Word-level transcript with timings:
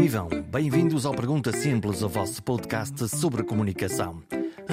vivam? 0.00 0.30
Bem-vindos 0.50 1.04
ao 1.04 1.14
Pergunta 1.14 1.52
Simples, 1.52 2.00
o 2.00 2.08
vosso 2.08 2.42
podcast 2.42 3.06
sobre 3.06 3.42
comunicação. 3.42 4.22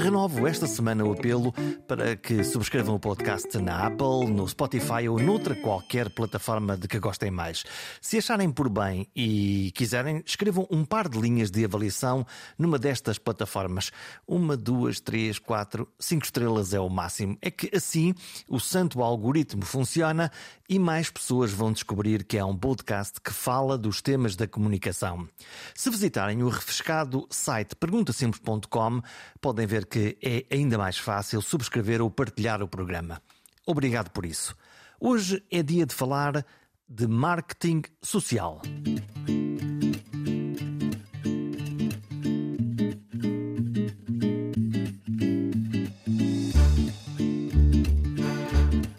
Renovo 0.08 0.48
esta 0.48 0.66
semana 0.68 1.04
o 1.04 1.12
apelo 1.12 1.52
para 1.86 2.16
que 2.16 2.42
subscrevam 2.42 2.96
o 2.96 3.00
podcast 3.00 3.58
na 3.58 3.88
Apple, 3.88 4.32
no 4.32 4.48
Spotify 4.48 5.10
ou 5.10 5.20
noutra 5.20 5.54
qualquer 5.54 6.10
plataforma 6.10 6.78
de 6.78 6.88
que 6.88 6.98
gostem 6.98 7.30
mais. 7.30 7.66
Se 8.00 8.18
acharem 8.18 8.50
por 8.50 8.70
bem 8.70 9.06
e 9.14 9.70
quiserem, 9.76 10.24
escrevam 10.26 10.66
um 10.72 10.86
par 10.86 11.10
de 11.10 11.20
linhas 11.20 11.52
de 11.52 11.66
avaliação 11.66 12.26
numa 12.58 12.80
destas 12.80 13.18
plataformas. 13.18 13.92
Uma, 14.26 14.56
duas, 14.56 15.02
três, 15.02 15.40
quatro, 15.40 15.86
cinco 16.00 16.24
estrelas 16.24 16.74
é 16.74 16.80
o 16.80 16.88
máximo. 16.88 17.38
É 17.42 17.52
que 17.52 17.70
assim 17.76 18.16
o 18.48 18.62
santo 18.62 19.02
algoritmo 19.04 19.66
funciona 19.66 20.32
e 20.70 20.80
mais 20.80 21.10
pessoas 21.10 21.52
vão 21.52 21.74
descobrir 21.74 22.24
que 22.24 22.38
é 22.38 22.46
um 22.46 22.56
podcast 22.56 23.20
que 23.20 23.34
fala 23.34 23.78
dos 23.78 24.02
temas 24.02 24.38
da 24.38 24.48
comunicação. 24.48 25.28
Se 25.76 25.90
visitarem 25.90 26.44
o 26.44 26.50
refrescado 26.50 27.28
site 27.30 27.76
perguntasimples.com, 27.76 29.02
podem 29.42 29.68
ver 29.68 29.86
que 29.86 29.97
é 30.22 30.46
ainda 30.52 30.78
mais 30.78 30.98
fácil 30.98 31.42
subscrever 31.42 32.02
ou 32.02 32.10
partilhar 32.10 32.62
o 32.62 32.68
programa. 32.68 33.22
Obrigado 33.66 34.10
por 34.12 34.26
isso. 34.26 34.56
Hoje 35.00 35.44
é 35.52 35.62
dia 35.62 35.86
de 35.86 35.94
falar 35.94 36.46
de 36.88 37.08
marketing 37.08 37.84
social. 38.02 38.62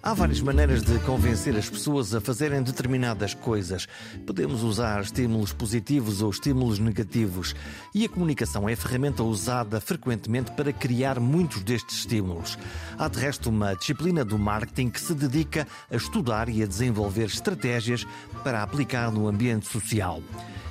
Há 0.09 0.15
várias 0.15 0.41
maneiras 0.41 0.83
de 0.83 0.99
convencer 1.01 1.55
as 1.55 1.69
pessoas 1.69 2.15
a 2.15 2.21
fazerem 2.23 2.63
determinadas 2.63 3.35
coisas. 3.35 3.87
Podemos 4.27 4.63
usar 4.63 5.03
estímulos 5.03 5.53
positivos 5.53 6.23
ou 6.23 6.31
estímulos 6.31 6.79
negativos. 6.79 7.55
E 7.95 8.07
a 8.07 8.09
comunicação 8.09 8.67
é 8.67 8.73
a 8.73 8.77
ferramenta 8.77 9.23
usada 9.23 9.79
frequentemente 9.83 10.51
para 10.53 10.73
criar 10.73 11.21
muitos 11.21 11.63
destes 11.63 11.99
estímulos. 11.99 12.59
Há 12.97 13.07
de 13.07 13.19
resto 13.19 13.51
uma 13.51 13.75
disciplina 13.75 14.25
do 14.25 14.39
marketing 14.39 14.89
que 14.89 14.99
se 14.99 15.13
dedica 15.13 15.69
a 15.91 15.97
estudar 15.97 16.49
e 16.49 16.63
a 16.63 16.67
desenvolver 16.67 17.27
estratégias 17.27 18.07
para 18.43 18.63
aplicar 18.63 19.13
no 19.13 19.29
ambiente 19.29 19.67
social. 19.67 20.23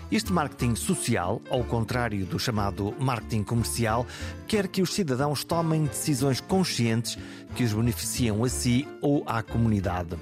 Este 0.10 0.32
marketing 0.32 0.76
social, 0.76 1.42
ao 1.50 1.66
contrário 1.66 2.26
do 2.26 2.40
chamado 2.40 2.96
marketing 2.98 3.44
comercial, 3.44 4.08
quer 4.48 4.70
que 4.70 4.82
os 4.82 4.94
cidadãos 4.94 5.44
tomem 5.44 5.84
decisões 5.84 6.40
conscientes 6.40 7.18
que 7.56 7.66
os 7.66 7.74
beneficiam 7.74 8.42
a 8.46 8.48
si 8.48 8.88
ou 9.02 9.22
à 9.28 9.44
comunidade. 9.44 10.16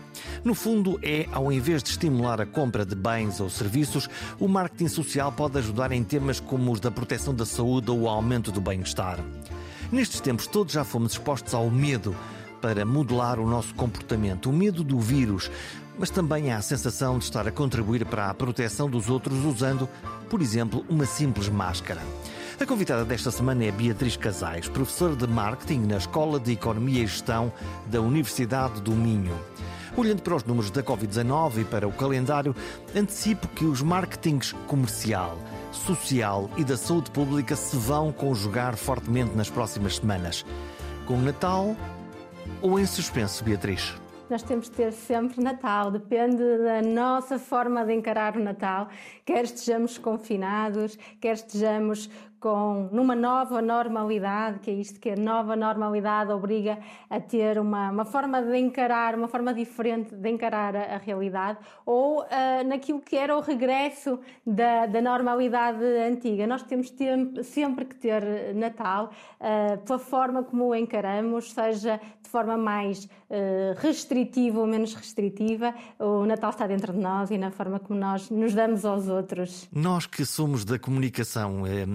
No 0.44 0.56
fundo, 0.56 1.00
é 1.04 1.28
ao 1.32 1.52
invés 1.52 1.84
de 1.84 1.90
estimular 1.90 2.42
a 2.42 2.48
compra 2.48 2.84
de 2.84 2.96
bens 2.96 3.40
ou 3.40 3.48
serviços, 3.48 4.10
o 4.40 4.48
marketing 4.48 4.88
social 4.88 5.32
pode 5.32 5.60
ajudar 5.60 5.92
em 5.92 6.04
temas 6.04 6.40
como 6.40 6.72
os 6.72 6.80
da 6.80 6.90
proteção 6.90 7.36
da 7.36 7.46
saúde 7.46 7.92
ou 7.92 8.02
o 8.02 8.10
aumento 8.10 8.52
do 8.52 8.60
bem-estar. 8.60 9.20
Nestes 9.92 10.20
tempos, 10.20 10.48
todos 10.48 10.74
já 10.74 10.84
fomos 10.84 11.12
expostos 11.12 11.54
ao 11.54 11.70
medo 11.70 12.16
para 12.60 12.84
modelar 12.84 13.40
o 13.40 13.48
nosso 13.48 13.76
comportamento, 13.76 14.50
o 14.50 14.54
medo 14.54 14.84
do 14.84 15.00
vírus, 15.00 15.52
mas 15.98 16.10
também 16.10 16.52
há 16.52 16.58
a 16.58 16.62
sensação 16.62 17.18
de 17.18 17.26
estar 17.26 17.48
a 17.48 17.52
contribuir 17.52 18.06
para 18.06 18.30
a 18.30 18.34
proteção 18.34 18.90
dos 18.90 19.10
outros 19.10 19.44
usando, 19.44 19.90
por 20.30 20.42
exemplo, 20.42 20.86
uma 20.90 21.06
simples 21.06 21.50
máscara. 21.50 22.02
A 22.60 22.66
convidada 22.66 23.04
desta 23.04 23.32
semana 23.32 23.66
é 23.66 23.72
Beatriz 23.72 24.16
Casais, 24.16 24.70
professora 24.70 25.16
de 25.16 25.28
marketing 25.28 25.82
na 25.88 25.98
Escola 25.98 26.40
de 26.40 26.54
Economia 26.54 27.04
e 27.04 27.08
Gestão 27.08 27.52
da 27.88 28.00
Universidade 28.00 28.82
do 28.82 28.92
Minho. 28.92 29.38
Olhando 29.98 30.22
para 30.22 30.36
os 30.36 30.44
números 30.44 30.72
da 30.72 30.84
Covid-19 30.84 31.62
e 31.62 31.66
para 31.66 31.88
o 31.88 31.92
calendário, 31.92 32.56
antecipo 32.96 33.48
que 33.50 33.66
os 33.66 33.82
marketings 33.82 34.54
comercial, 34.68 35.38
social 35.72 36.50
e 36.58 36.64
da 36.64 36.78
saúde 36.78 37.12
pública 37.12 37.56
se 37.56 37.76
vão 37.78 38.12
conjugar 38.12 38.76
fortemente 38.76 39.36
nas 39.36 39.50
próximas 39.50 39.98
semanas. 39.98 40.46
Com 41.06 41.16
o 41.16 41.22
Natal 41.22 41.76
ou 42.62 42.80
em 42.80 42.86
suspenso, 42.86 43.44
Beatriz? 43.44 43.94
Nós 44.30 44.42
temos 44.44 44.70
de 44.70 44.72
ter 44.72 44.92
sempre 44.92 45.44
Natal, 45.44 45.92
depende 45.92 46.38
da 46.38 46.82
nossa 46.82 47.38
forma 47.38 47.86
de 47.86 47.94
encarar 47.94 48.36
o 48.36 48.40
Natal, 48.40 48.90
quer 49.24 49.44
estejamos 49.44 49.98
confinados, 49.98 50.98
quer 51.20 51.34
estejamos 51.34 52.10
com 52.40 52.90
numa 52.92 53.16
nova 53.16 53.62
normalidade, 53.62 54.60
que 54.60 54.72
é 54.72 54.74
isto 54.74 55.00
que 55.00 55.10
a 55.12 55.16
nova 55.16 55.56
normalidade 55.56 56.32
obriga 56.32 56.78
a 57.10 57.20
ter 57.20 57.60
uma, 57.60 57.92
uma 57.92 58.06
forma 58.06 58.42
de 58.42 58.58
encarar, 58.58 59.16
uma 59.16 59.28
forma 59.28 59.54
diferente 59.54 60.16
de 60.16 60.30
encarar 60.30 60.76
a, 60.76 60.96
a 60.96 60.98
realidade, 60.98 61.60
ou 61.86 62.22
uh, 62.22 62.28
naquilo 62.66 63.02
que 63.02 63.16
era 63.16 63.36
o 63.36 63.42
regresso 63.42 64.20
da, 64.46 64.86
da 64.86 65.02
normalidade 65.02 65.84
antiga. 65.84 66.46
Nós 66.48 66.64
temos 66.64 66.94
sempre 67.44 67.86
que 67.86 67.96
ter 67.96 68.54
Natal 68.54 69.12
uh, 69.40 69.78
pela 69.86 70.00
forma 70.00 70.44
como 70.44 70.68
o 70.68 70.76
encaramos, 70.76 71.52
seja 71.52 72.00
de 72.22 72.30
forma 72.30 72.58
mais 72.58 73.06
uh, 73.06 73.76
restritiva 73.78 74.60
ou 74.60 74.68
menos 74.68 74.94
restritiva, 74.94 75.74
o 76.00 76.26
Natal 76.26 76.50
está 76.50 76.68
dentro 76.68 76.94
de 76.94 77.00
nós 77.00 77.32
e 77.32 77.38
na 77.38 77.52
forma 77.52 77.80
como 77.80 78.00
nós 78.00 78.30
nos 78.30 78.54
damos 78.54 78.86
aos 78.86 79.08
outros. 79.08 79.68
Nós 79.72 80.06
que 80.06 80.26
somos 80.26 80.66
da 80.66 80.78
comunicação, 80.78 81.66
eh, 81.66 81.86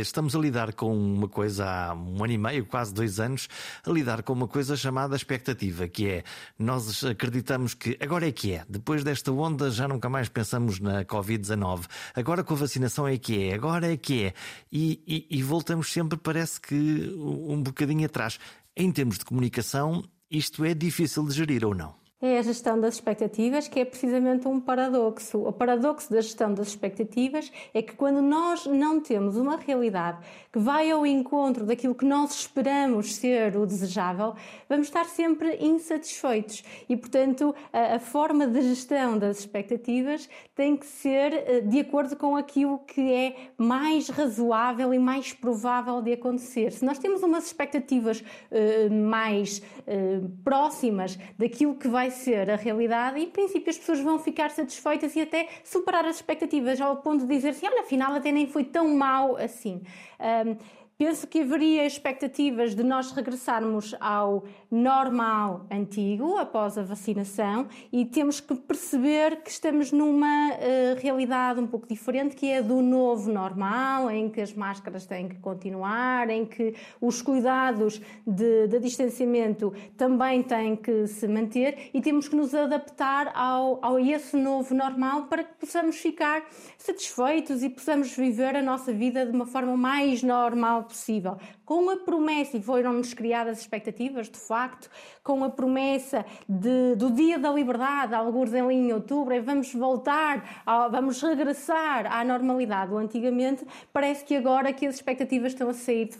estamos 0.00 0.34
a 0.34 0.38
lidar 0.38 0.72
com 0.72 0.96
uma 0.96 1.28
coisa 1.28 1.64
há 1.64 1.94
um 1.94 2.22
ano 2.22 2.32
e 2.32 2.38
meio, 2.38 2.66
quase 2.66 2.92
dois 2.92 3.18
anos, 3.20 3.48
a 3.84 3.90
lidar 3.90 4.22
com 4.22 4.32
uma 4.32 4.48
coisa 4.48 4.76
chamada 4.76 5.16
expectativa, 5.16 5.88
que 5.88 6.08
é 6.08 6.24
nós 6.58 7.04
acreditamos 7.04 7.74
que 7.74 7.96
agora 8.00 8.28
é 8.28 8.32
que 8.32 8.52
é, 8.52 8.64
depois 8.68 9.04
desta 9.04 9.32
onda 9.32 9.70
já 9.70 9.88
nunca 9.88 10.08
mais 10.08 10.28
pensamos 10.28 10.80
na 10.80 11.04
Covid-19, 11.04 11.86
agora 12.14 12.44
com 12.44 12.54
a 12.54 12.56
vacinação 12.56 13.06
é 13.06 13.16
que 13.18 13.48
é, 13.48 13.54
agora 13.54 13.92
é 13.92 13.96
que 13.96 14.24
é, 14.24 14.34
e, 14.70 15.02
e, 15.06 15.38
e 15.38 15.42
voltamos 15.42 15.92
sempre, 15.92 16.18
parece 16.18 16.60
que 16.60 17.12
um 17.16 17.62
bocadinho 17.62 18.06
atrás. 18.06 18.38
Em 18.74 18.90
termos 18.90 19.18
de 19.18 19.24
comunicação, 19.24 20.02
isto 20.30 20.64
é 20.64 20.72
difícil 20.72 21.26
de 21.26 21.34
gerir 21.34 21.64
ou 21.64 21.74
não? 21.74 22.01
É 22.22 22.38
a 22.38 22.42
gestão 22.42 22.80
das 22.80 22.94
expectativas, 22.94 23.66
que 23.66 23.80
é 23.80 23.84
precisamente 23.84 24.46
um 24.46 24.60
paradoxo. 24.60 25.38
O 25.38 25.52
paradoxo 25.52 26.08
da 26.08 26.20
gestão 26.20 26.54
das 26.54 26.68
expectativas 26.68 27.50
é 27.74 27.82
que 27.82 27.96
quando 27.96 28.22
nós 28.22 28.64
não 28.64 29.00
temos 29.00 29.36
uma 29.36 29.56
realidade 29.56 30.18
que 30.52 30.58
vai 30.60 30.88
ao 30.88 31.04
encontro 31.04 31.66
daquilo 31.66 31.96
que 31.96 32.04
nós 32.04 32.32
esperamos 32.32 33.16
ser 33.16 33.56
o 33.56 33.66
desejável, 33.66 34.34
vamos 34.68 34.86
estar 34.86 35.06
sempre 35.06 35.56
insatisfeitos. 35.60 36.62
E, 36.88 36.96
portanto, 36.96 37.52
a, 37.72 37.96
a 37.96 37.98
forma 37.98 38.46
de 38.46 38.62
gestão 38.62 39.18
das 39.18 39.40
expectativas 39.40 40.28
tem 40.54 40.76
que 40.76 40.86
ser 40.86 41.32
eh, 41.32 41.60
de 41.60 41.80
acordo 41.80 42.14
com 42.14 42.36
aquilo 42.36 42.78
que 42.80 43.12
é 43.12 43.36
mais 43.58 44.08
razoável 44.08 44.94
e 44.94 44.98
mais 44.98 45.32
provável 45.32 46.00
de 46.00 46.12
acontecer. 46.12 46.70
Se 46.70 46.84
nós 46.84 46.98
temos 46.98 47.22
umas 47.22 47.46
expectativas 47.46 48.20
uh, 48.20 48.94
mais 48.94 49.58
uh, 49.58 50.28
próximas 50.44 51.18
daquilo 51.36 51.74
que 51.74 51.88
vai 51.88 52.11
ser 52.12 52.50
a 52.50 52.56
realidade 52.56 53.18
e, 53.18 53.24
em 53.24 53.30
princípio, 53.30 53.70
as 53.70 53.78
pessoas 53.78 54.00
vão 54.00 54.18
ficar 54.18 54.50
satisfeitas 54.50 55.14
e 55.16 55.20
até 55.20 55.48
superar 55.64 56.04
as 56.06 56.16
expectativas 56.16 56.80
ao 56.80 56.96
ponto 56.96 57.26
de 57.26 57.34
dizer 57.34 57.50
assim: 57.50 57.66
olha, 57.66 57.80
afinal, 57.80 58.14
até 58.14 58.30
nem 58.30 58.46
foi 58.46 58.64
tão 58.64 58.94
mal 58.94 59.36
assim. 59.36 59.82
Um, 60.20 60.56
Penso 61.04 61.26
que 61.26 61.40
haveria 61.40 61.84
expectativas 61.84 62.76
de 62.76 62.84
nós 62.84 63.10
regressarmos 63.10 63.92
ao 63.98 64.44
normal 64.70 65.66
antigo 65.68 66.36
após 66.36 66.78
a 66.78 66.82
vacinação 66.84 67.66
e 67.92 68.04
temos 68.04 68.38
que 68.38 68.54
perceber 68.54 69.42
que 69.42 69.50
estamos 69.50 69.90
numa 69.90 70.50
uh, 70.52 71.00
realidade 71.00 71.58
um 71.58 71.66
pouco 71.66 71.88
diferente 71.88 72.36
que 72.36 72.48
é 72.48 72.62
do 72.62 72.80
novo 72.80 73.32
normal, 73.32 74.12
em 74.12 74.30
que 74.30 74.40
as 74.40 74.54
máscaras 74.54 75.04
têm 75.04 75.28
que 75.28 75.34
continuar, 75.40 76.30
em 76.30 76.46
que 76.46 76.72
os 77.00 77.20
cuidados 77.20 78.00
de, 78.24 78.68
de 78.68 78.78
distanciamento 78.78 79.74
também 79.96 80.40
têm 80.40 80.76
que 80.76 81.08
se 81.08 81.26
manter 81.26 81.90
e 81.92 82.00
temos 82.00 82.28
que 82.28 82.36
nos 82.36 82.54
adaptar 82.54 83.32
ao, 83.34 83.84
ao 83.84 83.98
esse 83.98 84.36
novo 84.36 84.72
normal 84.72 85.24
para 85.24 85.42
que 85.42 85.54
possamos 85.54 85.96
ficar 85.96 86.44
satisfeitos 86.78 87.64
e 87.64 87.68
possamos 87.68 88.16
viver 88.16 88.54
a 88.54 88.62
nossa 88.62 88.92
vida 88.92 89.26
de 89.26 89.32
uma 89.32 89.46
forma 89.46 89.76
mais 89.76 90.22
normal 90.22 90.86
possível, 90.92 91.36
com 91.64 91.90
a 91.90 91.96
promessa, 91.96 92.56
e 92.56 92.62
foram-nos 92.62 93.14
criadas 93.14 93.60
expectativas, 93.60 94.28
de 94.28 94.38
facto, 94.38 94.90
com 95.22 95.42
a 95.42 95.50
promessa 95.50 96.24
de, 96.48 96.94
do 96.96 97.10
Dia 97.10 97.38
da 97.38 97.50
Liberdade, 97.50 98.14
alguns 98.14 98.52
ali 98.52 98.74
em 98.74 98.92
outubro, 98.92 99.34
e 99.34 99.40
vamos 99.40 99.72
voltar, 99.72 100.64
vamos 100.90 101.20
regressar 101.22 102.12
à 102.12 102.22
normalidade. 102.24 102.90
Do 102.90 102.98
antigamente, 102.98 103.66
parece 103.92 104.24
que 104.24 104.36
agora 104.36 104.72
que 104.72 104.86
as 104.86 104.96
expectativas 104.96 105.52
estão 105.52 105.68
a 105.68 105.74
sair 105.74 106.10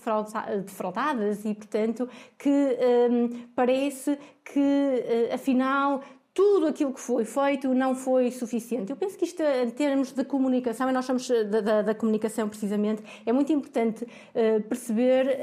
defraudadas 0.64 1.44
e, 1.44 1.54
portanto, 1.54 2.08
que 2.38 2.48
hum, 2.48 3.46
parece 3.54 4.18
que, 4.44 4.60
uh, 4.60 5.34
afinal, 5.34 6.02
tudo 6.34 6.66
aquilo 6.66 6.92
que 6.92 7.00
foi 7.00 7.24
feito 7.24 7.74
não 7.74 7.94
foi 7.94 8.30
suficiente. 8.30 8.90
Eu 8.90 8.96
penso 8.96 9.18
que 9.18 9.24
isto, 9.24 9.42
em 9.42 9.70
termos 9.70 10.12
de 10.12 10.24
comunicação, 10.24 10.88
e 10.88 10.92
nós 10.92 11.04
somos 11.04 11.28
da, 11.28 11.60
da, 11.60 11.82
da 11.82 11.94
comunicação 11.94 12.48
precisamente, 12.48 13.02
é 13.26 13.32
muito 13.32 13.52
importante 13.52 14.04
uh, 14.04 14.62
perceber 14.62 15.38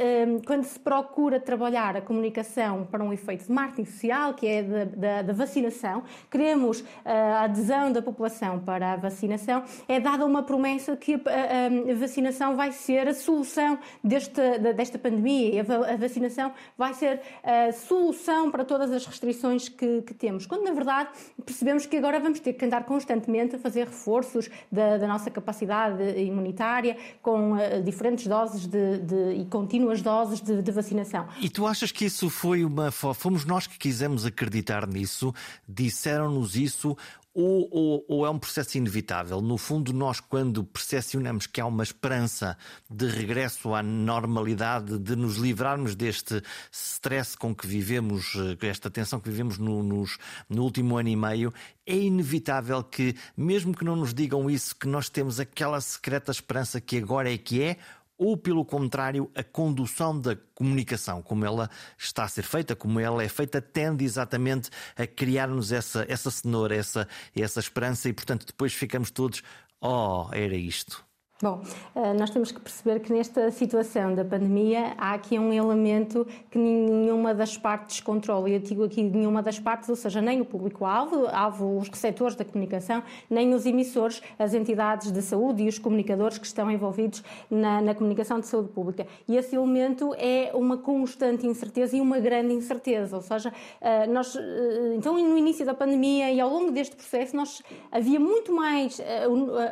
quando 0.45 0.63
se 0.63 0.80
procura 0.80 1.39
trabalhar 1.39 1.95
a 1.95 2.01
comunicação 2.01 2.88
para 2.89 3.03
um 3.03 3.13
efeito 3.13 3.45
de 3.45 3.51
marketing 3.51 3.86
social, 3.86 4.33
que 4.33 4.47
é 4.47 4.63
da, 4.63 5.21
da 5.21 5.33
vacinação, 5.33 6.03
queremos 6.30 6.80
uh, 6.81 6.86
a 7.06 7.42
adesão 7.44 7.92
da 7.92 8.01
população 8.01 8.59
para 8.59 8.94
a 8.94 8.95
vacinação, 8.95 9.63
é 9.88 10.00
dada 10.00 10.25
uma 10.25 10.42
promessa 10.44 10.97
que 10.97 11.13
a, 11.13 11.92
a 11.92 11.95
vacinação 11.95 12.56
vai 12.56 12.71
ser 12.71 13.07
a 13.07 13.13
solução 13.13 13.77
deste, 14.03 14.42
desta 14.75 14.97
pandemia, 14.97 15.63
a, 15.68 15.94
a 15.94 15.97
vacinação 15.97 16.51
vai 16.77 16.94
ser 16.94 17.21
a 17.44 17.71
solução 17.71 18.50
para 18.50 18.65
todas 18.65 18.92
as 18.92 19.06
restrições 19.06 19.69
que, 19.69 20.01
que 20.01 20.13
temos. 20.13 20.45
Quando, 20.47 20.63
na 20.63 20.79
verdade, 20.80 21.10
percebemos 21.46 21.86
que 21.86 21.98
agora 21.98 22.20
vamos 22.20 22.40
ter 22.40 22.54
que 22.54 22.66
andar 22.66 22.86
constantemente 22.86 23.56
a 23.56 23.60
fazer 23.60 23.86
reforços 23.86 24.50
da, 24.72 24.98
da 24.98 25.08
nossa 25.08 25.30
capacidade 25.30 26.02
imunitária 26.20 26.98
com 27.22 27.54
uh, 27.54 27.84
diferentes 27.84 28.28
doses 28.28 28.66
de, 28.66 29.00
de, 29.00 29.42
e 29.42 29.46
contínuas 29.46 30.02
doses 30.02 30.42
de, 30.42 30.62
de, 30.62 30.72
vacinação. 30.72 31.28
E 31.40 31.50
tu 31.50 31.68
achas 31.68 31.92
que 31.92 32.06
isso 32.06 32.30
foi 32.30 32.64
uma. 32.64 32.92
Fomos 32.92 33.46
nós 33.46 33.68
que 33.68 33.78
quisemos 33.78 34.26
acreditar 34.26 34.88
nisso? 34.88 35.34
Disseram-nos 35.68 36.56
isso? 36.56 36.96
Ou, 37.31 37.70
ou, 37.72 38.06
ou, 38.08 38.26
é 38.26 38.30
um 38.30 38.40
processo 38.40 38.78
inevitável? 38.78 39.40
No 39.40 39.58
fundo, 39.58 39.94
nós, 39.94 40.20
quando 40.20 40.64
percepcionamos 40.64 41.46
que 41.46 41.62
há 41.62 41.66
uma 41.66 41.84
esperança 41.84 42.58
de 42.90 43.08
regresso 43.08 43.74
à 43.76 43.84
normalidade, 43.84 44.98
de 44.98 45.16
nos 45.16 45.38
livrarmos 45.38 45.96
deste 45.96 46.42
stress 46.72 47.38
com 47.38 47.54
que 47.54 47.68
vivemos, 47.68 48.34
eh, 48.36 48.68
esta 48.68 48.90
tensão 48.90 49.20
que 49.20 49.30
vivemos 49.30 49.60
no, 49.60 49.84
nos, 49.84 50.18
no 50.50 50.64
último 50.64 50.98
ano 50.98 51.10
e 51.10 51.16
meio, 51.16 51.54
é 51.86 51.96
inevitável 51.96 52.84
que, 52.84 53.16
mesmo 53.38 53.76
que 53.76 53.86
não 53.86 53.96
nos 53.96 54.14
digam 54.14 54.50
isso, 54.50 54.76
que 54.76 54.88
nós 54.88 55.08
temos 55.08 55.40
aquela 55.40 55.80
secreta 55.81 56.31
esperança 56.31 56.81
que 56.81 56.98
agora 56.98 57.31
é 57.31 57.38
que 57.38 57.62
é, 57.62 57.78
ou, 58.19 58.36
pelo 58.36 58.66
contrário, 58.66 59.31
a 59.33 59.42
condução 59.42 60.19
da 60.19 60.36
comunicação, 60.54 61.21
como 61.21 61.45
ela 61.45 61.69
está 61.98 62.25
a 62.25 62.27
ser 62.27 62.44
feita, 62.44 62.75
como 62.75 63.00
ela 63.00 63.24
é 63.24 63.30
feita, 63.30 63.62
tende 63.62 64.04
exatamente 64.04 64.69
a 64.98 65.07
criar-nos 65.07 65.71
essa, 65.71 66.06
essa 66.10 66.30
cenoura, 66.30 66.75
essa, 66.75 67.07
essa 67.33 67.62
esperança 67.62 68.10
e, 68.10 68.13
portanto, 68.13 68.45
depois 68.45 68.74
ficamos 68.74 69.10
todos, 69.10 69.42
oh, 69.80 70.27
era 70.33 70.56
isto. 70.56 71.08
Bom, 71.41 71.62
eh, 71.95 72.13
nós 72.15 72.31
temos 72.31 72.51
que 72.51 72.59
perceber 72.59 73.00
que 73.00 73.13
nesta 73.13 73.50
situação 73.50 74.13
da 74.13 74.25
pandemia 74.25 74.94
há 74.97 75.13
aqui 75.13 75.39
um 75.39 75.53
elemento 75.53 76.27
que 76.51 76.57
nenhuma 76.57 77.33
das 77.33 77.57
partes 77.57 78.01
controla. 78.01 78.50
Eu 78.50 78.59
digo 78.59 78.83
aqui 78.83 79.01
nenhuma 79.01 79.41
das 79.41 79.57
partes, 79.57 79.88
ou 79.88 79.95
seja, 79.95 80.19
nem 80.19 80.41
o 80.41 80.45
público-alvo, 80.45 81.27
alvo 81.31 81.77
os 81.77 81.88
receptores 81.88 82.36
da 82.36 82.44
comunicação, 82.44 83.01
nem 83.30 83.53
os 83.53 83.65
emissores, 83.65 84.21
as 84.38 84.53
entidades 84.53 85.13
de 85.13 85.21
saúde 85.21 85.63
e 85.63 85.69
os 85.69 85.80
comunicadores 85.80 86.38
que 86.38 86.45
estão 86.45 86.69
envolvidos 86.69 87.24
na, 87.50 87.80
na 87.80 87.95
comunicação 87.95 88.42
de 88.42 88.45
saúde 88.45 88.68
pública. 88.74 89.07
E 89.25 89.38
esse 89.38 89.56
elemento 89.56 90.13
é 90.18 90.51
uma 90.53 90.75
constante 90.75 91.47
incerteza 91.47 91.95
e 91.95 92.01
uma 92.01 92.19
grande 92.19 92.53
incerteza. 92.53 93.15
Ou 93.15 93.21
seja, 93.21 93.53
eh, 93.80 94.07
nós, 94.07 94.35
eh, 94.35 94.95
então 94.97 95.13
no 95.13 95.38
início 95.38 95.65
da 95.65 95.74
pandemia 95.74 96.33
e 96.33 96.42
ao 96.42 96.50
longo 96.50 96.69
deste 96.69 96.97
processo, 96.97 97.33
nós 97.33 97.63
havia 97.89 98.19
muito 98.19 98.51
mais 98.51 99.00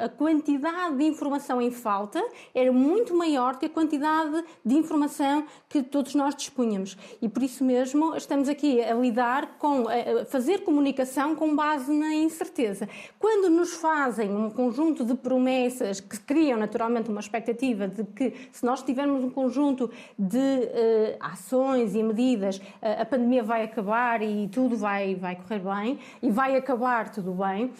a 0.02 0.08
quantidade 0.08 0.96
de 0.96 1.04
informação 1.04 1.57
informação 1.62 1.68
em 1.68 1.72
falta 1.72 2.24
era 2.54 2.72
muito 2.72 3.16
maior 3.16 3.58
que 3.58 3.66
a 3.66 3.70
quantidade 3.70 4.44
de 4.66 4.76
informação 4.76 5.46
que 5.70 5.84
todos 5.84 6.16
nós 6.16 6.36
dispunhamos. 6.36 6.98
E 7.22 7.30
por 7.30 7.44
isso 7.44 7.64
mesmo 7.64 8.16
estamos 8.16 8.50
aqui 8.50 8.82
a 8.82 8.94
lidar 8.94 9.58
com, 9.58 9.86
a 9.88 10.26
fazer 10.26 10.64
comunicação 10.64 11.36
com 11.36 11.56
base 11.56 11.92
na 11.92 12.14
incerteza. 12.16 12.88
Quando 13.20 13.50
nos 13.50 13.74
fazem 13.74 14.30
um 14.30 14.50
conjunto 14.50 15.04
de 15.04 15.16
promessas 15.16 16.00
que 16.00 16.20
criam 16.20 16.60
naturalmente 16.60 17.10
uma 17.10 17.20
expectativa 17.20 17.88
de 17.88 18.04
que 18.04 18.34
se 18.52 18.66
nós 18.66 18.82
tivermos 18.82 19.24
um 19.24 19.30
conjunto 19.30 19.90
de 20.18 20.38
uh, 20.38 21.18
ações 21.20 21.96
e 21.96 22.04
medidas, 22.04 22.58
uh, 22.58 23.02
a 23.02 23.06
pandemia 23.06 23.44
vai 23.44 23.64
acabar 23.64 24.22
e 24.22 24.48
tudo 24.50 24.76
vai, 24.76 25.16
vai 25.16 25.36
correr 25.36 25.60
bem 25.60 26.00
e 26.22 26.30
vai 26.30 26.56
acabar 26.56 27.12
tudo 27.12 27.32
bem, 27.32 27.66
uh, 27.66 27.72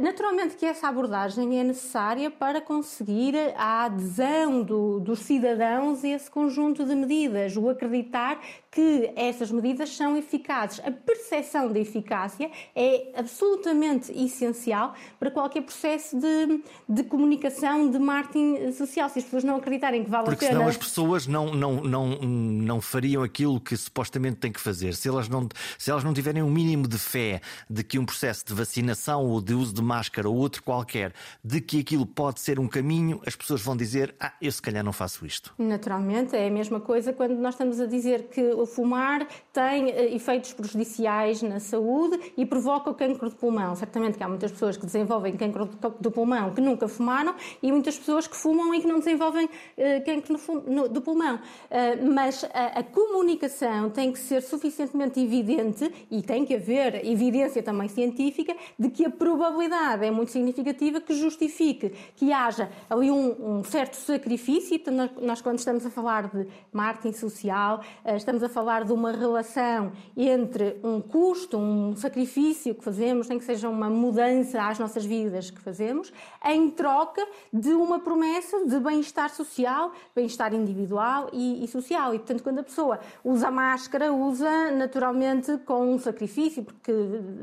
naturalmente 0.00 0.56
que 0.56 0.66
essa 0.66 0.88
abordagem 0.88 1.58
é 1.58 1.64
necessária 1.64 2.30
para 2.30 2.60
conseguir 2.60 3.25
a 3.56 3.84
adesão 3.84 4.62
do, 4.62 5.00
dos 5.00 5.20
cidadãos 5.20 6.04
esse 6.04 6.30
conjunto 6.30 6.84
de 6.84 6.94
medidas, 6.94 7.56
o 7.56 7.68
acreditar 7.68 8.38
que 8.76 9.10
essas 9.16 9.50
medidas 9.50 9.88
são 9.96 10.18
eficazes. 10.18 10.80
A 10.84 10.90
percepção 10.90 11.72
da 11.72 11.80
eficácia 11.80 12.50
é 12.74 13.10
absolutamente 13.16 14.12
essencial 14.12 14.94
para 15.18 15.30
qualquer 15.30 15.62
processo 15.62 16.14
de, 16.20 16.62
de 16.86 17.02
comunicação, 17.04 17.90
de 17.90 17.98
marketing 17.98 18.70
social. 18.72 19.08
Se 19.08 19.20
as 19.20 19.24
pessoas 19.24 19.44
não 19.44 19.56
acreditarem 19.56 20.04
que 20.04 20.10
vale 20.10 20.26
Porque 20.26 20.44
a 20.44 20.48
pena. 20.48 20.60
Porque 20.60 20.66
senão 20.66 20.68
as 20.68 20.76
pessoas 20.76 21.26
não, 21.26 21.54
não, 21.54 21.72
não, 21.76 22.18
não 22.18 22.80
fariam 22.82 23.22
aquilo 23.22 23.58
que 23.58 23.74
supostamente 23.78 24.36
têm 24.36 24.52
que 24.52 24.60
fazer. 24.60 24.94
Se 24.94 25.08
elas, 25.08 25.26
não, 25.26 25.48
se 25.78 25.90
elas 25.90 26.04
não 26.04 26.12
tiverem 26.12 26.42
um 26.42 26.50
mínimo 26.50 26.86
de 26.86 26.98
fé 26.98 27.40
de 27.70 27.82
que 27.82 27.98
um 27.98 28.04
processo 28.04 28.44
de 28.44 28.52
vacinação 28.52 29.24
ou 29.24 29.40
de 29.40 29.54
uso 29.54 29.72
de 29.72 29.80
máscara 29.80 30.28
ou 30.28 30.36
outro 30.36 30.62
qualquer, 30.62 31.14
de 31.42 31.62
que 31.62 31.80
aquilo 31.80 32.04
pode 32.04 32.40
ser 32.40 32.60
um 32.60 32.68
caminho, 32.68 33.22
as 33.26 33.34
pessoas 33.34 33.62
vão 33.62 33.74
dizer: 33.74 34.14
Ah, 34.20 34.34
eu 34.42 34.52
se 34.52 34.60
calhar 34.60 34.84
não 34.84 34.92
faço 34.92 35.24
isto. 35.24 35.54
Naturalmente, 35.56 36.36
é 36.36 36.46
a 36.46 36.50
mesma 36.50 36.78
coisa 36.78 37.10
quando 37.14 37.36
nós 37.36 37.54
estamos 37.54 37.80
a 37.80 37.86
dizer 37.86 38.24
que 38.24 38.42
fumar 38.66 39.26
tem 39.52 39.90
eh, 39.90 40.14
efeitos 40.14 40.52
prejudiciais 40.52 41.40
na 41.42 41.58
saúde 41.58 42.32
e 42.36 42.44
provoca 42.44 42.90
o 42.90 42.94
cancro 42.94 43.30
de 43.30 43.34
pulmão. 43.34 43.74
Certamente 43.74 44.18
que 44.18 44.22
há 44.22 44.28
muitas 44.28 44.52
pessoas 44.52 44.76
que 44.76 44.84
desenvolvem 44.84 45.34
cancro 45.36 45.68
do 46.00 46.10
pulmão 46.10 46.52
que 46.52 46.60
nunca 46.60 46.86
fumaram 46.88 47.34
e 47.62 47.72
muitas 47.72 47.98
pessoas 47.98 48.26
que 48.26 48.36
fumam 48.36 48.74
e 48.74 48.80
que 48.80 48.86
não 48.86 48.98
desenvolvem 48.98 49.46
uh, 49.46 50.04
cancro 50.04 50.88
do 50.88 51.00
pulmão. 51.00 51.36
Uh, 51.36 52.12
mas 52.12 52.44
a, 52.52 52.82
comunicação 52.82 53.90
tem 53.90 54.12
que 54.12 54.18
ser 54.18 54.42
suficientemente 54.42 55.20
evidente 55.20 55.90
e 56.10 56.22
tem 56.22 56.44
que 56.44 56.54
haver 56.54 57.06
evidência 57.06 57.62
também 57.62 57.88
científica 57.88 58.54
de 58.78 58.90
que 58.90 59.04
a 59.04 59.10
probabilidade 59.10 60.04
é 60.04 60.10
muito 60.10 60.32
significativa 60.32 61.00
que 61.00 61.14
justifique 61.14 61.92
que 62.14 62.32
haja 62.32 62.70
ali 62.88 63.10
um, 63.10 63.62
certo 63.64 63.96
sacrifício. 63.96 64.76
Então, 64.76 65.10
nós, 65.20 65.40
quando 65.40 65.58
estamos 65.58 65.84
a 65.84 65.90
falar 65.90 66.28
de 66.28 66.46
marketing 66.72 67.16
social, 67.16 67.80
estamos 68.16 68.42
a 68.42 68.48
falar 68.56 68.84
de 68.84 68.92
uma 68.94 69.12
relação 69.12 69.92
entre 70.16 70.80
um 70.82 70.98
custo, 70.98 71.58
um 71.58 71.94
sacrifício 71.94 72.74
que 72.74 72.82
fazemos, 72.82 73.28
nem 73.28 73.38
que 73.38 73.44
seja 73.44 73.68
uma 73.68 73.90
mudança 73.90 74.62
às 74.62 74.78
nossas 74.78 75.04
vidas 75.04 75.50
que 75.50 75.60
fazemos, 75.60 76.10
em 76.42 76.70
troca 76.70 77.22
de 77.52 77.74
uma 77.74 77.98
promessa 77.98 78.64
de 78.64 78.80
bem-estar 78.80 79.28
social, 79.28 79.92
bem-estar 80.14 80.54
individual 80.54 81.28
e, 81.34 81.62
e, 81.62 81.68
social. 81.68 82.14
E, 82.14 82.18
portanto, 82.18 82.42
quando 82.42 82.60
a 82.60 82.62
pessoa 82.62 82.98
usa 83.22 83.50
máscara, 83.50 84.10
usa 84.10 84.70
naturalmente 84.70 85.58
com 85.66 85.92
um 85.92 85.98
sacrifício, 85.98 86.64
porque 86.64 86.92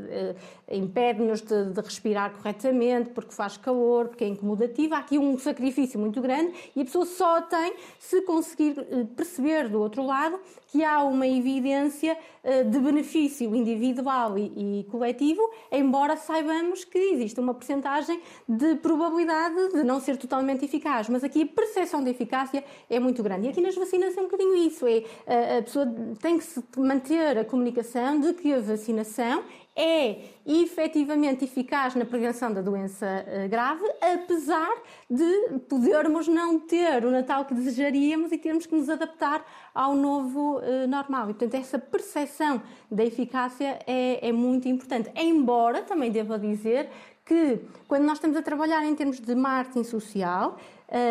eh, 0.10 0.36
impede-nos 0.72 1.42
de, 1.42 1.66
de 1.66 1.80
respirar 1.80 2.32
corretamente, 2.32 3.12
porque 3.12 3.36
faz 3.36 3.56
calor, 3.56 4.08
porque 4.08 4.24
é 4.24 4.28
incomodativo. 4.30 4.96
Há 4.96 4.98
aqui 4.98 5.20
um 5.20 5.38
sacrifício 5.38 6.00
muito 6.00 6.20
grande 6.20 6.54
e 6.76 6.82
a 6.82 6.86
pessoa 6.86 7.06
só 7.06 7.40
tem 7.40 7.76
se 8.00 8.20
conseguir 8.24 8.80
eh, 8.80 9.06
perceber 9.16 9.70
do 9.70 9.80
outro 9.80 10.04
lado 10.04 10.40
que 10.74 10.84
há 10.84 10.93
uma 11.02 11.26
evidência 11.26 12.18
eh, 12.44 12.64
de 12.64 12.78
benefício 12.78 13.56
individual 13.56 14.38
e 14.38 14.86
coletivo, 14.92 15.42
embora 15.72 16.18
saibamos 16.18 16.84
que 16.84 16.98
existe 16.98 17.40
uma 17.40 17.54
percentagem 17.54 18.22
de 18.48 18.76
probabilidade 18.76 19.70
de 19.70 19.84
não 19.84 20.00
ser 20.02 20.18
totalmente 20.18 20.66
eficaz. 20.66 21.08
Mas 21.08 21.24
aqui 21.24 21.44
a 21.44 21.46
percepção 21.46 22.04
de 22.04 22.10
eficácia 22.10 22.64
é 22.90 23.00
muito 23.00 23.24
grande. 23.24 23.48
E 23.48 23.50
aqui 23.50 23.62
nas 23.62 23.76
vacinas 23.76 24.18
é 24.18 24.20
um 24.20 24.26
bocadinho 24.26 24.56
isso. 24.56 24.86
É, 24.86 25.04
eh, 25.26 25.58
a 25.60 25.62
pessoa 25.62 25.86
tem 26.22 26.38
que 26.38 26.44
se 26.44 26.62
manter 26.78 27.38
a 27.38 27.46
comunicação 27.46 28.20
de 28.20 28.34
que 28.34 28.54
a 28.54 28.60
vacinação 28.60 29.44
é 29.75 30.22
efetivamente 30.46 31.46
eficaz 31.46 31.96
na 31.96 32.06
prevenção 32.06 32.53
da 32.53 32.62
doença 32.62 33.06
eh, 33.06 33.48
grave, 33.48 33.84
apesar 34.01 34.72
de 35.10 35.60
podermos 35.68 36.27
não 36.27 36.60
ter 36.60 37.03
o 37.03 37.10
Natal 37.10 37.46
que 37.46 37.53
desejaríamos 37.53 38.32
e 38.32 38.38
termos 38.38 38.65
que 38.65 38.75
nos 38.75 38.89
adaptar 38.89 39.44
ao 39.74 39.96
novo 39.96 40.60
uh, 40.60 40.88
normal. 40.88 41.30
E, 41.30 41.34
portanto, 41.34 41.56
essa 41.56 41.80
percepção 41.80 42.62
da 42.92 43.03
eficácia 43.03 43.80
é, 43.88 44.27
é 44.27 44.32
muito 44.32 44.68
importante. 44.68 45.10
Embora, 45.15 45.82
também 45.82 46.12
devo 46.12 46.38
dizer, 46.38 46.89
que 47.25 47.60
quando 47.88 48.03
nós 48.03 48.18
estamos 48.18 48.36
a 48.36 48.42
trabalhar 48.42 48.84
em 48.84 48.96
termos 48.96 49.20
de 49.20 49.34
marketing 49.34 49.84
social, 49.84 50.58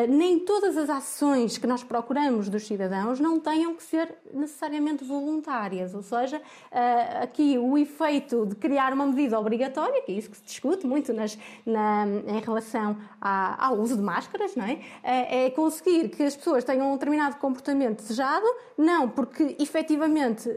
nem 0.08 0.38
todas 0.38 0.76
as 0.76 0.88
ações 0.88 1.58
que 1.58 1.66
nós 1.66 1.82
procuramos 1.82 2.48
dos 2.48 2.66
cidadãos 2.66 3.18
não 3.18 3.40
tenham 3.40 3.74
que 3.74 3.82
ser 3.82 4.14
necessariamente 4.32 5.04
voluntárias, 5.04 5.94
ou 5.94 6.02
seja, 6.02 6.40
aqui 7.20 7.58
o 7.58 7.76
efeito 7.76 8.46
de 8.46 8.54
criar 8.54 8.92
uma 8.92 9.06
medida 9.06 9.38
obrigatória, 9.38 10.00
que 10.02 10.12
é 10.12 10.14
isso 10.14 10.30
que 10.30 10.36
se 10.36 10.44
discute 10.44 10.86
muito 10.86 11.12
nas, 11.12 11.36
na, 11.66 12.06
em 12.06 12.40
relação 12.40 12.96
à, 13.20 13.66
ao 13.66 13.78
uso 13.78 13.96
de 13.96 14.02
máscaras, 14.02 14.54
não 14.54 14.64
é? 14.64 14.80
é 15.02 15.50
conseguir 15.50 16.10
que 16.10 16.22
as 16.22 16.36
pessoas 16.36 16.62
tenham 16.62 16.88
um 16.88 16.92
determinado 16.92 17.36
comportamento 17.36 18.02
desejado, 18.02 18.46
não 18.78 19.08
porque 19.08 19.56
efetivamente 19.58 20.48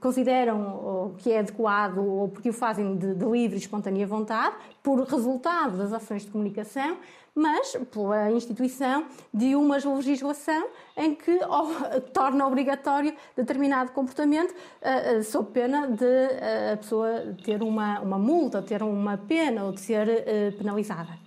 consideram 0.00 1.14
que 1.18 1.30
é 1.30 1.40
adequado 1.40 1.98
ou 1.98 2.28
porque 2.28 2.48
o 2.48 2.52
fazem 2.52 2.96
de, 2.96 3.14
de 3.14 3.24
livre 3.26 3.56
e 3.56 3.60
espontânea 3.60 4.06
vontade, 4.06 4.56
por 4.82 5.00
resultado 5.00 5.76
das 5.76 5.92
ações 5.92 6.24
de 6.24 6.30
comunicação, 6.30 6.96
mas 7.36 7.76
pela 7.92 8.32
instituição 8.32 9.04
de 9.32 9.54
uma 9.54 9.76
legislação 9.76 10.68
em 10.96 11.14
que 11.14 11.38
torna 12.14 12.46
obrigatório 12.46 13.14
determinado 13.36 13.92
comportamento, 13.92 14.52
uh, 14.52 15.18
uh, 15.18 15.22
sob 15.22 15.50
pena 15.52 15.86
de 15.86 16.04
uh, 16.04 16.72
a 16.72 16.76
pessoa 16.78 17.36
ter 17.44 17.62
uma, 17.62 18.00
uma 18.00 18.18
multa, 18.18 18.62
ter 18.62 18.82
uma 18.82 19.18
pena 19.18 19.64
ou 19.64 19.72
de 19.72 19.80
ser 19.80 20.54
penalizada. 20.56 21.25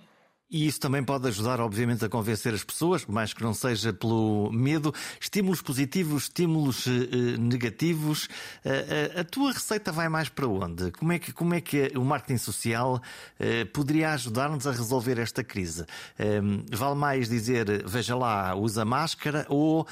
E 0.50 0.66
isso 0.66 0.80
também 0.80 1.04
pode 1.04 1.28
ajudar, 1.28 1.60
obviamente, 1.60 2.04
a 2.04 2.08
convencer 2.08 2.52
as 2.52 2.64
pessoas, 2.64 3.06
mais 3.06 3.32
que 3.32 3.40
não 3.40 3.54
seja 3.54 3.92
pelo 3.92 4.50
medo. 4.50 4.92
Estímulos 5.20 5.62
positivos, 5.62 6.24
estímulos 6.24 6.88
eh, 6.88 7.36
negativos. 7.38 8.28
Eh, 8.64 9.12
eh, 9.14 9.20
a 9.20 9.24
tua 9.24 9.52
receita 9.52 9.92
vai 9.92 10.08
mais 10.08 10.28
para 10.28 10.48
onde? 10.48 10.90
Como 10.90 11.12
é 11.12 11.20
que, 11.20 11.32
como 11.32 11.54
é 11.54 11.60
que 11.60 11.92
o 11.96 12.04
marketing 12.04 12.38
social 12.38 13.00
poderia 13.72 14.12
ajudar-nos 14.12 14.66
a 14.66 14.72
resolver 14.72 15.18
esta 15.18 15.44
crise? 15.44 15.84
vale 16.72 16.94
mais 16.94 17.28
dizer, 17.28 17.86
veja 17.86 18.16
lá, 18.16 18.54
usa 18.54 18.84
máscara, 18.84 19.46
ou, 19.48 19.86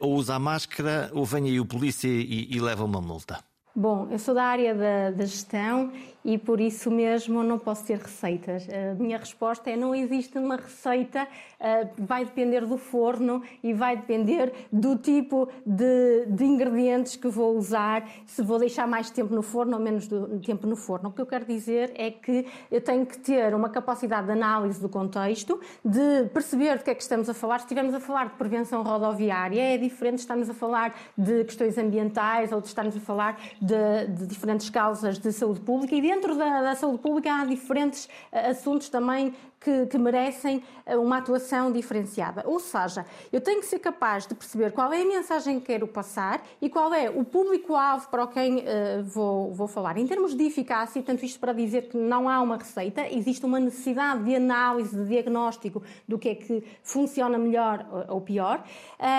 ou 0.00 0.14
usa 0.14 0.34
a 0.36 0.38
máscara, 0.38 1.10
ou 1.12 1.24
venha 1.24 1.50
aí 1.50 1.60
o 1.60 1.66
polícia 1.66 2.08
e, 2.08 2.48
e 2.50 2.60
leva 2.60 2.84
uma 2.84 3.00
multa? 3.00 3.42
Bom, 3.76 4.06
eu 4.08 4.20
sou 4.20 4.36
da 4.36 4.44
área 4.44 4.72
da, 4.72 5.10
da, 5.10 5.24
gestão 5.24 5.90
e 6.24 6.38
por 6.38 6.60
isso 6.60 6.92
mesmo 6.92 7.42
não 7.42 7.58
posso 7.58 7.84
ter 7.84 7.98
receitas. 7.98 8.68
A 8.68 8.94
minha 8.94 9.18
resposta 9.18 9.68
é 9.68 9.76
não 9.76 9.92
existe 9.92 10.38
uma 10.38 10.54
receita, 10.54 11.26
eh, 11.58 11.88
vai 11.98 12.24
depender 12.24 12.64
do 12.64 12.78
forno 12.78 13.42
e 13.64 13.72
vai 13.72 13.96
depender 13.96 14.52
do 14.72 14.96
tipo 14.96 15.48
de, 15.66 16.24
de 16.28 16.44
ingredientes 16.44 17.16
que 17.16 17.26
vou 17.26 17.56
usar, 17.56 18.08
se 18.24 18.42
vou 18.42 18.60
deixar 18.60 18.86
mais 18.86 19.10
tempo 19.10 19.34
no 19.34 19.42
forno 19.42 19.76
ou 19.76 19.82
menos 19.82 20.08
tempo 20.46 20.68
no 20.68 20.76
forno. 20.76 21.08
O 21.08 21.12
que 21.12 21.20
eu 21.20 21.26
quero 21.26 21.44
dizer 21.44 21.92
é 21.96 22.12
que 22.12 22.46
eu 22.70 22.80
tenho 22.80 23.04
que 23.04 23.18
ter 23.18 23.52
uma 23.56 23.68
capacidade 23.68 24.28
de 24.28 24.32
análise 24.32 24.80
do 24.80 24.88
contexto, 24.88 25.60
de 25.84 26.26
perceber 26.32 26.78
do 26.78 26.84
que 26.84 26.90
é 26.90 26.94
que 26.94 27.02
estamos 27.02 27.28
a 27.28 27.34
falar. 27.34 27.58
Se 27.58 27.64
estivermos 27.64 27.92
a 27.92 28.00
falar 28.00 28.28
de 28.28 28.34
prevenção 28.36 28.84
rodoviária, 28.84 29.60
é 29.60 29.76
diferente 29.76 30.14
de 30.14 30.20
estarmos 30.20 30.48
a 30.48 30.54
falar 30.54 30.94
de 31.18 31.42
questões 31.44 31.76
ambientais 31.76 32.52
ou 32.52 32.60
de 32.60 32.68
estarmos 32.68 32.96
a 32.96 33.00
falar 33.00 33.36
de, 33.64 34.06
de 34.08 34.26
diferentes 34.26 34.68
causas 34.68 35.18
de 35.18 35.32
saúde 35.32 35.60
pública 35.60 35.94
e 35.94 36.00
dentro 36.00 36.36
da, 36.36 36.62
da 36.62 36.74
saúde 36.74 36.98
pública 36.98 37.32
há 37.32 37.44
diferentes 37.44 38.04
uh, 38.04 38.50
assuntos 38.50 38.88
também 38.88 39.34
que, 39.64 39.86
que, 39.86 39.96
merecem 39.96 40.62
uh, 40.86 41.00
uma 41.00 41.16
atuação 41.16 41.72
diferenciada. 41.72 42.44
Ou 42.46 42.60
seja, 42.60 43.06
eu 43.32 43.40
tenho 43.40 43.60
que 43.60 43.66
ser 43.66 43.78
capaz 43.78 44.26
de 44.26 44.34
perceber 44.34 44.72
qual 44.72 44.92
é 44.92 45.00
a 45.00 45.04
mensagem 45.06 45.58
que 45.58 45.66
quero 45.66 45.88
passar 45.88 46.42
e 46.60 46.68
qual 46.68 46.92
é 46.92 47.08
o 47.08 47.24
público-alvo 47.24 48.06
para 48.08 48.26
quem 48.26 48.58
uh, 48.58 48.62
vou, 49.02 49.52
vou 49.54 49.66
falar. 49.66 49.96
Em 49.96 50.06
termos 50.06 50.34
de 50.34 50.44
eficácia, 50.44 51.02
tanto 51.02 51.24
isto 51.24 51.40
para 51.40 51.54
dizer 51.54 51.88
que 51.88 51.96
não 51.96 52.28
há 52.28 52.42
uma 52.42 52.58
receita, 52.58 53.08
existe 53.10 53.46
uma 53.46 53.58
necessidade 53.58 54.22
de 54.22 54.36
análise, 54.36 54.94
de 54.94 55.06
diagnóstico 55.08 55.82
do 56.06 56.18
que 56.18 56.28
é 56.28 56.34
que 56.34 56.62
funciona 56.82 57.38
melhor 57.38 57.86
ou 58.08 58.20
pior, 58.20 58.62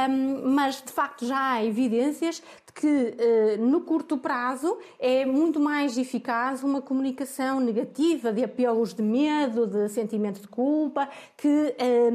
um, 0.09 0.53
mas 0.53 0.81
de 0.81 0.91
facto 0.91 1.25
já 1.25 1.53
há 1.53 1.65
evidências 1.65 2.43
que 2.75 3.15
eh, 3.17 3.57
no 3.57 3.81
curto 3.81 4.17
prazo 4.17 4.77
é 4.99 5.25
muito 5.25 5.61
mais 5.61 5.97
eficaz 5.97 6.61
uma 6.61 6.81
comunicação 6.81 7.61
negativa 7.61 8.33
de 8.33 8.43
apelos 8.43 8.93
de 8.93 9.01
medo, 9.01 9.65
de 9.65 9.87
sentimento 10.35 10.41
de 10.41 10.47
culpa, 10.47 11.09
que 11.37 11.75
eh, 11.77 12.11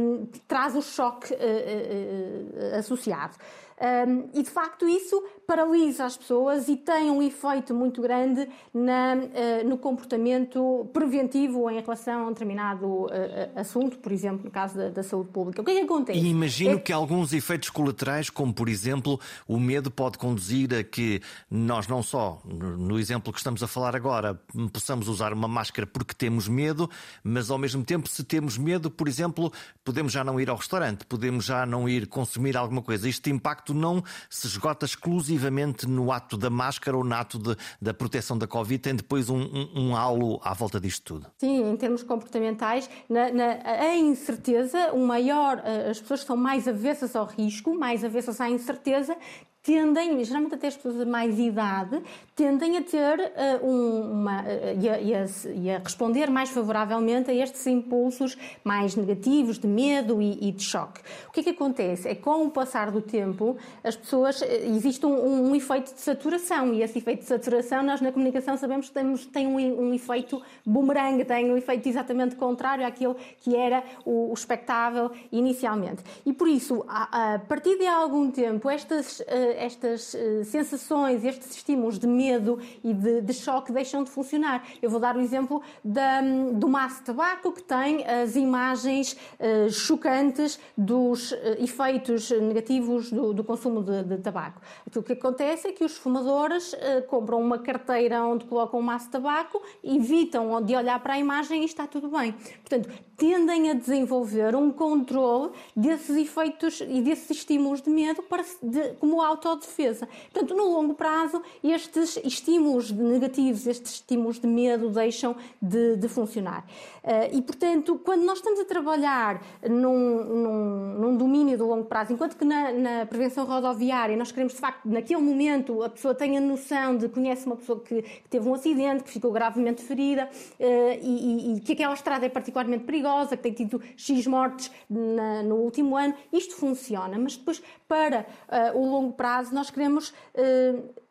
traz 0.47 0.77
o 0.77 0.83
choque 0.83 1.35
eh, 1.35 2.77
associado. 2.79 3.37
Um, 3.81 4.29
e 4.35 4.43
de 4.43 4.50
facto 4.50 4.87
isso 4.87 5.25
paralisa 5.50 6.04
as 6.04 6.16
pessoas 6.16 6.69
e 6.69 6.76
tem 6.76 7.11
um 7.11 7.21
efeito 7.21 7.75
muito 7.75 8.00
grande 8.00 8.49
na, 8.73 9.16
uh, 9.16 9.69
no 9.69 9.76
comportamento 9.76 10.88
preventivo 10.92 11.69
em 11.69 11.80
relação 11.80 12.21
a 12.21 12.26
um 12.26 12.28
determinado 12.28 12.87
uh, 12.87 13.11
assunto, 13.57 13.99
por 13.99 14.12
exemplo, 14.12 14.45
no 14.45 14.50
caso 14.52 14.76
da, 14.76 14.90
da, 14.90 15.02
saúde 15.02 15.30
pública. 15.30 15.61
O 15.61 15.64
que 15.64 15.73
é 15.73 15.75
que 15.75 15.80
acontece? 15.80 16.21
E 16.21 16.28
imagino 16.28 16.76
é... 16.76 16.78
que 16.78 16.92
alguns 16.92 17.33
efeitos 17.33 17.69
colaterais, 17.69 18.30
como 18.30 18.54
por 18.54 18.69
exemplo 18.69 19.19
o 19.49 19.59
medo, 19.59 19.90
pode 19.90 20.19
conduzir 20.19 20.73
a 20.73 20.85
que 20.85 21.21
nós 21.50 21.88
não 21.88 22.00
só, 22.00 22.40
no 22.45 22.97
exemplo 22.97 23.33
que 23.33 23.40
estamos 23.40 23.61
a 23.61 23.66
falar 23.66 23.97
agora, 23.97 24.40
possamos 24.73 25.09
usar 25.09 25.33
uma 25.33 25.49
máscara 25.49 25.85
porque 25.85 26.14
temos 26.14 26.47
medo, 26.47 26.88
mas 27.25 27.50
ao 27.50 27.59
mesmo 27.59 27.83
tempo, 27.83 28.09
se 28.09 28.23
temos 28.23 28.57
medo, 28.57 28.88
por 28.88 29.09
exemplo, 29.09 29.52
podemos 29.83 30.12
já 30.12 30.23
não 30.23 30.40
ir 30.40 30.49
ao 30.49 30.57
restaurante, 30.57 31.04
podemos 31.07 31.45
já 31.45 31.66
não 31.66 31.88
ir 31.88 32.07
consumir 32.07 32.57
alguma 32.57 32.83
coisa. 32.83 33.09
Este 33.09 33.30
impacto 33.30 33.75
não 33.75 34.04
se 34.28 34.47
esgota 34.47 34.87
exclusivamente 34.87 35.39
no 35.88 36.12
ato 36.12 36.37
da 36.37 36.50
máscara 36.50 36.97
ou 36.97 37.04
no 37.04 37.14
ato 37.14 37.38
de, 37.38 37.56
da 37.80 37.94
proteção 37.94 38.37
da 38.37 38.47
Covid, 38.47 38.78
tem 38.78 38.94
depois 38.94 39.30
um, 39.30 39.40
um, 39.40 39.70
um 39.75 39.97
halo 39.97 40.40
à 40.42 40.52
volta 40.52 40.80
disto 40.80 41.02
tudo. 41.04 41.26
Sim, 41.38 41.70
em 41.70 41.76
termos 41.76 42.02
comportamentais, 42.02 42.88
na, 43.09 43.30
na, 43.32 43.44
a 43.64 43.97
incerteza, 43.97 44.92
o 44.92 45.06
maior, 45.06 45.62
eh, 45.64 45.90
as 45.90 46.00
pessoas 46.00 46.20
são 46.20 46.37
mais 46.37 46.66
avessas 46.66 47.14
ao 47.14 47.26
risco, 47.26 47.75
mais 47.75 48.04
avessas 48.04 48.40
à 48.40 48.49
incerteza, 48.49 49.16
tendem, 49.62 50.25
geralmente 50.25 50.55
até 50.55 50.69
as 50.69 50.76
pessoas 50.76 50.97
de 50.97 51.05
mais 51.05 51.38
idade, 51.38 52.02
tendem 52.35 52.79
a 52.79 52.83
ter 52.83 53.19
uh, 53.19 53.67
uma. 53.67 54.40
Uh, 54.40 54.81
e, 54.81 54.88
a, 54.88 55.00
e, 55.00 55.14
a, 55.14 55.26
e, 55.55 55.71
a, 55.71 55.79
responder 55.79 56.31
mais 56.31 56.49
favoravelmente 56.49 57.31
a 57.31 57.35
estes 57.35 57.67
impulsos 57.67 58.38
mais 58.64 58.97
negativos, 58.97 59.59
de 59.59 59.67
medo 59.67 60.23
e, 60.23 60.49
e, 60.49 60.52
de 60.52 60.62
choque. 60.62 61.02
O 61.29 61.33
que 61.33 61.40
é 61.40 61.43
que 61.43 61.50
acontece? 61.50 62.09
É 62.09 62.14
com 62.14 62.47
o 62.47 62.50
passar 62.50 62.90
do 62.90 63.02
tempo, 63.02 63.57
as 63.85 63.97
pessoas. 63.97 64.43
existe 64.43 65.05
um, 65.05 65.50
um, 65.50 65.55
efeito 65.55 65.93
de 65.93 66.00
saturação, 66.00 66.73
e 66.73 66.83
esse 66.83 66.99
efeito 66.99 67.21
de 67.21 67.26
saturação, 67.26 67.83
nós 67.83 68.00
na 68.00 68.11
comunicação 68.11 68.57
sabemos 68.57 68.88
que 68.88 68.95
temos, 68.95 69.26
tem 69.26 69.47
um, 69.47 69.57
um 69.57 69.95
efeito 69.95 70.43
bumerangue, 70.64 71.25
tem 71.25 71.52
um 71.52 71.57
efeito 71.57 71.87
exatamente 71.87 72.35
contrário 72.35 72.87
àquilo 72.87 73.14
que 73.40 73.55
era 73.55 73.85
o, 74.07 74.31
o 74.31 74.33
expectável 74.33 75.11
inicialmente. 75.31 76.02
E 76.25 76.33
por 76.33 76.49
isso, 76.49 76.83
a, 76.88 77.35
a 77.35 77.38
partir 77.38 77.76
de 77.76 77.87
algum 77.87 78.31
tempo, 78.31 78.71
estas. 78.71 79.23
Estas 79.57 80.14
uh, 80.14 80.45
sensações, 80.45 81.25
estes 81.25 81.57
estímulos 81.57 81.99
de 81.99 82.07
medo 82.07 82.59
e 82.83 82.92
de, 82.92 83.21
de, 83.21 83.33
choque 83.33 83.73
deixam 83.73 84.04
de 84.04 84.11
funcionar. 84.11 84.66
Eu 84.80 84.90
vou 84.90 85.00
dar 85.00 85.16
o 85.16 85.21
exemplo 85.21 85.62
da, 85.85 86.21
do 86.52 86.69
maço 86.69 87.00
de 87.00 87.07
tabaco, 87.07 87.52
que 87.52 87.62
tem 87.62 88.07
as 88.07 88.37
imagens 88.37 89.12
uh, 89.12 89.71
chocantes 89.71 90.59
dos 90.76 91.33
uh, 91.33 91.37
efeitos 91.59 92.30
negativos 92.30 93.11
do, 93.11 93.33
do 93.33 93.45
consumo 93.45 93.83
de, 93.83 94.04
de, 94.04 94.19
tabaco. 94.19 94.61
Aquilo 94.87 95.04
que 95.04 95.12
acontece 95.12 95.69
é 95.69 95.73
que 95.73 95.85
os 95.85 95.97
fumadores 95.97 96.75
compram 97.09 97.40
uma 97.40 97.59
carteira 97.59 98.25
onde 98.25 98.45
colocam 98.45 98.80
o 98.80 98.83
maço 98.83 99.07
de 99.07 99.12
tabaco, 99.12 99.62
evitam 99.83 100.61
de 100.62 100.75
olhar 100.75 101.00
para 101.00 101.14
a 101.14 101.19
imagem 101.19 101.62
e 101.62 101.64
está 101.64 101.87
tudo 101.87 102.09
bem. 102.09 102.33
Portanto, 102.33 102.88
tendem 103.16 103.71
a 103.71 103.75
desenvolver 103.75 104.54
um 104.57 104.71
controle 104.71 105.50
desses 105.76 106.16
efeitos 106.16 106.80
e 106.80 107.02
desses 107.02 107.30
estímulos 107.30 107.83
de 107.83 107.90
medo 107.90 108.23
para, 108.23 108.42
de, 108.62 108.95
como 108.99 109.21
auto 109.21 109.39
autodefesa. 109.49 110.09
Portanto, 110.32 110.54
no 110.54 110.64
longo 110.64 110.94
prazo, 110.94 111.42
estes 111.62 112.18
estímulos 112.25 112.90
negativos, 112.90 113.66
estes 113.66 113.94
estímulos 113.94 114.38
de 114.38 114.47
medo 114.47 114.88
deixam 114.90 115.37
de, 115.61 115.97
de 115.97 116.09
funcionar. 116.09 116.64
Uh, 117.02 117.35
e, 117.35 117.42
portanto, 117.42 117.99
quando 118.04 118.25
nós 118.25 118.38
estamos 118.38 118.61
a 118.61 118.64
trabalhar 118.64 119.42
num, 119.68 120.25
num, 120.25 120.99
num 120.99 121.16
domínio 121.16 121.56
do 121.56 121.66
longo 121.66 121.85
prazo, 121.85 122.12
enquanto 122.12 122.37
que 122.37 122.44
na, 122.44 122.73
na, 122.73 123.06
prevenção 123.06 123.47
rodoviária 123.47 124.16
nós 124.16 124.30
queremos, 124.30 124.52
de 124.52 124.61
facto, 124.61 124.87
naquele 124.87 125.20
momento, 125.20 125.82
a 125.82 125.88
pessoa 125.88 126.14
tenha 126.14 126.40
noção 126.40 126.97
de 126.97 127.09
conhece 127.09 127.47
uma 127.47 127.56
pessoa 127.56 127.80
que, 127.80 128.02
que 128.02 128.28
teve 128.28 128.47
um 128.47 128.54
acidente, 128.54 129.02
que 129.02 129.11
ficou 129.11 129.32
gravemente 129.32 129.82
ferida 129.82 130.28
uh, 130.28 130.99
e, 131.02 131.52
e, 131.52 131.56
e, 131.56 131.61
que 131.61 131.73
aquela 131.73 131.94
estrada 131.94 132.26
é 132.26 132.28
particularmente 132.28 132.85
perigosa, 132.85 133.37
que 133.37 133.42
tem 133.42 133.52
tido 133.52 133.80
X 133.97 134.26
mortes 134.26 134.70
na, 134.88 135.42
no 135.42 135.56
último 135.56 135.97
ano, 135.97 136.14
isto 136.30 136.54
funciona, 136.54 137.18
mas 137.18 137.37
depois, 137.37 137.62
para 137.88 138.26
uh, 138.49 138.78
o 138.78 138.90
longo 138.90 139.12
prazo, 139.14 139.29
nós 139.52 139.70
queremos 139.70 140.12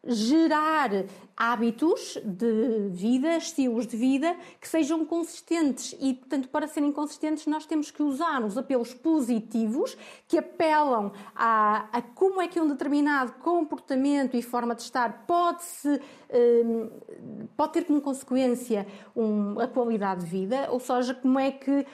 gerar 0.06 0.90
hábitos 1.36 2.18
de 2.24 2.90
vida, 2.90 3.38
estilos 3.38 3.86
de 3.86 3.98
vida 3.98 4.36
que 4.60 4.68
sejam 4.68 5.06
consistentes. 5.06 5.96
E, 6.00 6.14
portanto, 6.14 6.50
para 6.50 6.68
serem 6.68 6.92
consistentes, 6.92 7.46
nós 7.48 7.66
temos 7.66 7.92
que 7.92 8.02
usar 8.02 8.44
os 8.44 8.58
apelos 8.58 8.94
positivos 8.94 9.98
que 10.28 10.38
apelam 10.38 11.12
a, 11.36 11.88
a 11.92 12.02
como 12.02 12.42
é 12.42 12.48
que 12.48 12.60
um 12.60 12.68
determinado 12.68 13.34
comportamento 13.34 14.36
e 14.36 14.42
forma 14.42 14.74
de 14.74 14.82
estar 14.82 15.26
pode 15.26 15.64
se 15.64 16.02
pode 17.58 17.74
ter 17.74 17.86
como 17.86 18.02
consequência 18.02 18.86
um, 19.16 19.60
a 19.60 19.68
qualidade 19.68 20.22
de 20.22 20.28
vida, 20.28 20.68
ou 20.70 20.80
seja, 20.80 21.14
como 21.14 21.40
é 21.40 21.52
que 21.52 21.72
um, 21.72 21.86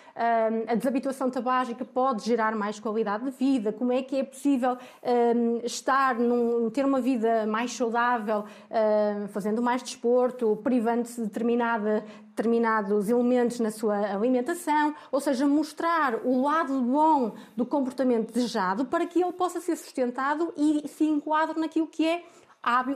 a 0.68 0.76
desabituação 0.76 1.30
tabágica 1.30 1.86
pode 1.86 2.26
gerar 2.26 2.56
mais 2.56 2.80
qualidade 2.80 3.26
de 3.26 3.32
vida, 3.32 3.72
como 3.72 3.92
é 3.92 4.02
que 4.02 4.18
é 4.18 4.24
possível 4.24 4.78
hum, 5.04 5.62
estar 5.64 6.16
num, 6.16 6.70
ter 6.70 6.86
uma 6.86 7.00
vida 7.00 7.46
mais 7.48 7.74
saudável, 7.74 8.44
hum, 8.70 9.28
fazendo 9.30 9.62
mais 9.62 9.82
desporto, 9.82 10.60
privando-se 10.64 11.22
de 11.22 11.28
determinada, 11.28 12.04
determinados 12.36 13.10
elementos 13.10 13.60
na 13.62 13.72
sua 13.72 13.98
alimentação, 14.14 14.94
ou 15.12 15.22
seja, 15.22 15.48
mostrar 15.48 16.26
o 16.26 16.44
lado 16.44 16.82
bom 16.82 17.34
do 17.56 17.66
comportamento 17.66 18.34
desejado 18.34 18.86
para 18.86 19.06
que 19.06 19.22
ele 19.22 19.32
possa 19.32 19.62
ser 19.62 19.78
sustentado 19.78 20.54
e 20.58 20.86
se 20.90 21.06
enquadre 21.06 21.60
naquilo 21.60 21.88
que 21.88 22.06
é 22.06 22.24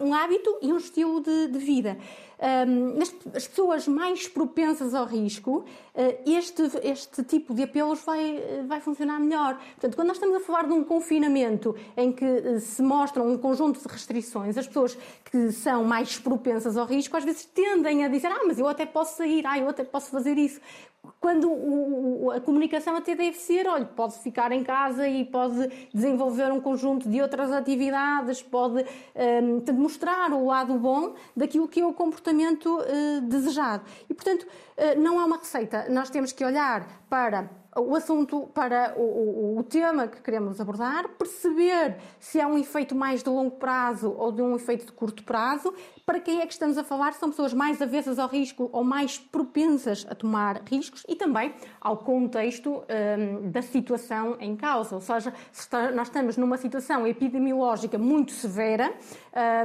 um 0.02 0.14
hábito 0.14 0.58
e 0.62 0.74
um 0.74 0.78
estilo 0.78 1.22
de, 1.22 1.48
de 1.48 1.60
vida. 1.60 1.98
Um, 2.42 2.98
as 3.36 3.46
pessoas 3.46 3.86
mais 3.86 4.26
propensas 4.26 4.96
ao 4.96 5.06
risco, 5.06 5.66
uh, 5.94 6.30
este, 6.30 6.62
este 6.84 7.22
tipo 7.24 7.54
de 7.54 7.64
apelos 7.64 8.00
vai, 8.06 8.42
vai 8.66 8.80
funcionar 8.80 9.20
melhor. 9.20 9.60
Portanto, 9.72 9.96
quando 9.96 10.08
nós 10.08 10.16
estamos 10.16 10.38
a 10.38 10.40
falar 10.40 10.66
de 10.66 10.72
um 10.72 10.82
confinamento 10.82 11.76
em 11.98 12.14
que 12.14 12.24
uh, 12.26 12.60
se 12.62 12.82
mostram 12.82 13.30
um 13.30 13.38
conjunto 13.38 13.82
de 13.82 13.88
restrições, 13.90 14.58
as 14.58 14.66
pessoas 14.66 14.98
que 15.30 15.52
são 15.52 15.84
mais 15.84 16.18
propensas 16.18 16.78
ao 16.78 16.86
risco 16.86 17.18
às 17.18 17.26
vezes 17.26 17.44
tendem 17.44 18.06
a 18.06 18.08
dizer: 18.08 18.28
Ah, 18.28 18.44
mas 18.48 18.58
eu 18.58 18.70
até 18.70 18.86
posso 18.86 19.18
sair, 19.18 19.46
ah, 19.46 19.60
eu 19.60 19.68
até 19.68 19.84
posso 19.84 20.10
fazer 20.10 20.38
isso 20.38 20.62
quando 21.20 21.50
o, 21.50 22.32
a 22.32 22.40
comunicação 22.40 22.96
até 22.96 23.16
deve 23.16 23.38
ser, 23.38 23.68
olha, 23.68 23.86
pode 23.86 24.20
ficar 24.20 24.52
em 24.52 24.64
casa 24.64 25.08
e 25.08 25.26
pode 25.26 25.70
desenvolver 25.94 26.52
um 26.52 26.62
conjunto 26.62 27.10
de 27.10 27.22
outras 27.22 27.52
atividades, 27.52 28.42
pode 28.42 28.86
um, 29.16 29.74
mostrar 29.74 30.32
o 30.32 30.46
lado 30.46 30.74
bom 30.78 31.16
daquilo 31.36 31.68
que 31.68 31.82
é 31.82 31.86
o 31.86 31.94
comportamento 31.94 32.68
uh, 32.68 33.22
desejado. 33.22 33.84
E, 34.10 34.14
portanto, 34.14 34.44
uh, 34.44 35.00
não 35.00 35.20
há 35.20 35.26
uma 35.26 35.38
receita. 35.38 35.88
Nós 35.90 36.10
temos 36.10 36.32
que 36.32 36.44
olhar 36.44 36.88
para 37.10 37.50
o 37.76 37.96
assunto 37.96 38.50
para 38.54 38.96
o, 38.98 39.02
o, 39.02 39.60
o, 39.60 39.64
tema 39.64 40.08
que 40.08 40.22
queremos 40.22 40.60
abordar, 40.60 41.08
perceber 41.10 41.98
se 42.20 42.40
é 42.40 42.48
um 42.48 42.58
efeito 42.58 42.96
mais 42.96 43.22
de 43.22 43.30
longo 43.30 43.52
prazo 43.52 44.12
ou 44.18 44.32
de 44.32 44.42
um 44.42 44.56
efeito 44.56 44.88
de 44.88 44.92
curto 44.92 45.24
prazo, 45.24 45.74
para 46.06 46.20
quem 46.20 46.42
é 46.42 46.48
que 46.48 46.54
estamos 46.54 46.78
a 46.78 46.84
falar, 46.84 47.14
são 47.14 47.30
pessoas 47.30 47.54
mais 47.54 47.80
avessas 47.82 48.18
ao 48.18 48.28
risco 48.28 48.70
ou 48.74 48.84
mais 48.84 49.20
propensas 49.20 50.06
a 50.10 50.16
tomar 50.16 50.64
riscos 50.68 51.06
e 51.08 51.16
também 51.16 51.54
ao 51.80 51.98
contexto 51.98 52.84
um, 52.90 53.52
da 53.52 53.62
situação 53.62 54.36
em 54.40 54.56
causa. 54.56 54.96
Ou 54.96 55.02
seja, 55.02 55.32
se 55.52 55.62
está, 55.62 55.92
nós 55.92 56.08
estamos 56.08 56.38
numa 56.38 56.58
situação 56.58 57.06
epidemiológica 57.06 58.00
muito 58.00 58.32
severa, 58.32 58.92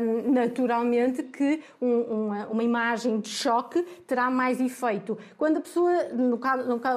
um, 0.03 0.33
naturalmente 0.33 1.23
que 1.23 1.63
um, 1.81 2.01
uma, 2.01 2.47
uma, 2.49 2.63
imagem 2.63 3.19
de 3.21 3.31
choque 3.31 3.83
terá 4.07 4.31
mais 4.31 4.61
efeito. 4.61 5.17
Quando 5.39 5.57
a 5.57 5.61
pessoa, 5.61 6.05
no, 6.13 6.39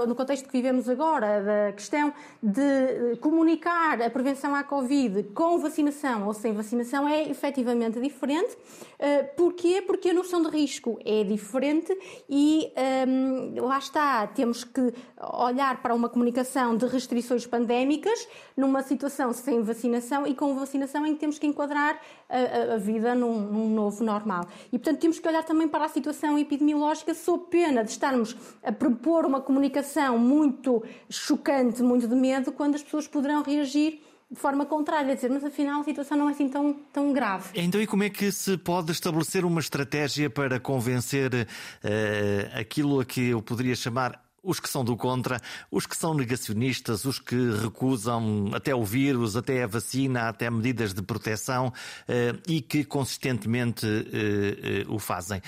no 0.06 0.16
contexto 0.16 0.46
que 0.48 0.52
vivemos 0.52 0.90
agora, 0.90 0.97
da 0.98 1.72
questão 1.74 2.14
de 2.42 3.16
comunicar 3.22 4.02
a 4.02 4.10
prevenção 4.10 4.54
à 4.56 4.64
Covid 4.64 5.24
com 5.34 5.58
vacinação 5.60 6.26
ou 6.26 6.34
sem 6.34 6.54
vacinação 6.54 7.08
é 7.08 7.30
efetivamente 7.30 8.00
diferente. 8.00 8.58
Uh, 9.00 9.28
Porquê? 9.36 9.82
Porque 9.82 10.10
a 10.10 10.14
noção 10.14 10.42
de 10.42 10.50
risco 10.50 11.00
é 11.06 11.24
diferente 11.24 11.96
e 12.28 12.72
um, 13.08 13.64
lá 13.64 13.78
está, 13.78 14.26
temos 14.28 14.64
que 14.64 14.94
olhar 15.34 15.82
para 15.82 15.94
uma 15.94 16.10
comunicação 16.10 16.76
de 16.76 16.86
restrições 16.88 17.46
pandémicas 17.46 18.28
numa 18.56 18.82
situação 18.82 19.32
sem 19.34 19.62
vacinação 19.62 20.26
e 20.26 20.34
com 20.34 20.56
vacinação 20.56 21.06
em 21.06 21.14
que 21.14 21.20
temos 21.20 21.38
que 21.38 21.46
enquadrar 21.46 22.02
a, 22.28 22.74
a 22.74 22.78
vida 22.78 23.14
num, 23.14 23.40
num, 23.40 23.70
novo 23.70 24.04
normal. 24.04 24.46
E, 24.72 24.80
portanto, 24.80 25.00
temos 25.00 25.20
que 25.20 25.28
olhar 25.28 25.44
também 25.44 25.68
para 25.68 25.86
a 25.86 25.90
situação 25.90 26.38
epidemiológica 26.38 27.14
sob 27.14 27.46
pena 27.50 27.84
de 27.84 27.92
estarmos 27.92 28.36
a 28.64 28.72
propor 28.72 29.26
uma 29.26 29.42
comunicação 29.42 30.18
muito 30.18 30.84
chocante, 31.10 31.84
muito 31.84 32.08
de 32.08 32.16
medo, 32.16 32.52
quando 32.52 32.76
as 32.76 32.84
pessoas 32.84 33.08
poderão 33.08 33.44
reagir 33.44 34.02
de 34.30 34.38
forma 34.38 34.66
contrária, 34.66 35.16
dizer, 35.16 35.30
mas 35.30 35.44
afinal 35.44 35.80
a 35.80 35.84
situação 35.84 36.18
não 36.18 36.28
é 36.28 36.34
assim 36.34 36.50
tão, 36.50 36.74
tão 36.92 37.14
grave. 37.14 37.50
Então, 37.56 37.82
e 37.82 37.88
como 37.88 38.04
é 38.04 38.10
que 38.10 38.30
se 38.32 38.58
pode 38.58 38.92
estabelecer 38.92 39.46
uma 39.46 39.62
estratégia 39.62 40.30
para 40.30 40.60
convencer 40.60 41.34
uh, 41.34 42.60
aquilo 42.60 43.00
a 43.00 43.06
que 43.06 43.30
eu 43.30 43.42
poderia 43.42 43.76
chamar 43.76 44.27
os 44.48 44.62
que 44.62 44.70
são 44.70 44.84
do 44.84 44.96
contra, 44.96 45.42
os 45.70 45.86
que 45.86 45.96
são 45.96 46.14
negacionistas, 46.14 47.04
os 47.04 47.20
que 47.20 47.36
recusam 47.62 48.50
até 48.54 48.74
o 48.74 48.86
vírus, 48.86 49.36
até 49.36 49.64
a 49.64 49.68
vacina, 49.68 50.30
até 50.30 50.50
medidas 50.50 50.94
de 50.94 51.02
proteção 51.02 51.74
eh, 52.08 52.34
e 52.48 52.62
que 52.62 52.86
consistentemente 52.86 53.86
eh, 53.86 54.84
eh, 54.84 54.86
o 54.88 54.98
fazem. 54.98 55.42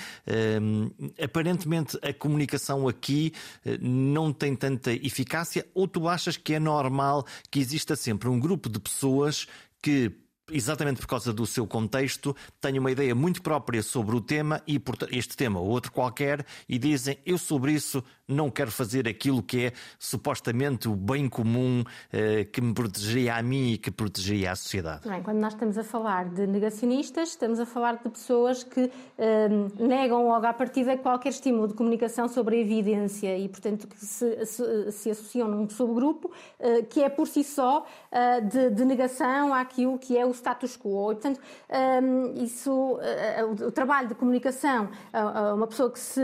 Aparentemente 1.22 1.98
a 2.02 2.12
comunicação 2.12 2.86
aqui 2.86 3.32
não 3.80 4.32
tem 4.32 4.54
tanta 4.54 4.92
eficácia 4.92 5.66
ou 5.74 5.88
tu 5.88 6.06
achas 6.06 6.36
que 6.36 6.54
é 6.54 6.60
normal 6.60 7.24
que 7.50 7.58
exista 7.58 7.96
sempre 7.96 8.28
um 8.28 8.38
grupo 8.38 8.68
de 8.68 8.78
pessoas 8.78 9.46
que 9.82 10.12
exatamente 10.52 11.00
por 11.00 11.06
causa 11.06 11.32
do 11.32 11.46
seu 11.46 11.66
contexto, 11.66 12.34
têm 12.60 12.78
uma 12.78 12.90
ideia 12.90 13.14
muito 13.14 13.42
própria 13.42 13.82
sobre 13.82 14.14
o 14.14 14.20
tema 14.20 14.62
e 14.66 14.80
este 15.10 15.36
tema 15.36 15.60
ou 15.60 15.68
outro 15.68 15.92
qualquer 15.92 16.44
e 16.68 16.78
dizem 16.78 17.18
eu 17.24 17.38
sobre 17.38 17.72
isso 17.72 18.02
não 18.28 18.48
quero 18.48 18.70
fazer 18.70 19.08
aquilo 19.08 19.42
que 19.42 19.66
é 19.66 19.72
supostamente 19.98 20.88
o 20.88 20.94
bem 20.94 21.28
comum 21.28 21.82
eh, 22.12 22.44
que 22.44 22.60
me 22.60 22.72
protegeria 22.72 23.34
a 23.34 23.42
mim 23.42 23.72
e 23.72 23.78
que 23.78 23.90
protegeria 23.90 24.52
a 24.52 24.56
sociedade. 24.56 25.08
Bem, 25.08 25.20
quando 25.20 25.38
nós 25.38 25.52
estamos 25.52 25.76
a 25.76 25.82
falar 25.82 26.28
de 26.28 26.46
negacionistas, 26.46 27.30
estamos 27.30 27.58
a 27.58 27.66
falar 27.66 27.94
de 27.94 28.08
pessoas 28.08 28.62
que 28.62 28.90
eh, 29.18 29.48
negam 29.78 30.28
logo 30.28 30.46
à 30.46 30.52
partida 30.52 30.96
qualquer 30.96 31.30
estímulo 31.30 31.68
de 31.68 31.74
comunicação 31.74 32.28
sobre 32.28 32.56
a 32.56 32.60
evidência 32.60 33.36
e, 33.36 33.48
portanto, 33.48 33.88
que 33.88 33.96
se, 33.98 34.46
se, 34.92 35.10
associam 35.10 35.48
num 35.48 35.68
subgrupo 35.68 36.30
eh, 36.58 36.82
que 36.82 37.02
é 37.02 37.08
por 37.08 37.26
si 37.26 37.42
só 37.42 37.84
eh, 38.10 38.40
de, 38.40 38.70
de, 38.70 38.84
negação 38.84 39.52
àquilo 39.52 39.98
que 39.98 40.16
é 40.16 40.24
o 40.24 40.30
status 40.40 40.76
quo. 40.76 41.12
E, 41.12 41.14
portanto, 41.14 41.40
eh, 41.68 42.00
isso, 42.36 42.98
eh, 43.02 43.44
o, 43.44 43.70
trabalho 43.70 44.08
de 44.08 44.14
comunicação 44.14 44.88
a, 45.12 45.54
uma 45.54 45.66
pessoa 45.66 45.90
que 45.90 45.98
se 45.98 46.22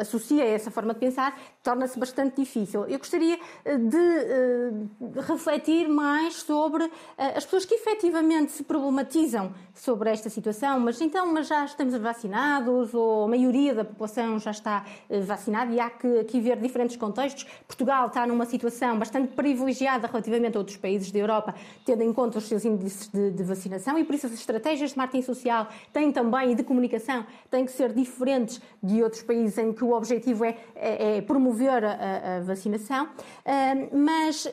associa 0.00 0.42
a 0.44 0.46
essa 0.46 0.70
forma 0.70 0.94
de 0.94 1.00
pensar 1.00 1.38
torna-se 1.62 1.98
bastante 1.98 2.36
difícil. 2.36 2.84
Eu 2.86 2.98
gostaria 2.98 3.38
eh, 3.64 3.76
de, 3.76 3.96
eh, 3.96 4.70
de 5.00 5.20
refletir 5.20 5.88
mais 5.88 6.36
sobre 6.36 6.84
eh, 6.84 7.36
as 7.36 7.44
pessoas 7.44 7.66
que 7.66 7.74
efetivamente 7.74 8.52
se 8.52 8.62
problematizam 8.62 9.52
sobre 9.74 10.10
esta 10.10 10.30
situação, 10.30 10.80
mas 10.80 11.00
então, 11.00 11.30
mas 11.32 11.48
já 11.48 11.64
estamos 11.64 11.94
vacinados 11.96 12.94
ou 12.94 13.24
a 13.24 13.28
maioria 13.28 13.74
da 13.74 13.84
população 13.84 14.38
já 14.38 14.50
está 14.50 14.84
vacinada 15.26 15.72
e 15.72 15.80
há 15.80 15.90
que 15.90 16.20
aqui 16.20 16.40
ver 16.40 16.58
diferentes 16.58 16.96
contextos. 16.96 17.44
Portugal 17.66 18.06
está 18.06 18.26
numa 18.26 18.46
situação 18.46 18.98
bastante 18.98 19.34
privilegiada 19.34 20.06
relativamente 20.06 20.56
a 20.56 20.60
outros 20.60 20.76
países 20.76 21.10
da 21.10 21.18
Europa, 21.18 21.54
tendo 21.84 22.02
em 22.02 22.12
conta 22.12 22.38
os 22.38 22.44
seus 22.44 22.64
índices 22.64 23.08
de, 23.08 23.30
de 23.30 23.42
vacinação 23.42 23.98
e 23.98 24.04
por 24.04 24.14
isso 24.14 24.26
as 24.26 24.32
estratégias 24.32 24.90
de 24.90 24.98
marketing 24.98 25.22
social 25.22 25.68
têm 25.92 26.10
também 26.10 26.52
e 26.52 26.54
de 26.54 26.62
comunicação 26.62 27.26
têm 27.50 27.64
que 27.64 27.72
ser 27.72 27.92
diferentes 27.92 28.60
de 28.82 29.02
outros 29.02 29.22
países 29.22 29.56
em 29.58 29.72
que 29.72 29.84
o 29.84 29.92
objetivo 29.92 30.44
é, 30.44 30.56
é, 30.74 31.16
é 31.18 31.20
promover 31.22 31.49
a, 31.84 32.36
a 32.36 32.40
vacinação. 32.40 33.06
Uh, 33.06 33.96
mas 33.96 34.44
uh, 34.44 34.50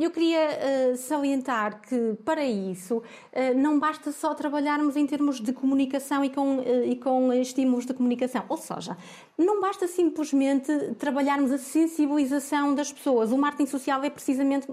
eu 0.00 0.10
queria 0.10 0.48
uh, 0.92 0.96
salientar 0.96 1.80
que 1.80 2.14
para 2.24 2.44
isso 2.44 3.02
não 3.56 3.78
basta 3.78 4.12
só 4.12 4.34
trabalharmos 4.34 4.96
em 4.96 5.06
termos 5.06 5.40
de 5.40 5.52
comunicação 5.52 6.24
e 6.24 6.30
com, 6.30 6.62
e 6.84 6.96
com 6.96 7.32
estímulos 7.32 7.84
de 7.84 7.92
comunicação. 7.92 8.44
Ou 8.48 8.56
seja, 8.56 8.96
não 9.38 9.60
basta 9.60 9.86
simplesmente 9.86 10.72
trabalharmos 10.98 11.52
a 11.52 11.58
sensibilização 11.58 12.74
das 12.74 12.92
pessoas. 12.92 13.32
O 13.32 13.38
marketing 13.38 13.70
social 13.70 14.02
é 14.02 14.10
precisamente 14.10 14.66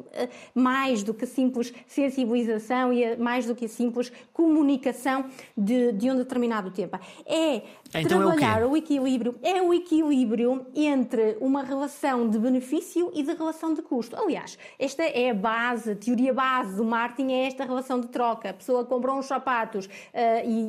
mais 0.54 1.04
do 1.04 1.13
que 1.13 1.26
simples 1.26 1.73
sensibilização 1.88 2.93
e 2.93 3.15
mais 3.17 3.45
do 3.45 3.56
que 3.56 3.67
simples 3.67 4.12
comunicação 4.32 5.26
de, 5.58 5.91
de 5.91 6.10
um 6.10 6.15
determinado 6.15 6.71
tema. 6.71 6.99
É 7.26 7.62
então 7.95 8.19
trabalhar 8.19 8.62
é 8.62 8.65
o, 8.65 8.71
o 8.71 8.78
equilíbrio, 8.78 9.36
é 9.43 9.62
o 9.62 9.73
equilíbrio 9.73 10.65
entre 10.73 11.38
uma 11.39 11.62
relação 11.62 12.30
de 12.30 12.39
benefício 12.39 13.12
e 13.13 13.21
de 13.21 13.34
relação 13.34 13.73
de 13.73 13.82
custo. 13.82 14.15
Aliás, 14.15 14.58
esta 14.80 15.04
é 15.04 15.30
a 15.30 15.34
base, 15.34 15.91
a 15.91 15.95
teoria 15.95 16.34
base 16.34 16.76
do 16.76 16.86
marketing 16.86 17.34
é 17.34 17.47
esta 17.47 17.63
relação 17.65 17.99
de 17.99 18.08
troca. 18.08 18.49
A 18.49 18.54
pessoa 18.54 18.86
comprou 18.86 19.17
uns 19.17 19.26
sapatos 19.26 19.86
uh, 19.86 19.89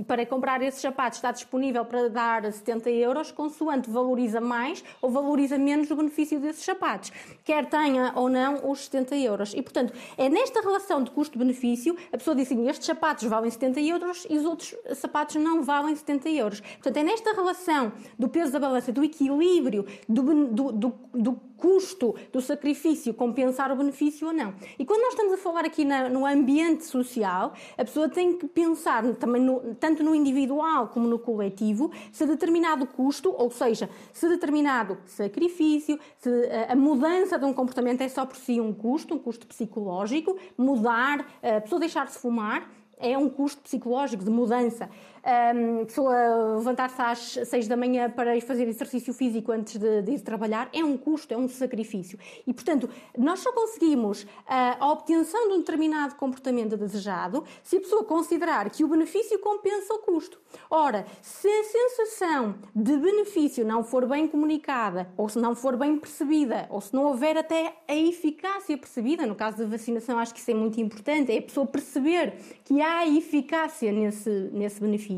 e 0.01 0.05
para 0.05 0.27
comprar 0.27 0.61
esses 0.63 0.81
sapatos 0.81 1.19
está 1.19 1.31
disponível 1.33 1.85
para 1.85 2.09
dar 2.09 2.53
70 2.53 2.91
euros, 2.91 3.31
consoante 3.31 3.84
valoriza 3.91 4.41
mais 4.41 4.85
ou 5.01 5.11
valoriza 5.11 5.59
menos 5.59 5.91
o 5.91 5.97
benefício 5.97 6.39
desses 6.41 6.65
sapatos, 6.65 7.13
quer 7.45 7.67
tenha 7.67 8.13
ou 8.15 8.29
não 8.29 8.71
os 8.71 8.85
70 8.85 9.17
euros. 9.17 9.55
E, 9.55 9.63
portanto, 9.63 9.93
é 10.17 10.29
nesta 10.29 10.61
relação 10.61 11.03
de 11.03 11.11
custo-benefício, 11.11 11.97
a 12.13 12.19
pessoa 12.19 12.35
diz 12.35 12.47
assim, 12.47 12.69
estes 12.69 12.87
sapatos 12.87 13.25
valem 13.25 13.51
70 13.51 13.81
euros 13.81 14.27
e 14.29 14.37
os 14.37 14.45
outros 14.45 14.75
sapatos 14.95 15.37
não 15.37 15.63
valem 15.63 15.95
70 15.95 16.29
euros. 16.31 16.61
Portanto, 16.61 16.97
é 16.97 17.03
nesta 17.03 17.33
relação 17.33 17.93
do 18.19 18.29
peso 18.29 18.53
da 18.53 18.61
balança, 18.61 18.93
do 18.93 19.05
equilíbrio, 19.05 19.87
do, 20.09 20.23
do, 20.47 20.73
do, 20.73 20.95
do 21.13 21.41
custo 21.57 22.15
do 22.33 22.41
sacrifício 22.41 23.15
compensar 23.15 23.73
o 23.73 23.77
benefício 23.77 24.29
ou 24.29 24.33
não. 24.33 24.55
E 24.79 24.85
quando 24.85 25.03
nós 25.03 25.11
estamos 25.11 25.33
a 25.33 25.37
falar 25.37 25.65
aqui 25.65 25.85
na, 25.85 26.09
no 26.09 26.27
ambiente 26.27 26.85
social, 26.85 27.53
a 27.77 27.85
pessoa 27.85 28.09
tem 28.09 28.37
que 28.37 28.47
pensar 28.47 29.05
também 29.15 29.43
no, 29.43 29.75
tanto 29.77 30.03
no 30.03 30.15
individual 30.15 30.89
como 30.89 31.07
no 31.07 31.19
coletivo, 31.19 31.91
se 32.13 32.27
determinado 32.27 32.87
custo, 32.87 33.35
ou 33.37 33.51
seja, 33.51 33.89
se 34.13 34.29
determinado 34.29 34.99
sacrifício, 35.07 35.99
se 36.19 36.29
a, 36.69 36.73
a 36.73 36.77
mudança 36.77 37.39
de 37.39 37.45
um 37.45 37.53
comportamento 37.53 38.01
é 38.01 38.09
só 38.09 38.27
por 38.27 38.37
si 38.37 38.61
um 38.61 38.73
custo, 38.73 39.15
um 39.15 39.19
custo 39.19 39.47
psicológico, 39.47 40.37
mudar, 40.57 41.27
a 41.43 41.61
pessoa 41.61 41.79
deixar 41.79 42.07
de 42.07 42.13
fumar 42.13 42.69
é 42.99 43.19
um 43.19 43.29
custo 43.29 43.61
psicológico 43.63 44.25
de 44.25 44.31
mudança 44.31 44.89
um, 45.25 45.85
pessoa 45.87 46.57
levantar-se 46.59 47.01
às 47.01 47.49
6 47.49 47.67
da 47.67 47.77
manhã 47.77 48.11
para 48.11 48.37
ir 48.37 48.43
fazer 48.43 48.69
exercício 48.69 49.15
físico 49.15 49.53
antes 49.53 49.79
de, 49.79 50.03
de, 50.03 50.13
ir 50.13 50.21
trabalhar 50.21 50.69
é 50.73 50.85
um 50.85 50.97
custo, 50.97 51.33
é 51.33 51.37
um 51.37 51.49
sacrifício. 51.49 52.19
E, 52.47 52.53
portanto, 52.53 52.91
nós 53.17 53.41
só 53.41 53.51
conseguimos 53.53 54.27
a, 54.47 54.77
a 54.85 54.93
obtenção 54.93 55.49
de 55.49 55.55
um 55.55 55.59
determinado 55.59 56.15
comportamento 56.17 56.77
desejado 56.77 57.45
se 57.63 57.77
a 57.77 57.81
pessoa 57.81 58.05
considerar 58.05 58.69
que 58.71 58.85
o 58.85 58.89
benefício 58.89 59.39
compensa 59.39 59.95
o 59.95 59.99
custo. 59.99 60.39
Ora, 60.71 61.07
se 61.23 61.49
a 61.49 61.65
sensação 61.65 62.57
de 62.75 62.97
benefício 62.97 63.65
não 63.65 63.83
for 63.83 64.07
bem 64.07 64.29
comunicada, 64.29 65.09
ou 65.17 65.29
se 65.29 65.39
não 65.39 65.55
for 65.55 65.77
bem 65.77 65.99
percebida, 65.99 66.67
ou 66.69 66.81
se 66.81 66.93
não 66.93 67.05
houver 67.05 67.37
até 67.37 67.75
a 67.89 67.95
eficácia 67.95 68.77
percebida, 68.77 69.27
no 69.27 69.35
caso 69.35 69.59
da 69.59 69.67
vacinação, 69.67 70.19
acho 70.19 70.35
que 70.35 70.41
isso 70.41 70.51
é 70.51 70.55
muito 70.55 70.81
importante, 70.81 71.33
é 71.33 71.39
a 71.39 71.43
pessoa 71.43 71.67
perceber 71.67 72.35
que 72.65 72.81
há 72.81 73.07
eficácia 73.07 73.91
nesse, 73.91 74.51
nesse 74.53 74.81
benefício 74.81 75.14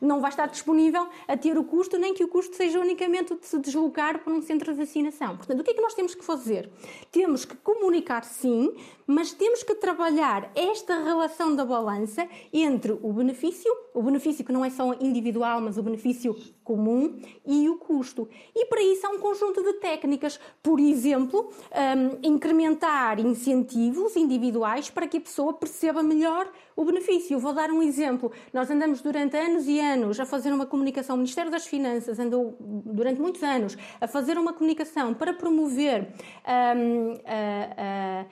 não 0.00 0.20
vai 0.20 0.30
estar 0.30 0.46
disponível 0.46 1.08
a 1.26 1.36
ter 1.36 1.56
o 1.58 1.64
custo, 1.64 1.98
nem 1.98 2.14
que 2.14 2.24
o 2.24 2.28
custo 2.28 2.56
seja 2.56 2.78
unicamente 2.80 3.34
de 3.34 3.46
se 3.46 3.58
deslocar 3.58 4.22
para 4.22 4.32
um 4.32 4.42
centro 4.42 4.72
de 4.72 4.78
vacinação. 4.78 5.36
Portanto, 5.36 5.60
o 5.60 5.64
que 5.64 5.70
é 5.70 5.74
que 5.74 5.80
nós 5.80 5.94
temos 5.94 6.14
que 6.14 6.24
fazer? 6.24 6.70
Temos 7.10 7.44
que 7.44 7.56
comunicar 7.56 8.24
sim, 8.24 8.74
mas 9.06 9.32
temos 9.32 9.62
que 9.62 9.74
trabalhar 9.74 10.50
esta 10.54 11.02
relação 11.02 11.54
da 11.54 11.64
balança 11.64 12.26
entre 12.52 12.92
o 12.92 13.12
benefício, 13.12 13.72
o 13.94 14.02
benefício 14.02 14.44
que 14.44 14.52
não 14.52 14.64
é 14.64 14.70
só 14.70 14.94
individual, 15.00 15.60
mas 15.60 15.78
o 15.78 15.82
benefício 15.82 16.36
comum 16.64 17.20
e 17.46 17.68
o 17.68 17.76
custo. 17.76 18.28
E 18.54 18.66
para 18.66 18.82
isso 18.82 19.06
há 19.06 19.10
um 19.10 19.18
conjunto 19.18 19.62
de 19.62 19.74
técnicas, 19.74 20.40
por 20.62 20.80
exemplo, 20.80 21.50
um, 21.72 22.28
incrementar 22.28 23.20
incentivos 23.20 24.16
individuais 24.16 24.90
para 24.90 25.06
que 25.06 25.18
a 25.18 25.20
pessoa 25.20 25.52
perceba 25.52 26.02
melhor 26.02 26.50
o 26.74 26.84
benefício. 26.84 27.38
Vou 27.38 27.52
dar 27.52 27.70
um 27.70 27.82
exemplo. 27.82 28.32
Nós 28.52 28.68
andamos 28.70 29.00
durante 29.00 29.36
anos 29.36 29.68
e 29.68 29.78
anos 29.78 30.18
a 30.18 30.26
fazer 30.26 30.52
uma 30.52 30.66
comunicação, 30.66 31.14
o 31.14 31.18
Ministério 31.18 31.50
das 31.50 31.66
Finanças 31.66 32.18
andou 32.18 32.56
durante 32.60 33.20
muitos 33.20 33.42
anos 33.42 33.76
a 34.00 34.08
fazer 34.08 34.36
uma 34.36 34.52
comunicação 34.52 35.14
para 35.14 35.32
promover 35.32 36.08
um, 36.76 37.12
a, 37.24 38.26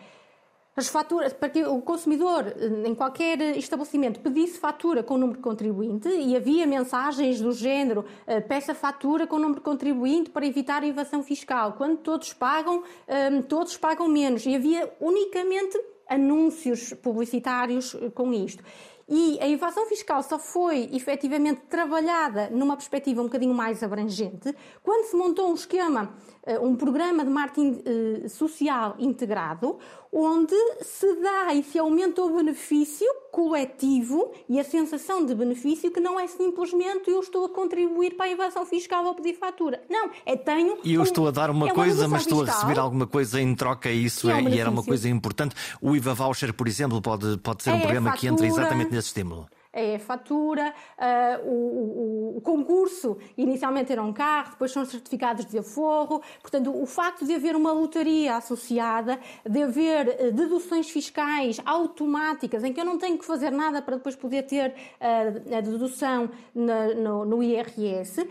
as 0.77 0.89
faturas, 0.89 1.33
para 1.33 1.49
que 1.49 1.65
o 1.65 1.81
consumidor, 1.81 2.53
em 2.85 2.95
qualquer 2.95 3.41
estabelecimento, 3.57 4.21
pedisse 4.21 4.59
fatura 4.59 5.05
com 5.05 5.15
o 5.15 5.19
número 5.19 5.39
de 5.39 5.43
contribuinte 5.43 6.09
e 6.09 6.35
havia 6.35 6.67
mensagens 6.67 7.41
do 7.41 7.53
género 7.53 8.05
eh, 8.27 8.41
peça 8.41 8.75
fatura 8.75 9.25
com 9.25 9.37
o 9.37 9.39
número 9.39 9.61
de 9.61 9.65
contribuinte 9.65 10.31
para 10.31 10.45
evitar 10.45 10.83
a 10.83 10.87
evasão 10.87 11.23
fiscal. 11.23 11.75
Quando 11.75 11.99
todos 11.99 12.33
pagam, 12.33 12.83
eh, 13.07 13.43
todos 13.43 13.77
pagam 13.77 14.09
menos. 14.09 14.45
E 14.47 14.55
havia 14.57 14.93
unicamente 15.01 15.79
anúncios 16.09 16.93
publicitários 16.95 17.95
eh, 17.95 18.11
com 18.11 18.33
isto. 18.33 18.63
E 19.09 19.39
a 19.41 19.49
evasão 19.49 19.87
fiscal 19.87 20.23
só 20.23 20.39
foi 20.39 20.89
efetivamente 20.93 21.63
trabalhada 21.69 22.49
numa 22.51 22.77
perspectiva 22.77 23.21
um 23.21 23.25
bocadinho 23.25 23.55
mais 23.55 23.83
abrangente 23.83 24.55
quando 24.83 25.05
se 25.07 25.17
montou 25.17 25.51
um 25.51 25.55
esquema, 25.55 26.15
eh, 26.45 26.59
um 26.59 26.75
programa 26.75 27.25
de 27.25 27.31
marketing 27.31 27.83
eh, 27.85 28.29
social 28.29 28.95
integrado, 28.99 29.79
onde 30.11 30.55
se 30.81 31.13
dá 31.17 31.53
e 31.53 31.63
se 31.65 31.79
aumenta 31.79 32.23
o 32.23 32.37
benefício 32.37 33.07
coletivo 33.33 34.31
e 34.49 34.61
a 34.61 34.65
sensação 34.65 35.27
de 35.27 35.35
benefício 35.35 35.91
que 35.91 35.99
não 35.99 36.21
é 36.21 36.29
simplesmente 36.29 37.11
eu 37.11 37.19
estou 37.19 37.47
a 37.47 37.49
contribuir 37.49 38.17
para 38.17 38.27
a 38.27 38.31
evasão 38.31 38.65
fiscal 38.65 39.05
ou 39.05 39.15
pedir 39.15 39.35
fatura. 39.35 39.83
Não, 39.91 40.09
é 40.25 40.37
tenho. 40.37 40.79
E 40.85 40.95
eu 40.95 41.01
um, 41.01 41.05
estou 41.05 41.27
a 41.27 41.33
dar 41.33 41.51
uma, 41.51 41.69
é 41.69 41.73
uma 41.73 41.75
coisa, 41.75 42.07
mas 42.07 42.23
estou 42.23 42.39
fiscal, 42.39 42.55
a 42.55 42.61
receber 42.61 42.81
alguma 42.81 43.09
coisa 43.09 43.41
em 43.41 43.55
troca, 43.57 43.91
isso 43.91 44.31
é, 44.31 44.37
um 44.37 44.49
e 44.49 44.61
era 44.61 44.71
uma 44.71 44.85
coisa 44.85 45.09
importante. 45.09 45.57
O 45.83 45.97
IVA 45.97 46.15
Voucher, 46.15 46.55
por 46.55 46.69
exemplo, 46.69 47.03
pode, 47.03 47.37
pode 47.39 47.65
ser 47.65 47.71
um 47.71 47.77
é 47.77 47.81
programa 47.81 48.11
fatura, 48.11 48.21
que 48.21 48.27
entra 48.29 48.47
exatamente 48.47 48.94
nesse 48.95 49.09
estímulo 49.09 49.49
é 49.75 49.97
a 49.97 49.99
fatura, 49.99 50.73
uh, 50.97 51.49
o, 51.49 52.35
o, 52.35 52.37
o, 52.39 52.41
concurso 52.41 53.19
inicialmente 53.37 53.91
era 53.91 54.03
um 54.03 54.13
carro, 54.13 54.53
depois 54.53 54.71
são 54.71 54.85
certificados 54.85 55.45
de 55.45 55.59
aforro. 55.59 56.23
Portanto, 56.41 56.71
o 56.75 56.87
facto 56.87 57.27
de 57.27 57.35
haver 57.35 57.57
uma 57.57 57.73
lotaria 57.73 58.37
associada, 58.37 59.19
de 59.45 59.63
haver 59.63 60.07
uh, 60.09 60.33
deduções 60.33 60.89
fiscais 60.89 61.61
automáticas, 61.65 62.63
em 62.63 62.73
que 62.73 62.81
eu 62.81 62.85
não 62.85 62.97
tenho 62.97 63.19
que 63.19 63.25
fazer 63.25 63.51
nada 63.51 63.83
para 63.83 63.97
depois 63.97 64.15
poder 64.15 64.45
ter 64.45 64.71
uh, 64.71 65.57
a 65.57 65.61
dedução 65.61 66.31
na, 66.55 66.95
no, 66.95 67.25
no, 67.25 67.43
IRS, 67.43 68.27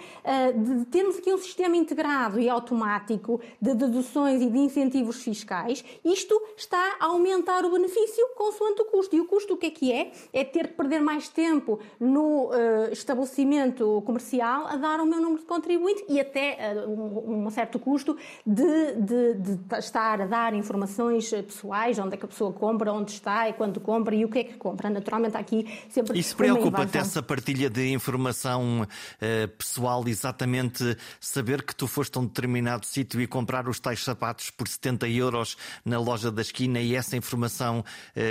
de 0.55 0.85
termos 0.85 1.17
aqui 1.17 1.33
um 1.33 1.37
sistema 1.37 1.75
integrado 1.75 2.39
e 2.39 2.47
automático 2.49 3.41
de 3.61 3.73
deduções 3.73 4.41
e 4.41 4.49
de 4.49 4.57
incentivos 4.57 5.21
fiscais, 5.21 5.83
isto 6.05 6.41
está 6.55 6.95
a 6.99 7.07
aumentar 7.07 7.65
o 7.65 7.71
benefício 7.71 8.25
consoante 8.35 8.81
o 8.81 8.85
custo. 8.85 9.15
E 9.15 9.19
o 9.19 9.25
custo 9.25 9.55
o 9.55 9.57
que 9.57 9.65
é 9.65 9.69
que 9.69 9.91
é? 9.91 10.11
É 10.31 10.43
ter 10.43 10.67
que 10.67 10.73
perder 10.73 11.01
mais 11.01 11.27
tempo 11.33 11.79
no 11.99 12.49
uh, 12.49 12.91
estabelecimento 12.91 14.01
comercial 14.05 14.67
a 14.67 14.75
dar 14.75 14.99
o 14.99 15.05
meu 15.05 15.19
número 15.19 15.39
de 15.41 15.45
contribuinte 15.45 16.05
e 16.07 16.19
até 16.19 16.73
uh, 16.75 16.89
um, 16.89 17.45
um, 17.45 17.49
certo 17.49 17.79
custo 17.79 18.15
de, 18.45 18.93
de, 18.93 19.33
de, 19.33 19.77
estar 19.77 20.21
a 20.21 20.27
dar 20.27 20.53
informações 20.53 21.29
pessoais, 21.29 21.97
onde 21.97 22.13
é 22.13 22.17
que 22.17 22.25
a 22.25 22.27
pessoa 22.27 22.53
compra, 22.53 22.93
onde 22.93 23.11
está 23.11 23.49
e 23.49 23.53
quando 23.53 23.79
compra 23.79 24.15
e 24.15 24.23
o 24.23 24.29
que 24.29 24.39
é 24.39 24.43
que 24.43 24.53
compra. 24.53 24.89
Naturalmente, 24.89 25.35
aqui 25.35 25.67
sempre. 25.89 26.19
Isso 26.19 26.35
preocupa-te 26.35 26.97
essa 26.97 27.23
partilha 27.23 27.69
de 27.69 27.91
informação 27.91 28.81
uh, 28.83 29.47
pessoal, 29.57 30.03
exatamente 30.07 30.95
saber 31.19 31.63
que 31.63 31.75
tu 31.75 31.87
foste 31.87 32.17
a 32.17 32.21
um 32.21 32.25
determinado 32.25 32.85
sítio 32.85 33.19
e 33.19 33.27
comprar 33.27 33.67
os 33.67 33.79
tais 33.79 34.03
sapatos 34.03 34.51
por 34.51 34.67
70 34.67 35.07
euros 35.09 35.57
na 35.83 35.99
loja 35.99 36.31
da 36.31 36.41
esquina 36.41 36.79
e 36.79 36.95
essa 36.95 37.17
informação 37.17 37.83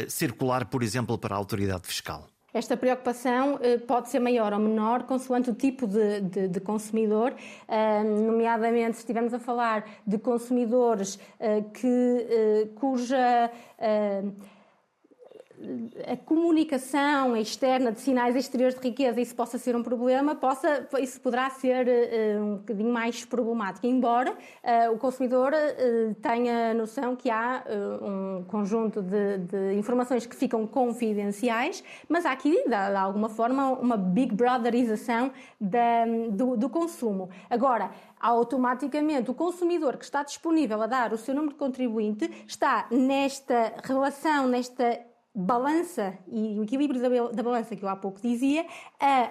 circular, 0.09 0.67
por 0.67 0.83
exemplo, 0.83 1.19
para 1.19 1.35
a 1.35 1.39
autoridade 1.39 1.87
fiscal? 1.87 2.32
Esta 2.55 2.77
preocupação 2.77 3.59
eh, 3.63 3.79
pode 3.79 4.11
ser 4.11 4.19
maior 4.19 4.53
ou 4.53 4.59
menor, 4.59 5.05
consoante 5.05 5.49
o 5.49 5.55
tipo 5.55 5.87
de, 5.87 6.21
de, 6.21 6.49
de 6.49 6.61
consumidor, 6.61 7.35
nomeadamente 8.27 8.97
se 8.97 9.01
estivermos 9.01 9.33
a 9.33 9.39
falar 9.39 9.87
de 10.07 10.19
consumidores 10.19 11.19
eh, 11.41 11.63
que, 11.73 11.87
eh, 11.89 12.69
cuja 12.75 13.51
a 16.07 16.17
comunicação 16.17 17.37
externa 17.37 17.93
de 17.93 18.01
sinais 18.01 18.35
exteriores 18.35 18.79
de 18.79 18.89
riqueza 18.89 19.21
isso 19.21 19.35
possa 19.35 19.59
ser 19.59 19.77
um 19.77 19.83
problema, 19.83 20.35
possa, 20.35 20.89
isso 21.01 21.21
poderá 21.21 21.49
ser 21.51 21.87
uh, 21.87 22.43
um 22.43 22.57
bocadinho 22.57 22.93
mais 22.93 23.25
problemático, 23.25 23.87
embora 23.87 24.33
uh, 24.33 24.93
o 24.93 24.99
consumidor 24.99 25.53
uh, 25.53 26.15
tenha 26.17 26.75
noção 26.75 27.15
que 27.15 27.31
há 27.31 27.65
um 28.03 28.45
conjunto 28.45 29.01
de, 29.03 29.39
de, 29.39 29.75
informações 29.75 30.27
que 30.27 30.35
ficam 30.35 30.67
confidenciais, 30.67 31.83
mas 32.09 32.27
há 32.27 32.33
aqui, 32.33 32.51
de, 32.51 32.69
de 32.69 32.75
alguma 32.75 33.29
forma, 33.29 33.71
uma 33.71 33.97
big 33.97 34.35
brotherização 34.35 35.31
da, 35.61 36.05
do, 36.31 36.57
do 36.57 36.69
consumo. 36.69 37.31
Agora, 37.49 37.91
automaticamente 38.21 39.31
o 39.31 39.35
consumidor 39.35 39.97
que 39.97 40.05
está 40.05 40.23
disponível 40.23 40.81
a 40.83 40.87
dar 40.87 41.13
o 41.13 41.19
seu 41.19 41.35
número 41.35 41.53
de 41.55 41.59
contribuinte 41.59 42.31
está 42.47 42.87
nesta 42.91 43.75
relação, 43.85 44.47
nesta 44.47 45.12
balança 45.35 46.19
e 46.27 46.59
o 46.59 46.65
equilíbrio 46.65 47.01
da, 47.01 47.09
da 47.31 47.43
balança 47.43 47.75
que 47.75 47.83
eu 47.83 47.89
há 47.89 47.97
pouco 47.97 48.21
dizia, 48.21 48.67
a 49.01 49.31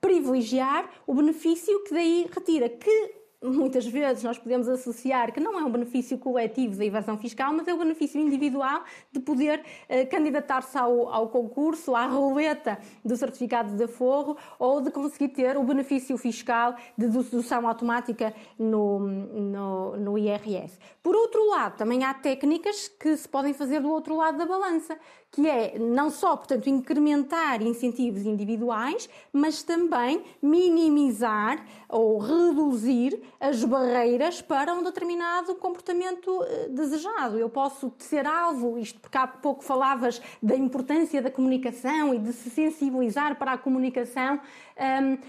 privilegiar 0.00 0.88
o 1.06 1.14
benefício 1.14 1.82
que 1.84 1.92
daí 1.92 2.28
retira, 2.32 2.68
que 2.68 3.17
muitas 3.42 3.86
vezes 3.86 4.24
nós 4.24 4.36
podemos 4.36 4.68
associar 4.68 5.32
que 5.32 5.40
não 5.40 5.58
é 5.58 5.62
um 5.62 5.70
benefício 5.70 6.18
coletivo 6.18 6.76
da 6.76 6.84
evasão 6.84 7.16
fiscal, 7.16 7.52
mas 7.52 7.68
é 7.68 7.74
o 7.74 7.78
benefício 7.78 8.20
individual 8.20 8.82
de 9.12 9.20
poder 9.20 9.60
uh, 9.60 10.10
candidatar-se 10.10 10.76
ao, 10.76 11.08
ao, 11.08 11.28
concurso, 11.28 11.94
à 11.94 12.06
roleta 12.06 12.78
do 13.04 13.16
certificado 13.16 13.76
de 13.76 13.84
aforro 13.84 14.36
ou 14.58 14.80
de 14.80 14.90
conseguir 14.90 15.28
ter 15.28 15.56
o 15.56 15.62
benefício 15.62 16.16
fiscal 16.18 16.74
de 16.96 17.06
dedução 17.06 17.66
automática 17.68 18.34
no, 18.58 18.98
no, 18.98 19.96
no 19.96 20.18
IRS. 20.18 20.78
Por 21.02 21.14
outro 21.14 21.48
lado, 21.48 21.76
também 21.76 22.04
há 22.04 22.12
técnicas 22.14 22.88
que 22.88 23.16
se 23.16 23.28
podem 23.28 23.54
fazer 23.54 23.80
do 23.80 23.90
outro 23.90 24.16
lado 24.16 24.36
da 24.36 24.46
balança, 24.46 24.98
que 25.30 25.46
é 25.46 25.78
não 25.78 26.10
só, 26.10 26.36
portanto, 26.36 26.68
incrementar 26.68 27.62
incentivos 27.62 28.24
individuais, 28.24 29.08
mas 29.32 29.62
também 29.62 30.22
minimizar 30.42 31.64
ou 31.88 32.18
reduzir 32.18 33.20
as 33.38 33.62
barreiras 33.62 34.40
para 34.40 34.72
um 34.74 34.82
determinado 34.82 35.54
comportamento 35.56 36.42
eh, 36.42 36.68
desejado. 36.70 37.38
Eu 37.38 37.48
posso 37.48 37.92
ser 37.98 38.26
alvo, 38.26 38.78
isto 38.78 38.98
porque 39.00 39.18
há 39.18 39.26
pouco 39.26 39.62
falavas 39.62 40.20
da 40.42 40.56
importância 40.56 41.20
da 41.20 41.30
comunicação 41.30 42.14
e 42.14 42.18
de 42.18 42.32
se 42.32 42.50
sensibilizar 42.50 43.38
para 43.38 43.52
a 43.52 43.58
comunicação, 43.58 44.40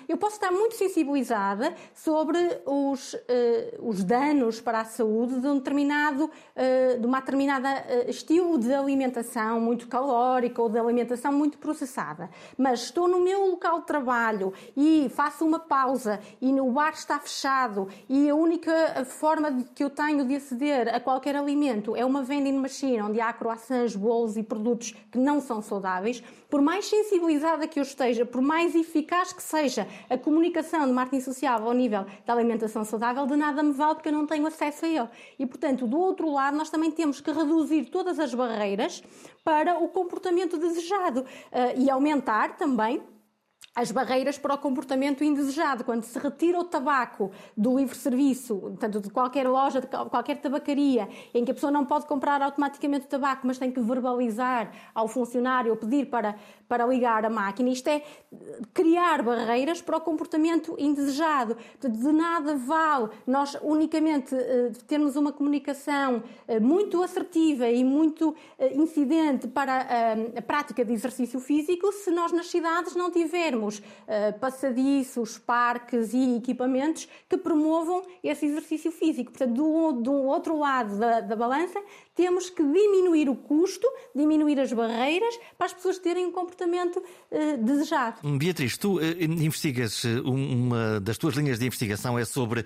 eu 0.07 0.17
posso 0.17 0.35
estar 0.35 0.51
muito 0.51 0.75
sensibilizada 0.75 1.73
sobre 1.93 2.37
os, 2.65 3.15
eh, 3.27 3.77
os 3.79 4.03
danos 4.03 4.61
para 4.61 4.81
a 4.81 4.85
saúde 4.85 5.39
de 5.39 5.47
um 5.47 5.57
determinado, 5.57 6.29
eh, 6.55 6.97
de 6.97 7.05
uma 7.05 7.19
determinada 7.19 7.69
estilo 8.07 8.57
de 8.57 8.73
alimentação 8.73 9.59
muito 9.59 9.87
calórica 9.87 10.61
ou 10.61 10.69
de 10.69 10.77
alimentação 10.77 11.31
muito 11.31 11.57
processada. 11.57 12.29
Mas 12.57 12.83
estou 12.83 13.07
no 13.07 13.19
meu 13.19 13.47
local 13.51 13.79
de 13.81 13.87
trabalho 13.87 14.53
e 14.75 15.09
faço 15.09 15.45
uma 15.45 15.59
pausa 15.59 16.19
e 16.41 16.59
o 16.59 16.71
bar 16.71 16.93
está 16.93 17.19
fechado 17.19 17.87
e 18.07 18.29
a 18.29 18.35
única 18.35 19.05
forma 19.05 19.63
que 19.73 19.83
eu 19.83 19.89
tenho 19.89 20.25
de 20.25 20.35
aceder 20.35 20.93
a 20.93 20.99
qualquer 20.99 21.35
alimento 21.35 21.95
é 21.95 22.05
uma 22.05 22.23
vending 22.23 22.57
machine 22.57 23.01
onde 23.01 23.19
há 23.19 23.31
croissants, 23.33 23.95
bolos 23.95 24.37
e 24.37 24.43
produtos 24.43 24.95
que 25.11 25.17
não 25.17 25.39
são 25.39 25.61
saudáveis, 25.61 26.23
por 26.49 26.61
mais 26.61 26.85
sensibilizada 26.85 27.67
que 27.67 27.79
eu 27.79 27.83
esteja, 27.83 28.25
por 28.25 28.41
mais 28.41 28.75
eficaz 28.75 29.31
que 29.31 29.38
seja 29.41 29.87
a 30.09 30.17
comunicação 30.17 30.85
de 30.85 30.91
marketing 30.91 31.23
social 31.23 31.63
ao 31.63 31.73
nível 31.73 32.05
da 32.25 32.33
alimentação 32.33 32.83
saudável, 32.83 33.25
de 33.25 33.35
nada 33.35 33.63
me 33.63 33.73
vale 33.73 33.95
porque 33.95 34.09
eu 34.09 34.13
não 34.13 34.25
tenho 34.25 34.45
acesso 34.45 34.85
a 34.85 34.89
ele. 34.89 35.09
E, 35.37 35.45
portanto, 35.45 35.87
do 35.87 35.99
outro 35.99 36.31
lado, 36.31 36.57
nós 36.57 36.69
também 36.69 36.91
temos 36.91 37.21
que 37.21 37.31
reduzir 37.31 37.85
todas 37.85 38.19
as 38.19 38.33
barreiras 38.33 39.03
para 39.43 39.77
o 39.79 39.87
comportamento 39.87 40.57
desejado 40.57 41.21
uh, 41.21 41.25
e 41.77 41.89
aumentar 41.89 42.57
também 42.57 43.01
as 43.75 43.91
barreiras 43.91 44.37
para 44.37 44.55
o 44.55 44.57
comportamento 44.57 45.23
indesejado. 45.23 45.83
Quando 45.83 46.03
se 46.03 46.17
retira 46.19 46.59
o 46.59 46.63
tabaco 46.63 47.31
do 47.55 47.77
livre-serviço, 47.77 48.55
portanto, 48.55 48.99
de 48.99 49.09
qualquer 49.09 49.47
loja, 49.47 49.79
de 49.79 49.87
qualquer 49.87 50.37
tabacaria, 50.37 51.07
em 51.33 51.45
que 51.45 51.51
a 51.51 51.53
pessoa 51.53 51.71
não 51.71 51.85
pode 51.85 52.05
comprar 52.05 52.41
automaticamente 52.41 53.05
o 53.05 53.09
tabaco, 53.09 53.45
mas 53.45 53.57
tem 53.57 53.71
que 53.71 53.79
verbalizar 53.79 54.71
ao 54.93 55.07
funcionário 55.07 55.71
ou 55.71 55.77
pedir 55.77 56.07
para, 56.07 56.35
para 56.67 56.85
ligar 56.85 57.25
a 57.25 57.29
máquina, 57.29 57.69
isto 57.69 57.87
é 57.87 58.03
criar 58.73 59.21
barreiras 59.21 59.81
para 59.81 59.97
o 59.97 60.01
comportamento 60.01 60.75
indesejado. 60.77 61.55
De 61.79 62.11
nada 62.11 62.55
vale 62.55 63.09
nós 63.25 63.57
unicamente 63.61 64.35
uh, 64.35 64.71
termos 64.87 65.15
uma 65.15 65.31
comunicação 65.31 66.23
uh, 66.47 66.61
muito 66.61 67.01
assertiva 67.01 67.69
e 67.69 67.83
muito 67.83 68.29
uh, 68.29 68.35
incidente 68.73 69.47
para 69.47 69.87
a 70.37 70.41
prática 70.41 70.83
de 70.83 70.91
exercício 70.93 71.39
físico 71.39 71.91
se 71.91 72.11
nós 72.11 72.31
nas 72.31 72.47
cidades 72.47 72.95
não 72.95 73.11
tivermos 73.11 73.48
temos 73.49 73.79
uh, 73.79 74.39
passadiços, 74.39 75.37
parques 75.37 76.13
e 76.13 76.37
equipamentos 76.37 77.07
que 77.27 77.37
promovam 77.37 78.03
esse 78.23 78.45
exercício 78.45 78.91
físico. 78.91 79.31
Portanto, 79.31 79.53
do, 79.53 79.91
do 80.01 80.11
outro 80.11 80.57
lado 80.57 80.97
da, 80.97 81.21
da 81.21 81.35
balança, 81.35 81.81
temos 82.15 82.49
que 82.49 82.61
diminuir 82.61 83.29
o 83.29 83.35
custo, 83.35 83.87
diminuir 84.15 84.59
as 84.59 84.71
barreiras 84.71 85.39
para 85.57 85.67
as 85.67 85.73
pessoas 85.73 85.97
terem 85.97 86.27
um 86.27 86.31
comportamento 86.31 86.97
uh, 86.97 87.57
desejado. 87.63 88.21
Beatriz, 88.37 88.77
tu 88.77 88.97
uh, 88.97 89.01
investigas, 89.21 90.03
uma 90.23 90.99
das 90.99 91.17
tuas 91.17 91.35
linhas 91.35 91.57
de 91.57 91.65
investigação 91.65 92.17
é 92.19 92.25
sobre 92.25 92.63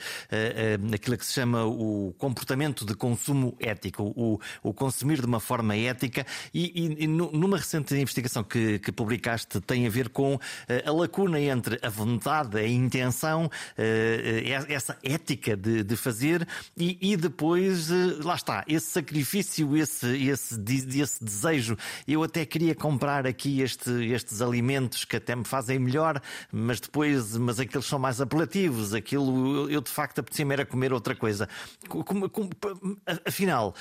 aquilo 0.93 1.17
que 1.17 1.25
se 1.25 1.33
chama 1.33 1.65
o 1.65 2.13
comportamento 2.17 2.85
de 2.85 2.95
consumo 2.95 3.55
ético, 3.59 4.13
o, 4.15 4.39
o 4.61 4.73
consumir 4.73 5.19
de 5.21 5.27
uma 5.27 5.39
forma 5.39 5.75
ética, 5.75 6.25
e, 6.53 6.97
e, 6.99 7.03
e 7.03 7.07
numa 7.07 7.57
recente 7.57 7.95
investigação 7.95 8.43
que, 8.43 8.79
que, 8.79 8.91
publicaste 8.91 9.61
tem 9.61 9.85
a 9.85 9.89
ver 9.89 10.09
com 10.09 10.39
a 10.85 10.91
lacuna 10.91 11.39
entre 11.39 11.79
a 11.81 11.89
vontade, 11.89 12.57
a 12.57 12.67
intenção, 12.67 13.49
essa 14.67 14.97
ética 15.03 15.55
de, 15.55 15.83
de 15.83 15.95
fazer 15.95 16.47
e, 16.77 16.97
e 17.01 17.17
depois, 17.17 17.89
lá 18.23 18.35
está, 18.35 18.63
esse 18.67 18.87
sacrifício 18.87 19.23
sacrifício, 19.23 19.77
esse, 19.77 20.07
esse, 20.27 20.99
esse 20.99 21.23
desejo. 21.23 21.77
Eu 22.07 22.23
até 22.23 22.45
queria 22.45 22.75
comprar 22.75 23.25
aqui 23.25 23.61
este, 23.61 23.89
estes 24.11 24.41
alimentos 24.41 25.05
que 25.05 25.15
até 25.15 25.35
me 25.35 25.45
fazem 25.45 25.79
melhor, 25.79 26.21
mas 26.51 26.79
depois, 26.79 27.37
mas 27.37 27.59
aqueles 27.59 27.85
são 27.85 27.99
mais 27.99 28.19
apelativos. 28.21 28.93
Aquilo, 28.93 29.69
eu 29.69 29.81
de 29.81 29.89
facto 29.89 30.19
apetecia-me 30.19 30.53
era 30.53 30.65
comer 30.65 30.93
outra 30.93 31.15
coisa. 31.15 31.47
Como, 31.87 32.29
como, 32.29 32.49
afinal, 33.25 33.73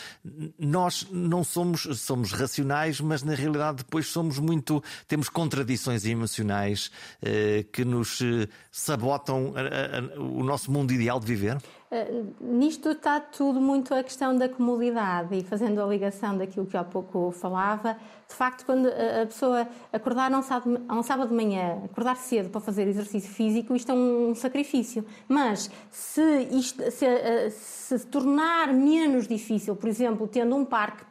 nós 0.59 1.07
não 1.11 1.45
somos, 1.45 1.83
somos 1.99 2.33
racionais, 2.33 3.01
mas 3.01 3.23
na 3.23 3.35
realidade 3.35 3.79
depois 3.79 4.07
somos 4.07 4.39
muito, 4.39 4.83
temos 5.07 5.29
contradições 5.29 6.05
emocionais 6.05 6.82
eh, 7.23 7.65
que 7.73 7.85
nos 7.85 8.21
eh, 8.21 8.49
sabotam 8.71 9.53
a, 9.57 10.17
a, 10.17 10.21
o 10.21 10.43
nosso 10.43 10.71
mundo 10.71 10.93
ideal 10.93 11.21
de 11.21 11.27
viver. 11.27 11.59
Eh, 11.91 12.23
nisto 12.41 12.91
está 12.93 13.21
tudo 13.21 13.61
muito 13.61 13.95
a 13.95 14.03
questão 14.03 14.35
da 14.35 14.49
comodidade 14.49 15.37
e 15.37 15.45
fazendo 15.45 15.83
a 15.83 15.87
ligação 15.87 16.39
daquilo 16.39 16.65
que 16.65 16.77
há 16.77 16.83
pouco 16.83 17.31
falava, 17.33 17.99
de 18.33 18.39
facto, 18.39 18.65
quando 18.65 18.89
a 18.89 19.27
pessoa 19.27 19.69
acordar 19.93 20.33
a 20.33 20.39
um 20.39 21.03
sábado, 21.03 21.29
de 21.29 21.35
manhã, 21.35 21.83
acordar 21.85 22.17
cedo 22.17 22.49
para 22.49 22.61
fazer 22.63 22.89
exercício 22.89 23.31
físico, 23.31 23.77
isto 23.77 23.93
é 23.93 23.95
um 23.95 24.35
sacrifício. 24.35 25.05
Mas 25.29 25.71
se, 25.91 26.49
isto, 26.51 26.91
se, 26.91 27.05
eh, 27.05 27.51
se 27.51 27.99
tornar 28.07 28.73
menos 28.73 29.29
difícil, 29.29 29.77
por 29.77 29.89
exemplo, 29.89 30.27
tendo 30.27 30.57
um 30.57 30.65
parque 30.65 31.05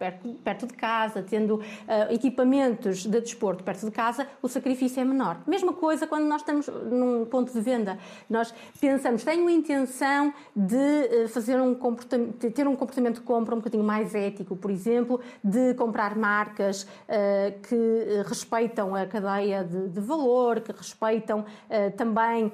perto, 0.43 0.65
de 0.65 0.73
casa, 0.73 1.21
tendo 1.21 1.55
uh, 1.55 1.61
equipamentos 2.11 2.99
de 2.99 3.21
desporto 3.21 3.63
perto 3.63 3.85
de 3.85 3.91
casa, 3.91 4.27
o 4.41 4.47
sacrifício 4.47 4.99
é 4.99 5.05
menor. 5.05 5.41
Mesma 5.45 5.73
coisa 5.73 6.07
quando 6.07 6.25
nós 6.25 6.41
estamos 6.41 6.67
num 6.67 7.25
ponto 7.25 7.53
de 7.53 7.61
venda. 7.61 7.99
Nós 8.29 8.53
pensamos, 8.79 9.23
tenho 9.23 9.47
a 9.47 9.51
intenção 9.51 10.33
de 10.55 10.75
eh, 10.75 11.27
fazer 11.27 11.59
um 11.61 11.75
comportamento, 11.75 12.51
ter 12.51 12.67
um 12.67 12.75
comportamento 12.75 13.15
de 13.15 13.21
compra 13.21 13.53
um 13.53 13.59
bocadinho 13.59 13.83
mais 13.83 14.15
ético, 14.15 14.55
por 14.55 14.71
exemplo, 14.71 15.19
de 15.43 15.73
comprar 15.75 16.15
marcas 16.15 16.87
que 17.63 18.23
respeitam 18.25 18.95
a 18.95 19.05
cadeia 19.05 19.63
de, 19.63 19.89
de 19.89 19.99
valor, 19.99 20.61
que 20.61 20.71
respeitam 20.71 21.41
uh, 21.41 21.91
também 21.97 22.51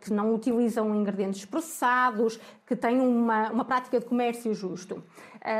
que 0.00 0.12
não 0.12 0.34
utilizam 0.34 0.94
ingredientes 0.94 1.44
processados, 1.44 2.38
que 2.66 2.74
têm 2.74 3.00
uma, 3.00 3.50
uma 3.50 3.64
prática 3.64 4.00
de 4.00 4.06
comércio 4.06 4.52
justo. 4.54 5.02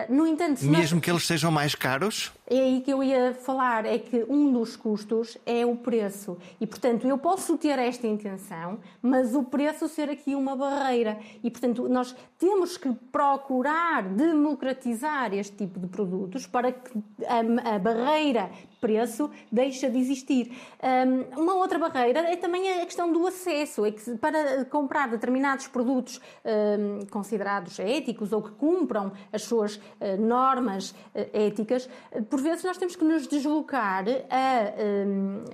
No 0.09 0.27
entanto, 0.27 0.65
mesmo 0.65 0.97
nós... 0.97 1.05
que 1.05 1.11
eles 1.11 1.27
sejam 1.27 1.51
mais 1.51 1.75
caros? 1.75 2.33
É 2.47 2.59
aí 2.59 2.81
que 2.81 2.91
eu 2.91 3.03
ia 3.03 3.35
falar, 3.35 3.87
é 3.87 3.99
que 3.99 4.25
um 4.29 4.53
dos 4.53 4.77
custos 4.77 5.37
é 5.45 5.65
o 5.65 5.77
preço. 5.77 6.37
E, 6.61 6.67
portanto, 6.67 7.07
eu 7.07 7.19
posso 7.19 7.57
ter 7.57 7.79
esta 7.79 8.07
intenção, 8.07 8.79
mas 9.03 9.35
o 9.35 9.43
preço 9.43 9.89
ser 9.89 10.11
aqui 10.11 10.35
uma 10.35 10.57
barreira. 10.57 11.19
E, 11.43 11.51
portanto, 11.51 11.89
nós 11.89 12.15
temos 12.39 12.77
que 12.77 12.93
procurar 13.11 14.03
democratizar 14.05 15.33
este 15.35 15.57
tipo 15.57 15.79
de 15.79 15.87
produtos 15.87 16.47
para 16.47 16.73
que 16.73 16.91
a, 17.27 17.75
a 17.75 17.79
barreira 17.79 18.51
preço 18.85 19.31
deixa 19.51 19.89
de 19.89 19.99
existir. 19.99 20.53
Um, 20.83 21.41
uma 21.41 21.55
outra 21.55 21.79
barreira 21.79 22.21
é 22.31 22.37
também 22.37 22.83
a 22.83 22.85
questão 22.85 23.11
do 23.11 23.27
acesso, 23.27 23.87
é 23.87 23.91
que 23.91 24.19
para 24.19 24.67
comprar 24.67 25.09
determinados 25.09 25.67
produtos 25.69 26.21
um, 26.45 27.07
considerados 27.07 27.79
éticos 27.79 28.31
ou 28.31 28.43
que 28.43 28.51
cumpram 28.51 29.11
as 29.33 29.43
suas 29.45 29.74
uh, 29.77 30.21
normas 30.21 30.91
uh, 30.91 30.95
éticas, 31.33 31.89
por 32.29 32.41
vezes 32.41 32.65
nós 32.65 32.77
temos 32.77 32.97
que 32.97 33.05
nos 33.05 33.27
deslocar 33.27 34.05
a 34.31 34.73
um, 35.07 35.45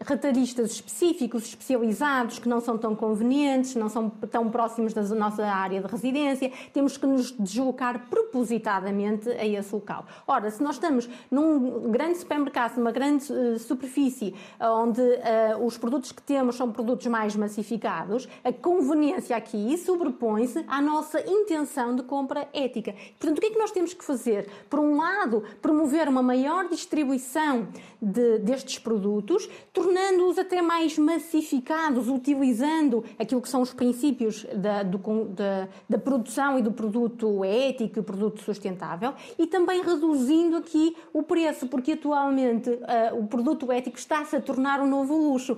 específicos, 0.64 1.44
especializados, 1.44 2.38
que 2.38 2.48
não 2.48 2.60
são 2.60 2.78
tão 2.78 2.96
convenientes, 2.96 3.74
não 3.74 3.88
são 3.88 4.08
tão 4.08 4.50
próximos 4.50 4.92
da 4.92 5.02
nossa 5.02 5.44
área 5.44 5.80
de 5.80 5.86
residência, 5.86 6.50
temos 6.72 6.96
que 6.96 7.06
nos 7.06 7.32
deslocar 7.32 8.08
propositadamente 8.08 9.28
a 9.30 9.46
esse 9.46 9.74
local. 9.74 10.06
Ora, 10.26 10.50
se 10.50 10.62
nós 10.62 10.76
estamos 10.76 11.08
num 11.30 11.90
grande 11.90 12.18
supermercado, 12.18 12.76
numa 12.76 12.90
grande 12.90 13.10
grande 13.10 13.32
uh, 13.32 13.58
superfície 13.58 14.34
onde 14.60 15.00
uh, 15.00 15.64
os 15.64 15.76
produtos 15.76 16.12
que 16.12 16.22
temos 16.22 16.56
são 16.56 16.70
produtos 16.70 17.06
mais 17.06 17.34
massificados, 17.34 18.28
a 18.44 18.52
conveniência 18.52 19.36
aqui 19.36 19.76
sobrepõe-se 19.78 20.64
à 20.68 20.80
nossa 20.80 21.20
intenção 21.28 21.94
de 21.96 22.02
compra 22.02 22.48
ética. 22.52 22.94
Portanto, 23.18 23.38
o 23.38 23.40
que 23.40 23.46
é 23.48 23.50
que 23.50 23.58
nós 23.58 23.70
temos 23.70 23.94
que 23.94 24.04
fazer? 24.10 24.48
Por 24.68 24.80
um 24.80 24.96
lado, 24.96 25.44
promover 25.62 26.08
uma 26.08 26.22
maior 26.22 26.68
distribuição 26.68 27.68
de, 28.02 28.38
destes 28.38 28.78
produtos, 28.78 29.48
tornando-os 29.72 30.38
até 30.38 30.60
mais 30.60 30.98
massificados, 30.98 32.08
utilizando 32.08 33.04
aquilo 33.18 33.40
que 33.40 33.48
são 33.48 33.62
os 33.62 33.72
princípios 33.72 34.46
da, 34.54 34.82
do, 34.82 34.98
da, 35.28 35.68
da 35.88 35.98
produção 35.98 36.58
e 36.58 36.62
do 36.62 36.72
produto 36.72 37.44
ético 37.44 37.98
e 37.98 38.02
produto 38.02 38.42
sustentável, 38.42 39.14
e 39.38 39.46
também 39.46 39.82
reduzindo 39.82 40.56
aqui 40.56 40.96
o 41.12 41.22
preço, 41.22 41.66
porque 41.66 41.92
atualmente 41.92 42.70
uh, 42.70 43.18
o 43.18 43.26
produto 43.26 43.70
ético 43.70 43.96
está-se 43.98 44.34
a 44.34 44.40
tornar 44.40 44.80
um 44.80 44.88
novo 44.88 45.16
luxo. 45.16 45.56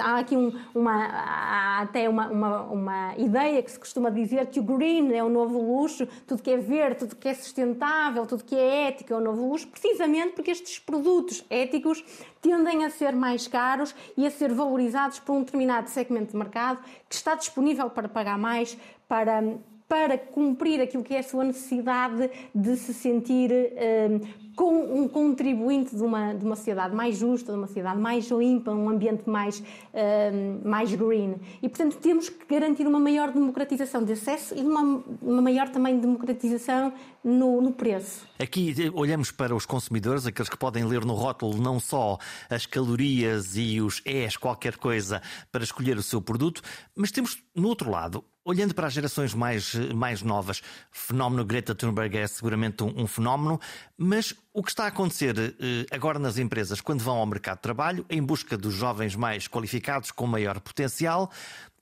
Há 0.00 0.18
aqui 0.18 0.36
um, 0.36 0.52
uma, 0.74 1.06
há 1.06 1.80
até 1.82 2.08
uma, 2.08 2.28
uma, 2.28 2.62
uma 2.62 3.14
ideia 3.16 3.62
que 3.62 3.70
se 3.70 3.78
costuma 3.78 4.10
dizer 4.10 4.46
que 4.46 4.60
o 4.60 4.62
green 4.62 5.12
é 5.12 5.22
o 5.22 5.28
novo 5.28 5.60
luxo, 5.60 6.06
tudo 6.26 6.42
que 6.42 6.50
é 6.50 6.56
verde, 6.56 7.00
tudo 7.00 7.16
que 7.16 7.28
é 7.28 7.34
sustentável, 7.34 7.93
tudo 8.26 8.44
que 8.44 8.56
é 8.56 8.88
ético 8.88 9.12
é 9.12 9.16
o 9.16 9.20
novo 9.20 9.48
luxo, 9.48 9.68
precisamente 9.68 10.32
porque 10.34 10.50
estes 10.50 10.78
produtos 10.78 11.44
éticos 11.50 12.04
tendem 12.40 12.84
a 12.84 12.90
ser 12.90 13.12
mais 13.12 13.46
caros 13.46 13.94
e 14.16 14.26
a 14.26 14.30
ser 14.30 14.52
valorizados 14.52 15.18
por 15.18 15.34
um 15.34 15.40
determinado 15.40 15.88
segmento 15.90 16.32
de 16.32 16.36
mercado 16.36 16.82
que 17.08 17.14
está 17.14 17.34
disponível 17.34 17.90
para 17.90 18.08
pagar 18.08 18.38
mais 18.38 18.76
para 19.08 19.42
para 19.86 20.16
cumprir 20.16 20.80
aquilo 20.80 21.04
que 21.04 21.14
é 21.14 21.18
a 21.18 21.22
sua 21.22 21.44
necessidade 21.44 22.30
de 22.54 22.76
se 22.76 22.94
sentir 22.94 23.50
um, 23.52 24.43
com 24.54 25.02
um 25.02 25.08
contribuinte 25.08 25.94
de 25.94 26.02
uma, 26.02 26.32
de 26.32 26.44
uma 26.44 26.56
sociedade 26.56 26.94
mais 26.94 27.16
justa, 27.16 27.52
de 27.52 27.58
uma 27.58 27.66
sociedade 27.66 27.98
mais 27.98 28.30
limpa, 28.30 28.70
um 28.70 28.88
ambiente 28.88 29.28
mais, 29.28 29.62
um, 29.92 30.68
mais 30.68 30.94
green. 30.94 31.36
E, 31.62 31.68
portanto, 31.68 31.96
temos 31.96 32.28
que 32.28 32.46
garantir 32.46 32.86
uma 32.86 33.00
maior 33.00 33.32
democratização 33.32 34.04
de 34.04 34.12
acesso 34.12 34.54
e 34.56 34.60
uma, 34.60 35.02
uma 35.20 35.42
maior 35.42 35.68
também 35.68 35.98
democratização 35.98 36.92
no, 37.22 37.60
no 37.60 37.72
preço. 37.72 38.26
Aqui 38.38 38.74
eh, 38.78 38.90
olhamos 38.94 39.30
para 39.30 39.54
os 39.54 39.64
consumidores, 39.64 40.26
aqueles 40.26 40.48
que 40.48 40.56
podem 40.56 40.84
ler 40.84 41.04
no 41.04 41.14
rótulo 41.14 41.60
não 41.60 41.80
só 41.80 42.18
as 42.50 42.66
calorias 42.66 43.56
e 43.56 43.80
os 43.80 44.02
ES, 44.04 44.36
qualquer 44.36 44.76
coisa, 44.76 45.22
para 45.50 45.64
escolher 45.64 45.96
o 45.96 46.02
seu 46.02 46.20
produto, 46.20 46.62
mas 46.94 47.10
temos, 47.10 47.42
no 47.54 47.68
outro 47.68 47.90
lado, 47.90 48.24
Olhando 48.46 48.74
para 48.74 48.88
as 48.88 48.92
gerações 48.92 49.32
mais, 49.32 49.74
mais 49.94 50.20
novas, 50.20 50.58
o 50.58 50.62
fenómeno 50.90 51.46
Greta 51.46 51.74
Thunberg 51.74 52.18
é 52.18 52.26
seguramente 52.26 52.84
um, 52.84 52.92
um, 52.94 53.06
fenómeno, 53.06 53.58
mas 53.96 54.34
o 54.52 54.62
que 54.62 54.68
está 54.68 54.84
a 54.84 54.88
acontecer 54.88 55.34
eh, 55.38 55.86
agora 55.90 56.18
nas 56.18 56.36
empresas, 56.36 56.78
quando 56.78 57.02
vão 57.02 57.16
ao 57.16 57.24
mercado 57.24 57.56
de 57.56 57.62
trabalho, 57.62 58.04
em 58.10 58.22
busca 58.22 58.58
dos 58.58 58.74
jovens 58.74 59.16
mais 59.16 59.48
qualificados 59.48 60.10
com 60.10 60.26
maior 60.26 60.60
potencial, 60.60 61.30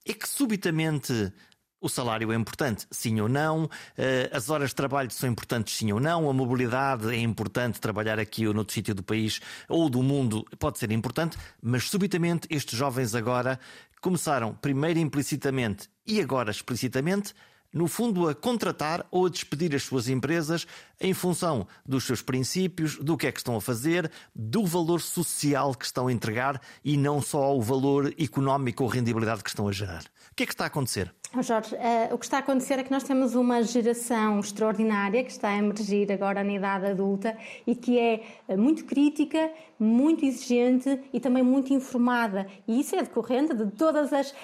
é 0.06 0.12
que 0.12 0.28
subitamente 0.28 1.32
o 1.80 1.88
salário 1.88 2.30
é 2.30 2.36
importante, 2.36 2.86
sim 2.92 3.20
ou 3.20 3.28
não? 3.28 3.68
Eh, 3.98 4.30
as 4.32 4.48
horas 4.48 4.70
de 4.70 4.76
trabalho 4.76 5.10
são 5.10 5.28
importantes, 5.28 5.76
sim 5.76 5.90
ou 5.90 5.98
não? 5.98 6.30
A 6.30 6.32
mobilidade 6.32 7.12
é 7.12 7.18
importante, 7.18 7.80
trabalhar 7.80 8.20
aqui 8.20 8.46
ou 8.46 8.54
noutro 8.54 8.72
sítio 8.72 8.94
do 8.94 9.02
país 9.02 9.40
ou 9.68 9.90
do 9.90 10.00
mundo 10.00 10.46
pode 10.60 10.78
ser 10.78 10.92
importante, 10.92 11.36
mas 11.60 11.90
subitamente 11.90 12.46
estes 12.48 12.78
jovens 12.78 13.16
agora 13.16 13.58
começaram 14.00 14.54
primeiro 14.54 15.00
implicitamente 15.00 15.88
e 16.06 16.20
agora 16.20 16.50
explicitamente 16.50 17.34
no 17.72 17.88
fundo, 17.88 18.28
a 18.28 18.34
contratar 18.34 19.06
ou 19.10 19.26
a 19.26 19.30
despedir 19.30 19.74
as 19.74 19.82
suas 19.82 20.06
empresas 20.08 20.66
em 21.00 21.14
função 21.14 21.66
dos 21.86 22.04
seus 22.04 22.20
princípios, 22.20 22.98
do 22.98 23.16
que 23.16 23.26
é 23.26 23.32
que 23.32 23.38
estão 23.38 23.56
a 23.56 23.60
fazer, 23.60 24.10
do 24.34 24.66
valor 24.66 25.00
social 25.00 25.74
que 25.74 25.86
estão 25.86 26.08
a 26.08 26.12
entregar 26.12 26.60
e 26.84 26.96
não 26.98 27.22
só 27.22 27.56
o 27.56 27.62
valor 27.62 28.14
económico 28.18 28.84
ou 28.84 28.90
rendibilidade 28.90 29.42
que 29.42 29.48
estão 29.48 29.68
a 29.68 29.72
gerar. 29.72 30.02
O 30.30 30.34
que 30.36 30.42
é 30.42 30.46
que 30.46 30.52
está 30.52 30.64
a 30.64 30.66
acontecer? 30.66 31.12
Jorge, 31.40 31.74
uh, 31.74 32.14
o 32.14 32.18
que 32.18 32.26
está 32.26 32.36
a 32.36 32.40
acontecer 32.40 32.78
é 32.78 32.82
que 32.82 32.90
nós 32.90 33.04
temos 33.04 33.34
uma 33.34 33.62
geração 33.62 34.38
extraordinária 34.38 35.24
que 35.24 35.30
está 35.30 35.48
a 35.48 35.56
emergir 35.56 36.12
agora 36.12 36.44
na 36.44 36.52
idade 36.52 36.84
adulta 36.84 37.34
e 37.66 37.74
que 37.74 37.98
é 37.98 38.22
uh, 38.48 38.58
muito 38.58 38.84
crítica, 38.84 39.50
muito 39.78 40.26
exigente 40.26 41.00
e 41.10 41.18
também 41.18 41.42
muito 41.42 41.72
informada. 41.72 42.46
E 42.68 42.78
isso 42.78 42.94
é 42.94 43.02
decorrente 43.02 43.54
de 43.54 43.66
todas 43.70 44.12
as, 44.12 44.30
uh, 44.30 44.34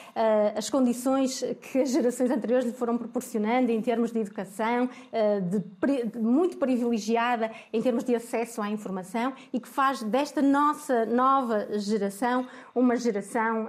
as 0.57 0.71
condições 0.71 1.45
que 1.61 1.79
as 1.81 1.91
gerações 1.91 2.31
anteriores 2.31 2.65
lhe 2.65 2.73
foram 2.73 2.97
proporcionando 2.97 3.71
em 3.71 3.83
termos 3.83 4.11
de 4.11 4.21
educação, 4.21 4.89
de, 5.51 6.09
de, 6.11 6.19
muito 6.19 6.57
privilegiada 6.57 7.51
em 7.73 7.83
termos 7.83 8.05
de 8.05 8.15
acesso 8.15 8.63
à 8.63 8.71
informação 8.71 9.33
e 9.53 9.61
que 9.61 9.69
faz 9.69 10.03
desta 10.03 10.41
nossa 10.41 11.05
nova 11.05 11.79
geração 11.79 12.47
uma 12.75 12.97
geração 12.97 13.69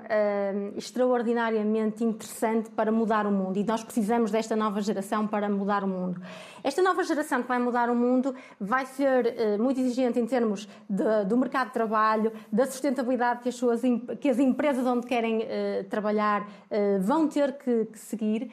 extraordinariamente 0.76 2.04
interessante 2.04 2.70
para 2.70 2.92
mudar 2.92 3.09
mudar 3.10 3.26
o 3.26 3.32
mundo 3.32 3.58
e 3.58 3.64
nós 3.64 3.84
precisamos 3.84 4.30
desta 4.30 4.56
nova 4.56 4.80
geração 4.82 5.26
para 5.26 5.50
mudar 5.50 5.84
o 5.84 5.88
mundo. 5.88 6.22
Esta 6.64 6.80
nova 6.84 7.04
geração 7.04 7.42
que 7.42 7.48
vai 7.48 7.58
mudar 7.58 7.90
o 7.90 7.96
mundo 7.96 8.36
vai 8.62 8.86
ser 8.86 9.26
uh, 9.26 9.64
muito 9.64 9.80
exigente 9.80 10.20
em 10.20 10.28
termos 10.28 10.70
de, 10.88 11.26
do 11.26 11.36
mercado 11.36 11.68
de 11.68 11.74
trabalho, 11.74 12.32
da 12.52 12.68
sustentabilidade 12.68 13.42
que 13.42 13.50
as, 13.50 13.56
suas, 13.56 13.82
que 14.22 14.30
as 14.30 14.38
empresas 14.38 14.86
onde 14.86 15.08
querem 15.08 15.40
uh, 15.40 15.84
trabalhar 15.90 16.44
uh, 16.44 17.02
vão 17.02 17.28
ter 17.28 17.54
que, 17.54 17.86
que 17.86 17.98
seguir. 17.98 18.52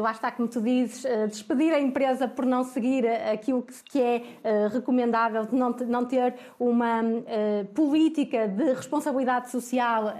Lá 0.00 0.12
está, 0.12 0.30
como 0.30 0.48
tu 0.48 0.60
dizes, 0.60 1.04
despedir 1.28 1.72
a 1.72 1.80
empresa 1.80 2.28
por 2.28 2.46
não 2.46 2.62
seguir 2.64 3.06
aquilo 3.06 3.66
que, 3.90 4.00
é 4.00 4.22
recomendável, 4.72 5.46
de 5.46 5.54
não, 5.54 6.04
ter 6.04 6.34
uma 6.58 7.02
política 7.74 8.46
de 8.46 8.72
responsabilidade 8.72 9.50
social 9.50 10.14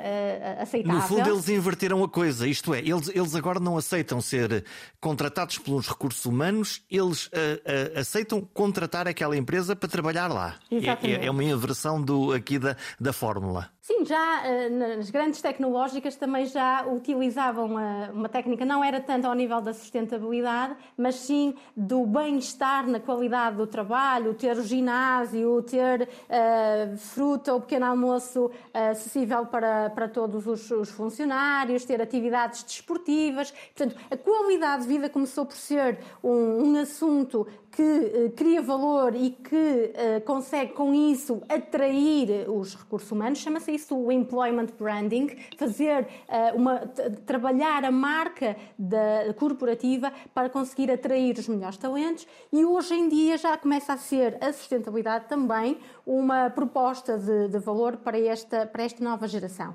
aceitável. 0.59 1.01
No 1.01 1.07
fundo, 1.07 1.29
eles 1.29 1.49
inverteram 1.49 2.03
a 2.03 2.09
coisa, 2.09 2.47
isto 2.47 2.75
é, 2.75 2.81
eles, 2.81 3.09
eles 3.09 3.35
agora 3.35 3.61
não 3.61 3.77
aceitam 3.77 4.21
ser 4.21 4.64
contratados 5.01 5.59
pelos 5.59 5.88
recursos 5.88 6.25
humanos, 6.25 6.83
eles 6.90 7.27
uh, 7.27 7.31
uh, 7.31 8.01
aceitam 8.01 8.40
contratar 8.40 9.07
aquela 9.07 9.37
empresa 9.37 9.77
para 9.77 9.88
trabalhar 9.88 10.29
lá. 10.29 10.57
Exatamente. 10.71 11.21
É, 11.21 11.27
é 11.27 11.31
uma 11.31 11.45
inversão 11.45 12.01
do, 12.01 12.33
aqui 12.33 12.59
da, 12.59 12.77
da 13.01 13.12
fórmula. 13.12 13.71
Sim, 13.87 14.03
já 14.03 14.16
uh, 14.40 14.97
nas 14.97 15.11
grandes 15.11 15.42
tecnológicas 15.42 16.16
também 16.16 16.47
já 16.47 16.87
utilizavam 16.87 17.66
uma, 17.66 18.11
uma, 18.12 18.29
técnica, 18.31 18.64
não 18.64 18.83
era 18.83 18.99
tanto 18.99 19.27
ao 19.27 19.35
nível 19.35 19.61
da 19.61 19.75
sustentabilidade, 19.75 20.75
mas 20.97 21.16
sim 21.16 21.55
do 21.77 22.07
bem-estar 22.07 22.87
na 22.88 22.99
qualidade 22.99 23.59
do 23.59 23.66
trabalho, 23.66 24.33
ter 24.33 24.57
o 24.57 24.62
ginásio, 24.62 25.61
ter 25.64 26.09
uh, 26.09 26.97
fruta 26.97 27.53
ou 27.53 27.61
pequeno 27.61 27.85
almoço 27.85 28.47
uh, 28.47 28.53
acessível 28.90 29.44
para, 29.44 29.90
para 29.90 30.09
todos 30.09 30.47
os, 30.47 30.70
os, 30.70 30.88
funcionários, 30.88 31.85
ter 31.85 32.01
atividades 32.01 32.62
desportivas. 32.62 33.51
Portanto, 33.51 34.01
a 34.11 34.16
qualidade 34.16 34.85
de 34.85 34.88
vida 34.88 35.11
começou 35.11 35.44
por 35.44 35.57
ser 35.57 35.99
um, 36.23 36.70
um 36.70 36.81
assunto 36.81 37.47
que 37.74 37.82
uh, 37.82 38.30
cria 38.37 38.62
valor 38.62 39.16
e 39.16 39.30
que 39.30 39.56
uh, 39.56 40.20
consegue 40.24 40.72
com 40.74 40.94
isso 40.94 41.42
atrair 41.48 42.48
os 42.48 42.76
recursos 42.76 43.10
humanos, 43.10 43.40
chama-se 43.40 43.72
isso 43.72 43.96
o 43.96 44.12
employment 44.12 44.68
branding, 44.78 45.37
fazer 45.58 46.02
uh, 46.28 46.56
uma 46.56 46.78
trabalhar 47.26 47.84
a 47.84 47.90
marca 47.90 48.56
da 48.78 49.34
corporativa 49.37 50.12
para 50.32 50.48
conseguir 50.48 50.90
atrair 50.90 51.37
os 51.37 51.48
melhores 51.48 51.76
talentos 51.76 52.26
e 52.52 52.64
hoje 52.64 52.94
em 52.94 53.08
dia 53.08 53.37
já 53.37 53.56
começa 53.56 53.92
a 53.92 53.96
ser 53.96 54.38
a 54.40 54.52
sustentabilidade 54.52 55.26
também 55.28 55.78
uma 56.07 56.51
proposta 56.51 57.17
de, 57.17 57.49
de 57.49 57.59
valor 57.59 57.97
para 57.97 58.19
esta 58.19 58.67
para 58.67 58.83
esta 58.83 59.03
nova 59.03 59.27
geração. 59.27 59.75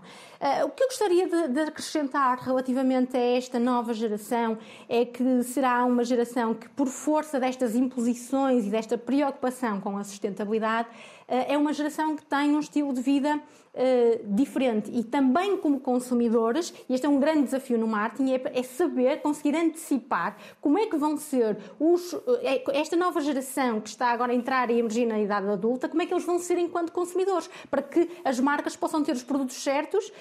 o 0.64 0.70
que 0.70 0.84
eu 0.84 0.88
gostaria 0.88 1.28
de, 1.28 1.48
de 1.48 1.60
acrescentar 1.62 2.38
relativamente 2.40 3.18
a 3.18 3.20
esta 3.20 3.60
nova 3.60 3.94
geração 3.94 4.58
é 4.88 5.06
que 5.06 5.44
será 5.44 5.84
uma 5.86 6.04
geração 6.04 6.54
que 6.54 6.70
por 6.70 6.88
força 6.88 7.40
destas 7.40 7.76
imposições 7.76 8.66
e 8.66 8.70
desta 8.70 8.98
preocupação 8.98 9.82
com 9.82 9.98
a 9.98 10.04
sustentabilidade, 10.04 10.88
é 11.30 11.58
uma 11.58 11.72
geração 11.74 12.16
que 12.16 12.26
tem 12.26 12.56
um 12.56 12.60
estilo 12.60 12.92
de 12.92 13.02
vida 13.02 13.38
uh, 13.38 14.34
diferente 14.36 14.90
e 14.92 15.04
também 15.04 15.58
como 15.58 15.80
consumidores, 15.80 16.74
e 16.90 16.94
este 16.94 17.06
é 17.06 17.10
um 17.10 17.20
grande 17.20 17.44
desafio 17.44 17.78
no 17.78 17.88
marketing, 17.88 18.32
é, 18.32 18.60
é 18.60 18.64
saber, 18.64 19.22
conseguir 19.22 19.56
antecipar 19.56 20.38
como 20.60 20.80
é 20.80 20.88
que 20.88 20.98
vão 20.98 21.18
ser 21.18 21.58
os, 21.80 22.16
é, 22.42 22.64
esta 22.80 22.96
nova 22.96 23.22
geração 23.22 23.80
que 23.80 23.90
está 23.90 24.08
agora 24.08 24.32
a 24.32 24.36
entrar 24.36 24.72
e 24.72 24.80
emergir 24.80 25.06
na 25.06 25.20
idade 25.20 25.48
adulta, 25.48 25.88
como 25.88 26.02
é 26.02 26.06
que 26.06 26.14
eles 26.14 26.26
vão 26.26 26.40
ser 26.40 26.58
enquanto 26.58 26.92
consumidores, 26.92 27.50
para 27.70 27.82
que 27.82 28.10
as 28.26 28.40
marcas 28.40 28.76
possam 28.76 29.04
ter 29.04 29.12
os 29.12 29.24
produtos 29.24 29.62
certos 29.62 30.12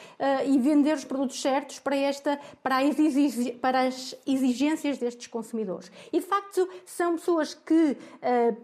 e 0.47 0.59
vender 0.59 0.95
os 0.95 1.05
produtos 1.05 1.41
certos 1.41 1.79
para, 1.79 1.97
esta, 1.97 2.39
para, 2.63 2.77
para 3.61 3.81
as 3.87 4.15
exigências 4.27 4.99
destes 4.99 5.27
consumidores. 5.27 5.91
E 6.13 6.21
de 6.21 6.27
facto 6.27 6.69
são 6.85 7.15
pessoas 7.15 7.55
que, 7.55 7.97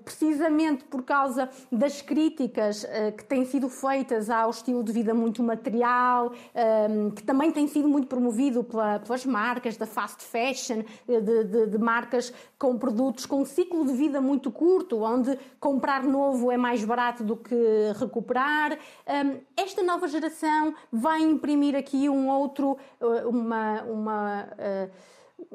precisamente 0.05 0.85
por 0.85 1.03
causa 1.03 1.49
das 1.71 2.03
críticas 2.03 2.34
críticas 2.35 2.85
uh, 2.85 3.12
que 3.16 3.25
têm 3.25 3.44
sido 3.44 3.68
feitas 3.68 4.29
ao 4.29 4.51
estilo 4.51 4.83
de 4.83 4.92
vida 4.92 5.14
muito 5.14 5.42
material, 5.42 6.29
um, 6.29 6.33
ehm, 6.55 7.11
que 7.11 7.23
também 7.23 7.51
tem 7.51 7.66
sido 7.66 7.88
muito 7.88 8.09
promovido 8.09 8.64
pela, 8.64 8.99
pelas 8.99 9.25
marcas 9.25 9.77
da 9.77 9.87
fast 9.87 10.23
fashion, 10.23 10.83
eh, 11.09 11.20
de, 11.20 11.44
de, 11.44 11.66
de, 11.68 11.79
marcas 11.79 12.33
com 12.59 12.77
produtos 12.77 13.25
com 13.27 13.42
um 13.42 13.44
ciclo 13.44 13.87
de 13.87 13.92
vida 13.92 14.20
muito 14.20 14.51
curto, 14.51 15.03
onde 15.03 15.38
comprar 15.61 16.03
novo 16.03 16.51
é 16.51 16.57
mais 16.57 16.85
barato 16.85 17.23
do 17.23 17.37
que 17.37 17.55
recuperar. 17.99 18.73
Um, 18.73 18.77
ehm, 19.07 19.37
esta 19.57 19.83
nova 19.83 20.09
geração 20.09 20.75
vai 20.92 21.23
imprimir 21.23 21.77
aqui 21.77 22.09
um 22.09 22.29
outro, 22.29 22.77
uh, 23.01 23.29
uma, 23.29 23.83
uma 23.83 24.42
uh, 24.44 24.90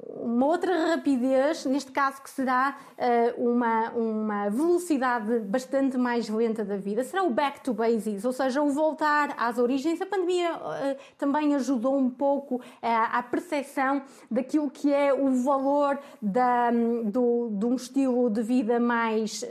uma 0.08 0.46
outra 0.46 0.90
rapidez, 0.90 1.66
neste 1.66 1.92
caso 1.92 2.22
que 2.22 2.30
será 2.30 2.78
uh, 2.98 3.50
uma, 3.50 3.90
uma 3.92 4.50
velocidade 4.50 5.40
bastante 5.40 5.98
mais 5.98 6.30
lenta 6.30 6.64
da 6.64 6.78
vida, 6.78 7.04
será 7.04 7.24
o 7.24 7.30
back 7.30 7.62
to 7.62 7.74
basics, 7.74 8.26
ou 8.26 8.34
seja, 8.34 8.62
o 8.62 8.70
voltar 8.70 9.34
às 9.38 9.58
origens. 9.58 10.02
A 10.02 10.06
pandemia 10.06 10.54
uh, 10.56 10.98
também 11.18 11.56
ajudou 11.56 11.98
um 11.98 12.10
pouco 12.10 12.56
uh, 12.56 12.62
à 12.82 13.24
percepção 13.24 14.02
daquilo 14.30 14.70
que 14.70 14.94
é 14.94 15.14
o 15.14 15.32
valor 15.44 16.00
da, 16.22 16.72
do, 16.72 17.50
de 17.52 17.66
um 17.66 17.76
estilo 17.76 18.30
de 18.30 18.42
vida 18.42 18.80
mais, 18.80 19.44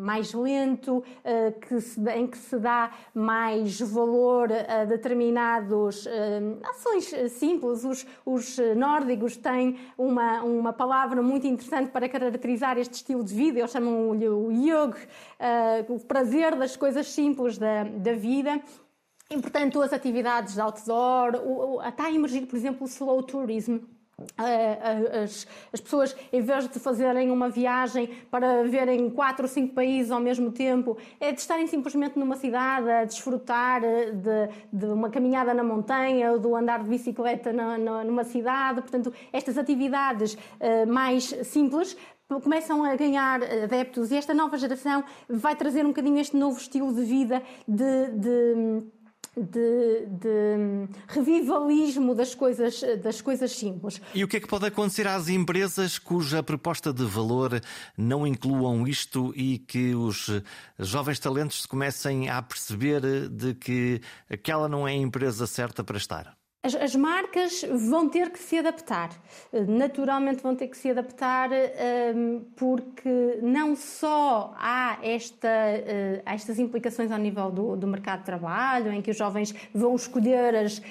mais 0.00 0.32
lento, 0.32 1.02
que 1.66 1.80
se, 1.80 2.00
em 2.10 2.26
que 2.26 2.38
se 2.38 2.58
dá 2.58 2.90
mais 3.14 3.80
valor 3.80 4.48
a 4.52 4.84
determinados 4.84 6.06
ações 6.62 7.32
simples. 7.32 7.84
Os, 7.84 8.06
os 8.24 8.58
nórdicos 8.76 9.36
têm 9.36 9.78
uma, 9.96 10.42
uma 10.42 10.72
palavra 10.72 11.22
muito 11.22 11.46
interessante 11.46 11.90
para 11.90 12.08
caracterizar 12.08 12.78
este 12.78 12.94
estilo 12.94 13.24
de 13.24 13.34
vida, 13.34 13.58
eles 13.58 13.70
chamam-lhe 13.70 14.28
o 14.28 14.50
yoga, 14.50 14.98
uh, 14.98 15.94
o 15.94 16.00
prazer 16.00 16.56
das 16.56 16.76
coisas 16.76 17.06
simples 17.08 17.58
da, 17.58 17.84
da 17.84 18.12
vida. 18.12 18.60
E, 19.30 19.38
portanto, 19.38 19.80
as 19.80 19.92
atividades 19.92 20.54
de 20.54 20.60
outdoor, 20.60 21.36
o, 21.36 21.76
o, 21.76 21.82
está 21.82 22.06
a 22.06 22.12
emergir, 22.12 22.46
por 22.46 22.56
exemplo, 22.56 22.84
o 22.84 22.88
slow 22.88 23.22
tourism, 23.22 23.78
as, 25.22 25.46
as, 25.72 25.80
pessoas, 25.80 26.16
em 26.32 26.40
vez 26.40 26.68
de 26.68 26.78
fazerem 26.78 27.30
uma 27.30 27.48
viagem 27.48 28.08
para 28.30 28.64
verem 28.64 29.08
quatro 29.10 29.44
ou 29.44 29.48
cinco 29.48 29.74
países 29.74 30.10
ao 30.10 30.20
mesmo 30.20 30.50
tempo, 30.52 30.96
é 31.18 31.32
de 31.32 31.40
estarem 31.40 31.66
simplesmente 31.66 32.18
numa 32.18 32.36
cidade 32.36 32.90
a 32.90 33.04
desfrutar 33.04 33.80
de, 33.80 34.48
de 34.72 34.86
uma 34.86 35.10
caminhada 35.10 35.54
na 35.54 35.62
montanha 35.62 36.32
ou 36.32 36.38
do 36.38 36.54
andar 36.54 36.82
de 36.82 36.88
bicicleta 36.88 37.52
na, 37.52 37.78
na, 37.78 38.04
numa 38.04 38.24
cidade. 38.24 38.80
Portanto, 38.80 39.12
estas 39.32 39.56
atividades 39.58 40.34
uh, 40.34 40.86
mais 40.86 41.24
simples 41.44 41.96
começam 42.38 42.84
a 42.84 42.94
ganhar 42.94 43.42
adeptos 43.42 44.12
e 44.12 44.16
esta 44.16 44.32
nova 44.32 44.56
geração 44.56 45.02
vai 45.28 45.56
trazer 45.56 45.84
um 45.84 45.88
bocadinho 45.88 46.18
este 46.18 46.36
novo 46.36 46.60
estilo 46.60 46.94
de 46.94 47.02
vida 47.02 47.42
de, 47.66 48.06
de 48.12 48.82
de, 49.36 50.06
de, 50.06 50.88
revivalismo 51.08 52.14
das 52.14 52.34
coisas, 52.34 52.80
das 53.02 53.20
coisas 53.20 53.52
simples. 53.52 54.00
E 54.14 54.24
o 54.24 54.28
que 54.28 54.36
é 54.36 54.40
que 54.40 54.48
pode 54.48 54.66
acontecer 54.66 55.06
às 55.06 55.28
empresas 55.28 55.98
cuja 55.98 56.42
proposta 56.42 56.92
de 56.92 57.04
valor 57.04 57.60
não 57.96 58.26
incluam 58.26 58.86
isto 58.86 59.32
e 59.36 59.58
que 59.58 59.94
os 59.94 60.28
jovens 60.78 61.18
talentos 61.18 61.66
comecem 61.66 62.28
a 62.28 62.42
perceber 62.42 63.28
de 63.28 63.54
que 63.54 64.00
aquela 64.28 64.68
não 64.68 64.86
é 64.86 64.92
a 64.92 64.96
empresa 64.96 65.46
certa 65.46 65.84
para 65.84 65.96
estar? 65.96 66.39
As, 66.62 66.74
as, 66.74 66.94
marcas 66.94 67.64
vão 67.88 68.06
ter 68.06 68.28
que 68.28 68.38
se 68.38 68.58
adaptar, 68.58 69.08
naturalmente 69.66 70.42
vão 70.42 70.54
ter 70.54 70.68
que 70.68 70.76
se 70.76 70.90
adaptar 70.90 71.48
um, 72.14 72.44
porque 72.54 73.38
não 73.40 73.74
só 73.74 74.52
há 74.58 74.98
esta, 75.02 75.48
uh, 75.48 76.22
estas 76.26 76.58
implicações 76.58 77.10
ao 77.10 77.16
nível 77.16 77.50
do, 77.50 77.76
do, 77.76 77.86
mercado 77.86 78.18
de 78.18 78.26
trabalho, 78.26 78.92
em 78.92 79.00
que 79.00 79.10
os 79.10 79.16
jovens 79.16 79.54
vão 79.72 79.94
escolher 79.96 80.54
as, 80.54 80.82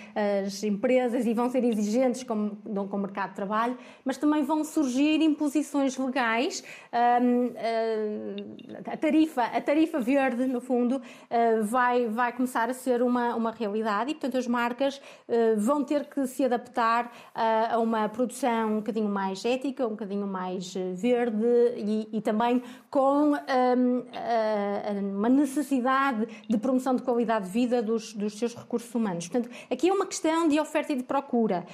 as 0.44 0.64
empresas 0.64 1.28
e 1.28 1.36
vão 1.36 1.52
ser 1.52 1.64
exigentes 1.64 2.24
com, 2.24 2.50
com 2.50 2.98
o 2.98 3.00
mercado 3.00 3.30
de 3.30 3.36
trabalho, 3.36 3.78
mas 4.04 4.18
também 4.18 4.42
vão 4.42 4.64
surgir 4.64 5.22
imposições 5.22 5.96
legais. 6.00 6.64
Um, 7.22 7.46
uh, 7.46 8.92
a, 8.92 8.98
tarifa, 8.98 9.44
a 9.44 9.62
tarifa 9.62 10.00
verde, 10.00 10.48
no 10.48 10.62
fundo, 10.62 10.96
uh, 10.96 11.64
vai, 11.64 12.08
vai 12.08 12.34
começar 12.34 12.72
a 12.72 12.74
ser 12.74 13.04
uma, 13.04 13.36
uma 13.36 13.52
realidade 13.52 14.10
e, 14.10 14.14
portanto, 14.16 14.36
as 14.36 14.48
marcas 14.48 15.00
vão 15.60 15.84
ter 15.84 16.06
que 16.06 16.26
se 16.28 16.44
adaptar 16.46 17.12
a, 17.34 17.76
a 17.76 17.80
uma 17.80 18.08
produção 18.08 18.74
um 18.74 18.76
bocadinho 18.78 19.10
mais 19.10 19.44
ética, 19.44 19.86
um 19.86 19.92
bocadinho 19.92 20.28
mais 20.28 20.76
eh, 20.76 20.94
verde 20.94 21.46
e, 21.78 22.08
e 22.14 22.22
também 22.22 22.62
com 22.90 23.32
um, 23.32 23.36
a, 23.36 24.92
uma 25.00 25.30
necessidade 25.30 26.28
de 26.48 26.58
promoção 26.58 26.96
de 26.96 27.02
qualidade 27.02 27.46
de 27.46 27.52
vida 27.52 27.82
dos, 27.82 28.14
dos, 28.14 28.38
seus 28.38 28.56
recursos 28.56 28.94
humanos. 28.94 29.28
Portanto, 29.28 29.50
aqui 29.70 29.90
é 29.90 29.94
uma 29.94 30.06
questão 30.06 30.48
de 30.48 30.60
oferta 30.60 30.94
e 30.94 30.96
de 30.96 31.04
procura. 31.04 31.66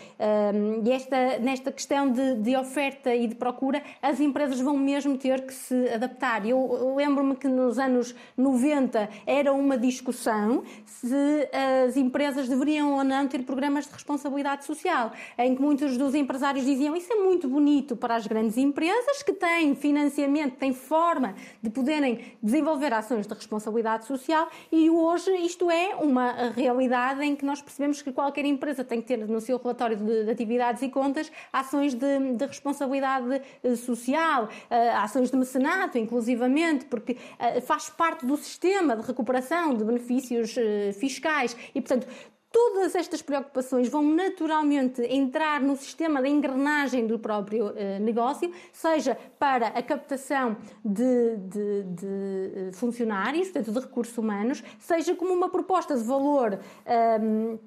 E 0.83 0.91
esta, 0.91 1.39
nesta 1.39 1.71
questão 1.71 2.09
de, 2.11 2.36
de, 2.36 2.55
oferta 2.55 3.13
e 3.13 3.27
de 3.27 3.36
procura, 3.36 3.81
as 4.01 4.19
empresas 4.19 4.59
vão 4.59 4.77
mesmo 4.77 5.17
ter 5.17 5.45
que 5.45 5.53
se 5.53 5.89
adaptar. 5.89 6.45
Eu 6.45 6.95
lembro-me 6.95 7.36
que 7.36 7.47
nos 7.47 7.77
anos 7.77 8.15
90 8.38 9.09
era 9.25 9.53
uma 9.53 9.77
discussão 9.77 10.63
se 10.86 11.49
as 11.86 11.97
empresas 11.97 12.47
deveriam 12.47 12.93
ou 12.93 13.03
não 13.03 13.27
ter 13.27 13.43
programas 13.43 13.74
programas 13.76 13.86
de 13.86 13.93
responsabilidade 13.93 14.65
social, 14.65 15.11
em 15.38 15.55
que 15.55 15.61
muitos 15.61 15.97
dos 15.97 16.15
empresários 16.15 16.65
diziam 16.65 16.95
isso 16.95 17.11
é 17.11 17.15
muito 17.17 17.47
bonito 17.47 17.95
para 17.95 18.15
as 18.15 18.26
grandes 18.26 18.57
empresas 18.57 19.21
que 19.21 19.34
têm 19.34 19.76
financiamento, 19.76 20.55
têm 20.55 20.73
forma 20.73 21.36
de 21.61 21.69
poderem 21.69 22.36
desenvolver 22.41 22.93
ações 22.93 23.28
de 23.28 23.34
responsabilidade 23.34 24.05
social 24.05 24.47
e 24.71 24.89
hoje 24.89 25.32
isto 25.38 25.69
é 25.69 25.95
uma 25.95 26.51
realidade 26.51 27.23
em 27.23 27.36
que 27.36 27.45
nós 27.45 27.61
percebemos 27.61 28.01
que 28.01 28.11
qualquer 28.11 28.45
empresa 28.45 28.84
tem 28.84 29.01
que 29.01 29.07
ter 29.07 29.28
no 29.28 29.41
seu 29.41 29.57
relatório 29.57 29.97
de, 29.97 30.23
de 30.23 30.32
atividades 30.32 30.82
e 30.82 30.89
contas 30.89 31.32
ações 31.51 31.93
de, 31.93 32.34
de 32.34 32.45
responsabilidade 32.45 33.41
eh, 33.63 33.76
social, 33.76 34.49
eh, 34.69 34.89
ações 34.91 35.30
de 35.30 35.38
mecenato, 35.38 35.97
inclusivamente, 35.97 36.86
porque 36.86 37.17
eh, 37.39 37.59
faz 37.61 37.89
parte 37.89 38.26
do 38.26 38.38
sistema 38.38 38.95
de 38.95 39.05
recuperação 39.05 39.76
de 39.76 39.84
benefícios 39.84 40.55
fiscais. 40.99 41.55
E, 41.73 41.82
portanto, 41.82 42.07
Todas 42.55 42.95
estas 42.95 43.21
preocupações 43.21 43.89
vão 43.89 44.01
naturalmente 44.01 45.01
entrar 45.01 45.59
no 45.59 45.75
sistema 45.75 46.21
da 46.21 46.29
engrenagem 46.29 47.05
do 47.05 47.19
próprio 47.19 47.71
uh, 47.71 47.99
negócio, 47.99 48.49
seja 48.71 49.17
para 49.37 49.67
a 49.67 49.83
captação 49.83 50.55
de, 50.83 51.35
de, 51.35 51.83
de, 51.83 52.07
eh, 52.07 52.71
funcionários, 52.71 53.49
portanto, 53.49 53.73
de 53.73 53.79
recursos 53.85 54.17
humanos, 54.17 54.63
seja 54.79 55.13
como 55.15 55.33
uma 55.33 55.49
proposta 55.49 55.97
de 55.97 56.03
valor 56.05 56.53
um, 56.53 56.59
ehm, 56.85 57.59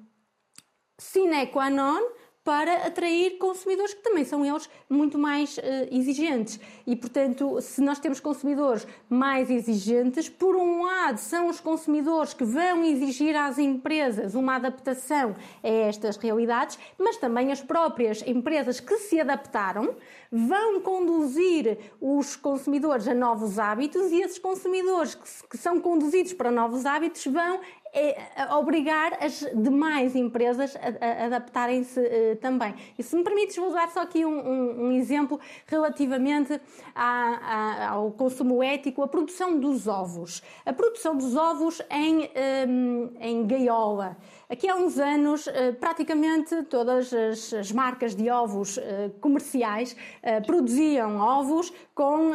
sine 0.97 1.45
qua 1.47 1.69
non 1.69 2.01
para 2.49 2.87
atrair 2.87 3.37
consumidores 3.37 3.93
que 3.93 4.01
também 4.01 4.25
são 4.25 4.43
eles 4.43 4.67
muito 4.89 5.19
mais 5.19 5.55
uh, 5.59 5.61
exigentes. 5.91 6.59
E, 6.87 6.95
portanto, 6.95 7.61
se 7.61 7.79
nós 7.79 7.99
temos 7.99 8.19
consumidores 8.19 8.87
mais 9.07 9.51
exigentes, 9.51 10.27
por 10.27 10.55
um 10.55 10.81
lado, 10.81 11.19
são 11.19 11.45
os 11.45 11.59
consumidores 11.59 12.33
que 12.33 12.43
vão 12.43 12.83
exigir 12.83 13.35
às 13.35 13.59
empresas 13.59 14.33
uma 14.33 14.55
adaptação 14.55 15.35
a 15.63 15.67
estas 15.67 16.17
realidades, 16.17 16.79
mas 16.97 17.17
também 17.17 17.51
as 17.51 17.61
próprias 17.61 18.23
empresas 18.25 18.79
que 18.79 18.97
se 18.97 19.21
adaptaram 19.21 19.93
vão 20.31 20.81
conduzir 20.81 21.77
os 22.01 22.35
consumidores 22.35 23.07
a 23.07 23.13
novos 23.13 23.59
hábitos 23.59 24.11
e 24.11 24.21
esses 24.21 24.39
consumidores 24.39 25.13
que, 25.13 25.47
que 25.51 25.57
são 25.57 25.79
conduzidos 25.79 26.33
para 26.33 26.49
novos 26.49 26.85
hábitos 26.85 27.25
vão 27.25 27.59
obrigar 28.57 29.17
as 29.21 29.39
demais 29.55 30.15
empresas 30.15 30.75
a, 30.75 31.05
a 31.05 31.25
adaptarem-se 31.25 31.99
uh, 31.99 32.35
também. 32.37 32.73
E 32.97 33.03
se 33.03 33.15
me 33.15 33.23
permites, 33.23 33.55
vou 33.55 33.71
dar 33.71 33.89
só 33.89 34.01
aqui 34.01 34.25
um, 34.25 34.39
um, 34.39 34.85
um 34.85 34.91
exemplo 34.91 35.39
relativamente 35.65 36.59
à, 36.93 37.03
à, 37.03 37.89
ao 37.89 38.11
consumo 38.11 38.63
ético, 38.63 39.01
a 39.01 39.07
produção 39.07 39.59
dos 39.59 39.87
ovos. 39.87 40.41
A 40.65 40.73
produção 40.73 41.15
dos 41.15 41.35
ovos 41.35 41.81
em, 41.89 42.17
um, 42.17 42.29
ehm, 42.35 43.09
em 43.19 43.47
gaiola. 43.47 44.17
Aqui 44.51 44.67
há 44.67 44.75
uns 44.75 44.97
anos, 44.97 45.47
eh, 45.47 45.73
praticamente 45.73 46.63
todas 46.63 47.13
as, 47.13 47.53
as 47.53 47.71
marcas 47.71 48.15
de 48.15 48.31
ovos 48.31 48.79
eh, 48.79 49.11
comerciais 49.21 49.95
eh, 50.23 50.41
produziam 50.41 51.17
ovos 51.17 51.71
com 51.93 52.31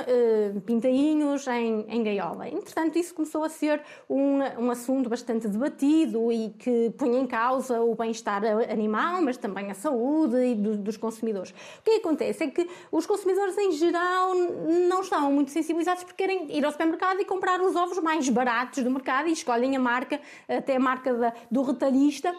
pintainhos 0.66 1.46
em, 1.48 1.86
em 1.88 2.02
gaiola. 2.02 2.46
Entretanto, 2.46 2.98
isso 2.98 3.14
começou 3.14 3.42
a 3.42 3.48
ser 3.48 3.82
um, 4.08 4.38
um 4.58 4.70
assunto 4.70 5.08
bastante 5.08 5.48
debatido 5.48 6.30
e 6.30 6.50
que 6.50 6.92
põe 6.98 7.16
em 7.16 7.26
causa 7.26 7.80
o 7.80 7.94
bem-estar 7.94 8.42
animal, 8.70 9.22
mas 9.22 9.38
também 9.38 9.70
a 9.70 9.74
saúde 9.74 10.36
e 10.36 10.54
do, 10.54 10.76
dos 10.76 10.98
consumidores. 10.98 11.50
O 11.50 11.82
que 11.82 11.92
acontece 11.92 12.44
é 12.44 12.46
que 12.48 12.68
os 12.92 13.06
consumidores, 13.06 13.56
em 13.56 13.72
geral, 13.72 14.34
não 14.34 15.00
estão 15.00 15.32
muito 15.32 15.50
sensibilizados 15.50 16.04
porque 16.04 16.22
querem 16.22 16.54
ir 16.54 16.64
ao 16.64 16.70
supermercado 16.70 17.20
e 17.20 17.24
comprar 17.24 17.58
os 17.62 17.74
ovos 17.74 17.98
mais 18.00 18.28
baratos 18.28 18.84
do 18.84 18.90
mercado 18.90 19.28
e 19.28 19.32
escolhem 19.32 19.74
a 19.74 19.80
marca, 19.80 20.20
até 20.46 20.76
a 20.76 20.80
marca 20.80 21.14
da, 21.14 21.32
do 21.50 21.62
retalhista 22.04 22.32
uh, 22.32 22.34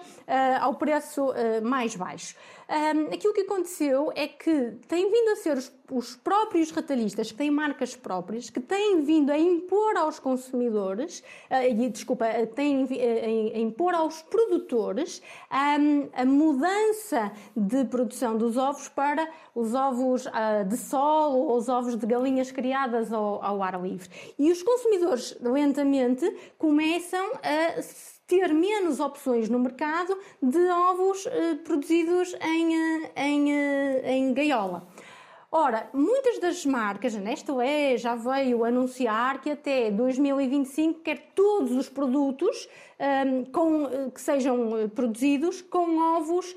ao 0.62 0.76
preço 0.76 1.30
uh, 1.30 1.34
mais 1.64 1.96
baixo. 1.96 2.36
Um, 2.68 3.14
aquilo 3.14 3.32
que 3.32 3.42
aconteceu 3.42 4.12
é 4.16 4.28
que 4.28 4.72
têm 4.88 5.12
vindo 5.12 5.30
a 5.30 5.36
ser 5.36 5.56
os, 5.56 5.72
os, 5.92 6.16
próprios 6.16 6.72
retalhistas, 6.72 7.32
que 7.32 7.38
têm 7.38 7.52
marcas 7.52 7.96
próprias, 7.96 8.50
que 8.50 8.60
têm 8.60 9.02
vindo 9.02 9.32
a 9.32 9.38
impor 9.38 9.96
aos 9.96 10.18
consumidores, 10.18 11.20
uh, 11.52 11.62
e, 11.70 11.90
desculpa, 11.90 12.26
têm 12.56 12.84
a, 12.84 13.56
a 13.56 13.60
impor 13.60 13.94
aos 13.94 14.24
produtores 14.24 15.22
um, 15.52 16.10
a 16.14 16.26
mudança 16.26 17.32
de 17.56 17.86
produção 17.86 18.36
dos 18.36 18.58
ovos 18.58 18.90
para 18.90 19.30
os 19.54 19.76
ovos 19.76 20.26
uh, 20.26 20.66
de 20.68 20.78
sol 20.78 21.38
ou 21.38 21.58
os 21.58 21.70
ovos 21.70 21.96
de 21.96 22.06
galinhas 22.06 22.52
criadas 22.52 23.14
ao, 23.14 23.44
ao 23.44 23.62
ar 23.62 23.80
livre. 23.80 24.10
E 24.40 24.52
os 24.52 24.64
consumidores 24.64 25.38
lentamente 25.40 26.36
começam 26.58 27.34
a 27.44 27.80
ter 28.28 28.54
menos 28.54 29.00
opções 29.00 29.50
no 29.50 29.60
mercado 29.60 30.18
de 30.42 30.68
ovos 30.70 31.26
eh, 31.28 31.56
produzidos 31.64 32.36
em, 32.42 32.76
eh, 32.76 33.12
em, 33.16 33.52
eh, 33.52 34.12
em 34.14 34.34
gaiola. 34.34 34.88
Ora, 35.58 35.90
muitas 35.94 36.38
das 36.38 36.66
marcas, 36.66 37.16
a 37.16 37.20
Nestlé 37.22 37.96
já 37.96 38.14
veio 38.14 38.66
anunciar 38.66 39.40
que 39.40 39.52
até 39.52 39.90
2025 39.90 41.00
quer 41.00 41.32
todos 41.34 41.72
os 41.72 41.88
produtos 41.88 42.68
um, 43.00 43.46
com, 43.46 43.86
eh, 43.86 44.12
que 44.14 44.20
sejam 44.20 44.78
eh, 44.78 44.90
produzidos 44.90 45.62
com 45.62 46.18
ovos 46.18 46.54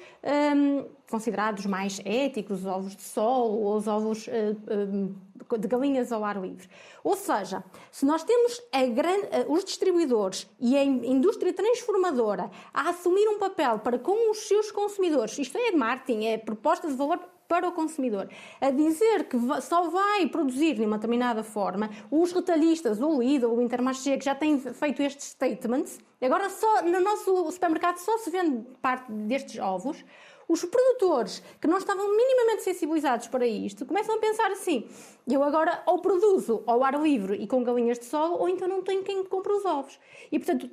um, 0.57 0.85
considerados 1.09 1.65
mais 1.65 2.01
éticos, 2.05 2.63
os 2.63 2.67
ovos 2.67 2.97
de 2.97 3.03
sol 3.03 3.61
ou 3.61 3.77
os 3.77 3.87
ovos 3.87 4.27
uh, 4.27 4.31
um, 4.91 5.15
de 5.57 5.69
galinhas 5.69 6.11
ao 6.11 6.25
ar 6.25 6.37
livre. 6.37 6.69
Ou 7.05 7.15
seja, 7.15 7.63
se 7.93 8.05
nós 8.05 8.25
temos 8.25 8.61
os 9.49 9.65
distribuidores 9.65 10.51
e 10.59 10.77
a 10.77 10.83
indústria 10.83 11.53
transformadora 11.53 12.51
a 12.75 12.91
assumir 12.91 13.29
um 13.29 13.39
papel 13.39 13.79
para 13.79 13.97
com 13.97 14.33
os 14.33 14.39
seus 14.49 14.73
consumidores, 14.73 15.39
isto 15.39 15.57
é 15.57 15.71
marketing, 15.71 16.27
é 16.27 16.37
proposta 16.37 16.89
de 16.89 16.95
valor 16.95 17.21
para 17.49 17.67
o 17.67 17.73
consumidor. 17.73 18.29
A 18.61 18.71
dizer 18.71 19.25
que 19.25 19.37
só 19.63 19.89
vai 19.89 20.29
produzir 20.29 20.75
de 20.75 20.85
uma 20.85 20.99
determinada 20.99 21.43
forma, 21.43 21.91
os 22.11 22.31
retalhistas, 22.31 23.01
o 23.01 23.21
Lidl, 23.21 23.55
o 23.55 23.63
Intermarché, 23.63 24.19
que 24.19 24.27
já 24.27 24.35
têm 24.35 24.61
feito 24.61 25.03
estes 25.03 25.29
statements, 25.29 25.99
agora 26.21 26.51
só 26.51 26.83
no 26.83 27.01
nosso 27.01 27.51
supermercado 27.51 27.97
só 27.97 28.19
se 28.19 28.31
vende 28.31 28.67
parte 28.83 29.11
destes 29.11 29.59
ovos, 29.59 30.05
os 30.49 30.65
produtores 30.65 31.43
que 31.61 31.69
não 31.69 31.77
estavam 31.77 32.09
minimamente 32.17 32.63
sensibilizados 32.63 33.29
para 33.29 33.47
isto 33.47 33.85
começam 33.85 34.17
a 34.17 34.19
pensar 34.19 34.51
assim: 34.51 34.89
eu 35.29 35.43
agora 35.45 35.83
ou 35.85 35.99
produzo 35.99 36.63
ao 36.67 36.83
ar 36.83 37.01
livre 37.01 37.37
e 37.37 37.47
com 37.47 37.63
galinhas 37.63 37.99
de 37.99 38.07
sol, 38.07 38.39
ou 38.41 38.49
então 38.49 38.67
não 38.67 38.83
tenho 38.83 39.03
quem 39.03 39.23
compre 39.25 39.53
os 39.53 39.65
ovos. 39.65 40.01
E 40.33 40.39
portanto, 40.39 40.71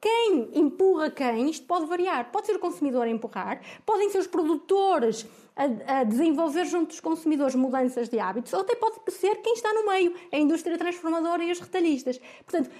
quem 0.00 0.48
empurra 0.54 1.10
quem, 1.10 1.50
isto 1.50 1.66
pode 1.66 1.84
variar. 1.84 2.32
Pode 2.32 2.46
ser 2.46 2.56
o 2.56 2.58
consumidor 2.58 3.02
a 3.02 3.10
empurrar, 3.10 3.60
podem 3.84 4.08
ser 4.08 4.18
os 4.18 4.26
produtores 4.26 5.26
a, 5.56 6.00
a, 6.00 6.04
desenvolver 6.04 6.64
junto 6.64 6.88
dos 6.88 7.00
consumidores 7.00 7.54
mudanças 7.54 8.08
de 8.08 8.18
hábitos, 8.18 8.52
ou 8.52 8.60
até 8.60 8.74
pode 8.74 8.98
ser 9.10 9.36
quem 9.36 9.54
está 9.54 9.72
no 9.72 9.86
meio, 9.86 10.14
a 10.32 10.38
indústria 10.38 10.78
transformadora 10.78 11.44
e 11.44 11.52
os 11.52 11.60
retalhistas. 11.60 12.18
Portanto, 12.44 12.70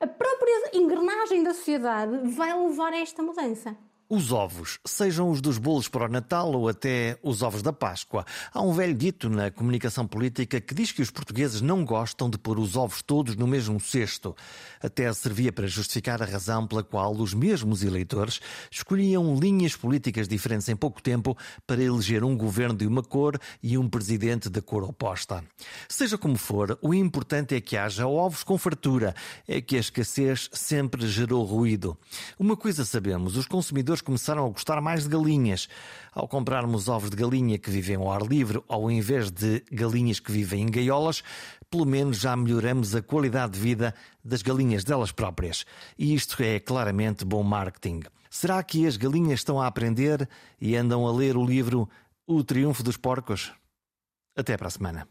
a 0.00 0.06
própria 0.06 0.70
engrenagem 0.74 1.42
da 1.42 1.52
sociedade 1.52 2.28
vai 2.28 2.56
levar 2.56 2.92
a 2.92 2.98
esta 2.98 3.22
mudança. 3.22 3.76
Os 4.10 4.32
ovos, 4.32 4.78
sejam 4.86 5.30
os 5.30 5.42
dos 5.42 5.58
bolos 5.58 5.86
para 5.86 6.06
o 6.06 6.08
Natal 6.08 6.50
ou 6.54 6.66
até 6.66 7.18
os 7.22 7.42
ovos 7.42 7.60
da 7.60 7.74
Páscoa. 7.74 8.24
Há 8.54 8.62
um 8.62 8.72
velho 8.72 8.94
dito 8.94 9.28
na 9.28 9.50
comunicação 9.50 10.06
política 10.06 10.62
que 10.62 10.74
diz 10.74 10.90
que 10.90 11.02
os 11.02 11.10
portugueses 11.10 11.60
não 11.60 11.84
gostam 11.84 12.30
de 12.30 12.38
pôr 12.38 12.58
os 12.58 12.74
ovos 12.74 13.02
todos 13.02 13.36
no 13.36 13.46
mesmo 13.46 13.78
cesto. 13.78 14.34
Até 14.82 15.12
servia 15.12 15.52
para 15.52 15.66
justificar 15.66 16.22
a 16.22 16.24
razão 16.24 16.66
pela 16.66 16.82
qual 16.82 17.12
os 17.16 17.34
mesmos 17.34 17.82
eleitores 17.82 18.40
escolhiam 18.70 19.38
linhas 19.38 19.76
políticas 19.76 20.26
diferentes 20.26 20.70
em 20.70 20.76
pouco 20.76 21.02
tempo 21.02 21.36
para 21.66 21.82
eleger 21.82 22.24
um 22.24 22.34
governo 22.34 22.78
de 22.78 22.86
uma 22.86 23.02
cor 23.02 23.38
e 23.62 23.76
um 23.76 23.90
presidente 23.90 24.48
da 24.48 24.62
cor 24.62 24.84
oposta. 24.84 25.44
Seja 25.86 26.16
como 26.16 26.38
for, 26.38 26.78
o 26.80 26.94
importante 26.94 27.54
é 27.54 27.60
que 27.60 27.76
haja 27.76 28.06
ovos 28.06 28.42
com 28.42 28.56
fartura, 28.56 29.14
é 29.46 29.60
que 29.60 29.76
a 29.76 29.80
escassez 29.80 30.48
sempre 30.50 31.06
gerou 31.06 31.44
ruído. 31.44 31.94
Uma 32.38 32.56
coisa 32.56 32.86
sabemos, 32.86 33.36
os 33.36 33.44
consumidores 33.44 33.97
começaram 34.00 34.46
a 34.46 34.48
gostar 34.48 34.80
mais 34.80 35.04
de 35.04 35.08
galinhas. 35.08 35.68
Ao 36.12 36.26
comprarmos 36.26 36.88
ovos 36.88 37.10
de 37.10 37.16
galinha 37.16 37.58
que 37.58 37.70
vivem 37.70 37.96
ao 37.96 38.10
ar 38.10 38.22
livre, 38.22 38.62
ao 38.68 38.90
invés 38.90 39.30
de 39.30 39.64
galinhas 39.70 40.20
que 40.20 40.32
vivem 40.32 40.62
em 40.62 40.70
gaiolas, 40.70 41.22
pelo 41.70 41.84
menos 41.86 42.18
já 42.18 42.34
melhoramos 42.36 42.94
a 42.94 43.02
qualidade 43.02 43.52
de 43.52 43.60
vida 43.60 43.94
das 44.24 44.42
galinhas 44.42 44.84
delas 44.84 45.12
próprias. 45.12 45.64
E 45.98 46.14
isto 46.14 46.42
é 46.42 46.58
claramente 46.58 47.24
bom 47.24 47.42
marketing. 47.42 48.02
Será 48.30 48.62
que 48.62 48.86
as 48.86 48.96
galinhas 48.96 49.40
estão 49.40 49.60
a 49.60 49.66
aprender 49.66 50.28
e 50.60 50.76
andam 50.76 51.06
a 51.06 51.12
ler 51.12 51.36
o 51.36 51.44
livro 51.44 51.88
O 52.26 52.44
Triunfo 52.44 52.82
dos 52.82 52.96
Porcos? 52.96 53.52
Até 54.36 54.56
para 54.56 54.68
a 54.68 54.70
semana. 54.70 55.08